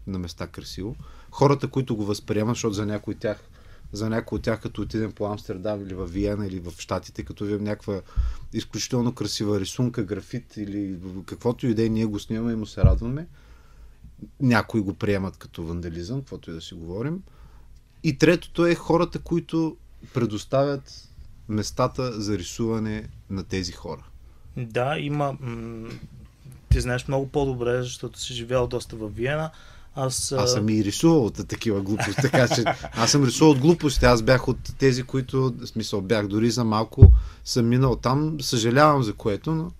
на 0.08 0.20
места 0.20 0.48
красиво, 0.48 0.96
хората, 1.32 1.68
които 1.68 1.96
го 1.96 2.06
възприемат, 2.06 2.56
защото 2.56 2.74
за 2.74 2.86
някои 2.86 3.16
тях 3.16 3.50
за 3.94 4.10
някои 4.10 4.36
от 4.36 4.44
тях, 4.44 4.62
като 4.62 4.82
отидем 4.82 5.12
по 5.12 5.26
Амстердам 5.26 5.82
или 5.82 5.94
в 5.94 6.06
Виена 6.06 6.48
или 6.48 6.60
в 6.60 6.74
Штатите, 6.78 7.24
като 7.24 7.44
видим 7.44 7.64
някаква 7.64 8.02
изключително 8.54 9.16
красива 9.16 9.60
рисунка, 9.60 10.04
графит 10.04 10.58
или 10.58 11.00
каквото 11.26 11.68
и 11.68 11.74
да 11.74 11.86
е, 11.86 11.90
ние 11.90 12.06
го 12.06 12.20
снимаме 12.20 12.52
и 12.52 12.56
му 12.56 12.66
се 12.66 12.82
радваме. 12.82 13.28
Някои 14.40 14.82
го 14.82 14.94
приемат 14.94 15.38
като 15.38 15.64
вандализъм, 15.64 16.20
каквото 16.20 16.52
и 16.52 16.54
да 16.54 16.62
си 16.62 16.74
говорим. 16.74 17.24
И 18.04 18.18
третото 18.18 18.66
е 18.66 18.76
хората, 18.76 19.20
които 19.20 19.78
предоставят 20.14 21.10
местата 21.50 22.22
за 22.22 22.38
рисуване 22.38 23.10
на 23.30 23.44
тези 23.44 23.72
хора. 23.72 24.04
Да, 24.58 25.00
има. 25.00 25.38
Ти 26.70 26.82
знаеш 26.82 27.08
много 27.08 27.28
по-добре, 27.28 27.84
защото 27.84 28.20
си 28.20 28.34
живял 28.34 28.68
доста 28.68 28.96
в 28.96 29.08
Виена. 29.08 29.52
Аз, 29.96 30.32
Аз 30.32 30.52
съм 30.52 30.70
и 30.70 30.84
рисувал 30.84 31.26
от 31.26 31.48
такива 31.48 31.82
глупости, 31.82 32.16
така 32.22 32.48
че 32.48 32.64
аз 32.94 33.12
съм 33.12 33.24
рисувал 33.24 33.52
от 33.52 33.60
глупости. 33.60 34.06
Аз 34.06 34.22
бях 34.22 34.48
от 34.48 34.58
тези, 34.78 35.04
които, 35.04 35.54
в 35.60 35.68
смисъл, 35.68 36.02
бях 36.02 36.28
дори 36.28 36.52
за 36.52 36.64
малко 36.64 37.12
съм 37.46 37.68
минал 37.68 37.96
там. 37.96 38.38
Съжалявам 38.42 39.04
за 39.04 39.14
което, 39.14 39.56
но 39.56 39.72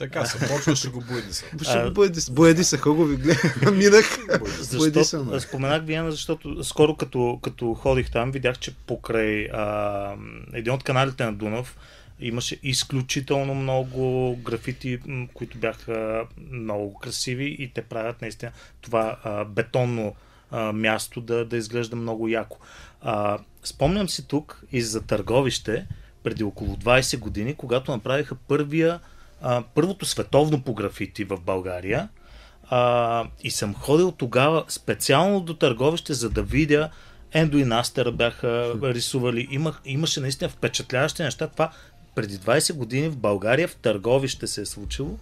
Така 0.00 0.24
се 0.26 0.48
почва, 0.48 0.76
ще 0.76 0.88
го 0.88 1.00
буди 1.00 1.32
се. 1.32 1.44
ще 1.62 1.84
го 1.84 1.90
бояди, 1.90 2.20
бояди 2.30 2.64
са 2.64 2.78
хубави, 2.78 3.16
гледам, 3.16 3.76
минах. 3.78 4.18
Защо, 4.60 5.40
споменах 5.40 5.82
Виена, 5.84 6.10
защото 6.10 6.64
скоро 6.64 6.96
като, 6.96 7.38
като 7.42 7.74
ходих 7.74 8.10
там, 8.10 8.30
видях, 8.30 8.58
че 8.58 8.74
покрай 8.74 9.48
а, 9.52 10.14
един 10.52 10.72
от 10.72 10.82
каналите 10.82 11.24
на 11.24 11.32
Дунав 11.32 11.76
имаше 12.20 12.58
изключително 12.62 13.54
много 13.54 14.36
графити, 14.36 14.98
които 15.34 15.58
бяха 15.58 16.24
много 16.50 16.98
красиви 16.98 17.56
и 17.58 17.70
те 17.74 17.82
правят 17.82 18.22
наистина 18.22 18.52
това 18.80 19.18
а, 19.24 19.44
бетонно 19.44 20.14
а, 20.50 20.72
място 20.72 21.20
да, 21.20 21.44
да 21.44 21.56
изглежда 21.56 21.96
много 21.96 22.28
яко. 22.28 22.58
А, 23.00 23.38
спомням 23.64 24.08
си 24.08 24.28
тук 24.28 24.62
и 24.72 24.82
за 24.82 25.00
търговище, 25.00 25.86
преди 26.22 26.44
около 26.44 26.76
20 26.76 27.18
години, 27.18 27.54
когато 27.54 27.92
направиха 27.92 28.34
първия, 28.34 29.00
първото 29.74 30.06
световно 30.06 30.62
по 30.62 30.74
графити 30.74 31.24
в 31.24 31.40
България. 31.40 32.08
А, 32.70 33.24
и 33.42 33.50
съм 33.50 33.74
ходил 33.74 34.12
тогава 34.12 34.64
специално 34.68 35.40
до 35.40 35.54
търговище, 35.54 36.14
за 36.14 36.30
да 36.30 36.42
видя 36.42 36.90
Ендо 37.32 37.58
и 37.58 37.64
Настера 37.64 38.12
бяха 38.12 38.74
рисували. 38.82 39.48
Имах, 39.50 39.80
имаше 39.84 40.20
наистина 40.20 40.50
впечатляващи 40.50 41.22
неща. 41.22 41.46
Това 41.46 41.70
преди 42.14 42.38
20 42.38 42.74
години 42.74 43.08
в 43.08 43.16
България 43.16 43.68
в 43.68 43.76
търговище 43.76 44.46
се 44.46 44.60
е 44.60 44.66
случило. 44.66 45.18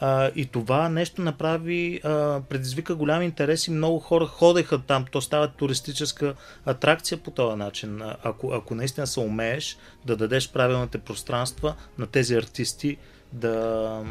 А, 0.00 0.30
и 0.34 0.46
това 0.46 0.88
нещо 0.88 1.22
направи, 1.22 2.00
а, 2.04 2.40
предизвика 2.48 2.94
голям 2.94 3.22
интерес 3.22 3.66
и 3.66 3.70
много 3.70 3.98
хора 3.98 4.26
ходеха 4.26 4.78
там. 4.78 5.04
То 5.10 5.20
става 5.20 5.48
туристическа 5.48 6.34
атракция 6.66 7.18
по 7.18 7.30
този 7.30 7.56
начин. 7.56 8.02
Ако, 8.22 8.52
ако 8.52 8.74
наистина 8.74 9.06
се 9.06 9.20
умееш 9.20 9.76
да 10.06 10.16
дадеш 10.16 10.52
правилните 10.52 10.98
пространства 10.98 11.74
на 11.98 12.06
тези 12.06 12.34
артисти 12.34 12.96
да, 13.34 14.02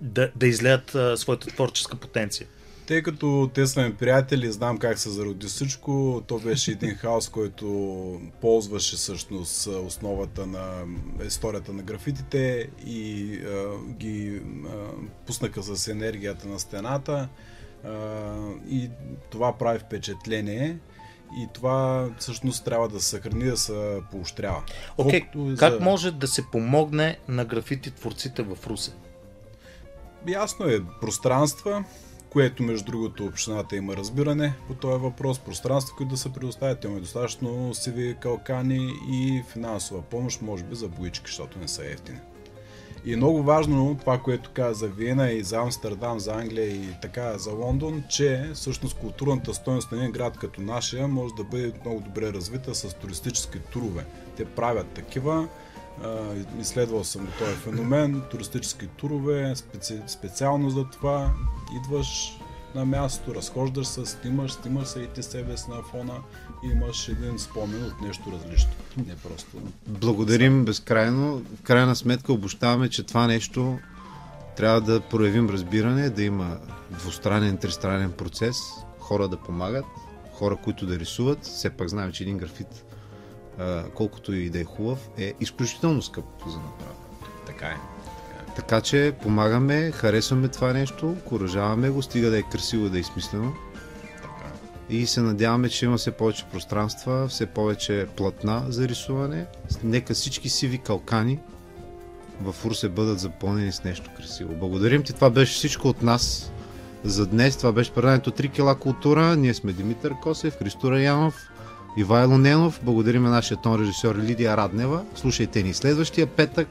да, 0.00 0.30
да 0.36 0.46
излеят 0.46 0.94
а, 0.94 1.16
своята 1.16 1.46
творческа 1.46 1.96
потенция. 1.96 2.46
Тъй 2.86 3.02
като 3.02 3.50
те 3.54 3.66
са 3.66 3.82
ми 3.82 3.94
приятели, 3.94 4.52
знам 4.52 4.78
как 4.78 4.98
се 4.98 5.10
зароди 5.10 5.46
всичко. 5.46 6.22
То 6.26 6.38
беше 6.38 6.70
един 6.70 6.94
хаос, 6.94 7.28
който 7.28 7.66
ползваше 8.40 8.96
всъщност 8.96 9.66
основата 9.66 10.46
на 10.46 10.84
историята 11.26 11.72
на 11.72 11.82
графитите 11.82 12.68
и 12.86 13.34
а, 13.46 13.78
ги 13.92 14.42
а, 14.66 14.70
пуснаха 15.26 15.62
с 15.62 15.88
енергията 15.88 16.48
на 16.48 16.58
стената. 16.58 17.28
А, 17.84 17.90
и 18.68 18.90
това 19.30 19.58
прави 19.58 19.78
впечатление. 19.78 20.78
И 21.36 21.48
това 21.54 22.08
всъщност 22.18 22.64
трябва 22.64 22.88
да 22.88 23.00
се 23.00 23.08
съхрани, 23.08 23.44
да 23.44 23.56
се 23.56 24.00
поощрява. 24.10 24.62
Колкото 24.96 25.38
и 25.38 25.56
как 25.58 25.72
за- 25.72 25.80
може 25.80 26.10
да 26.10 26.28
се 26.28 26.44
помогне 26.52 27.18
на 27.28 27.44
графити 27.44 27.90
творците 27.90 28.42
в 28.42 28.56
Русе? 28.66 28.92
Ясно 30.28 30.66
е, 30.66 30.80
пространства, 31.00 31.84
което 32.30 32.62
между 32.62 32.84
другото 32.84 33.24
общината 33.24 33.76
има 33.76 33.96
разбиране 33.96 34.54
по 34.68 34.74
този 34.74 35.02
въпрос, 35.02 35.38
пространства, 35.38 35.96
които 35.96 36.10
да 36.10 36.16
се 36.16 36.32
предоставят, 36.32 36.84
имаме 36.84 37.00
достатъчно 37.00 37.74
сиви 37.74 38.16
калкани 38.20 38.92
и 39.10 39.42
финансова 39.52 40.02
помощ, 40.02 40.42
може 40.42 40.64
би 40.64 40.74
за 40.74 40.88
боички, 40.88 41.24
защото 41.26 41.58
не 41.58 41.68
са 41.68 41.86
ефтини. 41.86 42.18
И 43.06 43.12
е 43.12 43.16
много 43.16 43.42
важно 43.42 43.96
това, 44.00 44.18
което 44.18 44.50
каза 44.54 44.78
за 44.78 44.88
Виена 44.88 45.30
и 45.30 45.42
за 45.42 45.56
Амстердам, 45.56 46.20
за 46.20 46.34
Англия 46.34 46.66
и 46.66 46.88
така 47.02 47.38
за 47.38 47.52
Лондон, 47.52 48.04
че 48.08 48.50
всъщност 48.54 48.96
културната 48.96 49.54
стоеност 49.54 49.92
на 49.92 49.98
един 49.98 50.12
град 50.12 50.38
като 50.38 50.60
нашия 50.60 51.08
може 51.08 51.34
да 51.34 51.44
бъде 51.44 51.72
много 51.84 52.00
добре 52.00 52.32
развита 52.32 52.74
с 52.74 52.94
туристически 52.94 53.58
турове. 53.58 54.04
Те 54.36 54.44
правят 54.44 54.86
такива, 54.86 55.48
изследвал 56.60 57.04
съм 57.04 57.28
този 57.38 57.54
феномен, 57.54 58.22
туристически 58.30 58.86
турове, 58.86 59.56
специ... 59.56 60.00
специално 60.06 60.70
за 60.70 60.84
това. 60.84 61.32
Идваш 61.76 62.38
на 62.76 62.84
място, 62.84 63.34
разхождаш 63.34 63.86
се, 63.86 64.06
снимаш, 64.06 64.52
снимаш 64.52 64.88
се 64.88 65.00
и 65.00 65.06
ти 65.06 65.22
себе 65.22 65.56
си 65.56 65.70
на 65.70 65.82
фона 65.82 66.14
и 66.64 66.66
имаш 66.66 67.08
един 67.08 67.38
спомен 67.38 67.84
от 67.84 68.00
нещо 68.00 68.32
различно. 68.32 68.70
Не 69.06 69.16
просто. 69.16 69.56
Благодарим 69.86 70.64
безкрайно. 70.64 71.42
В 71.58 71.62
крайна 71.62 71.96
сметка 71.96 72.32
обощаваме, 72.32 72.88
че 72.88 73.02
това 73.02 73.26
нещо 73.26 73.78
трябва 74.56 74.80
да 74.80 75.00
проявим 75.00 75.50
разбиране, 75.50 76.10
да 76.10 76.22
има 76.22 76.56
двустранен, 76.90 77.56
тристранен 77.56 78.12
процес, 78.12 78.58
хора 78.98 79.28
да 79.28 79.36
помагат, 79.36 79.86
хора, 80.32 80.56
които 80.56 80.86
да 80.86 80.98
рисуват. 80.98 81.44
Все 81.44 81.70
пак 81.70 81.88
знаем, 81.88 82.12
че 82.12 82.24
един 82.24 82.38
графит, 82.38 82.84
колкото 83.94 84.32
и 84.32 84.50
да 84.50 84.60
е 84.60 84.64
хубав, 84.64 85.08
е 85.18 85.34
изключително 85.40 86.02
скъп 86.02 86.24
за 86.46 86.56
направа. 86.56 86.94
Така 87.46 87.66
е. 87.66 87.76
Така 88.56 88.80
че 88.80 89.14
помагаме, 89.22 89.90
харесваме 89.90 90.48
това 90.48 90.72
нещо, 90.72 91.16
коражаваме 91.24 91.90
го, 91.90 92.02
стига 92.02 92.30
да 92.30 92.38
е 92.38 92.42
красиво, 92.42 92.88
да 92.88 92.96
е 92.96 93.00
измислено. 93.00 93.52
И 94.90 95.06
се 95.06 95.20
надяваме, 95.20 95.68
че 95.68 95.84
има 95.84 95.96
все 95.96 96.10
повече 96.10 96.44
пространства, 96.52 97.28
все 97.28 97.46
повече 97.46 98.06
платна 98.16 98.64
за 98.68 98.88
рисуване. 98.88 99.46
Нека 99.84 100.14
всички 100.14 100.48
сиви 100.48 100.78
калкани 100.78 101.38
в 102.42 102.54
Русе 102.64 102.88
бъдат 102.88 103.18
запълнени 103.18 103.72
с 103.72 103.84
нещо 103.84 104.10
красиво. 104.16 104.54
Благодарим 104.54 105.02
ти, 105.02 105.12
това 105.12 105.30
беше 105.30 105.54
всичко 105.54 105.88
от 105.88 106.02
нас 106.02 106.52
за 107.04 107.26
днес. 107.26 107.56
Това 107.56 107.72
беше 107.72 107.92
преданието 107.92 108.30
3 108.30 108.52
кила 108.52 108.74
култура. 108.74 109.36
Ние 109.36 109.54
сме 109.54 109.72
Димитър 109.72 110.14
Косев, 110.22 110.58
Христо 110.58 110.92
Янов, 110.92 111.50
Ивайло 111.96 112.38
Ненов. 112.38 112.80
Благодарим 112.82 113.22
на 113.22 113.30
нашия 113.30 113.56
тон 113.56 113.80
режисьор 113.80 114.16
Лидия 114.16 114.56
Раднева. 114.56 115.04
Слушайте 115.14 115.62
ни 115.62 115.74
следващия 115.74 116.26
петък. 116.26 116.68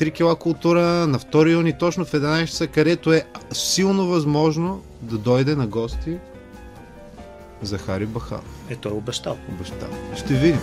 3 0.00 0.12
кила 0.12 0.36
култура 0.36 0.82
на 0.82 1.18
2 1.18 1.52
юни, 1.52 1.78
точно 1.78 2.04
в 2.04 2.12
11 2.12 2.46
часа, 2.46 2.66
където 2.66 3.12
е 3.12 3.24
силно 3.52 4.06
възможно 4.06 4.82
да 5.02 5.18
дойде 5.18 5.56
на 5.56 5.66
гости 5.66 6.16
Захари 7.62 8.06
Бахаров. 8.06 8.44
Е, 8.70 8.76
той 8.76 8.92
е 8.92 8.94
обещал. 8.94 9.36
Обещава. 9.48 10.16
Ще 10.16 10.34
видим. 10.34 10.60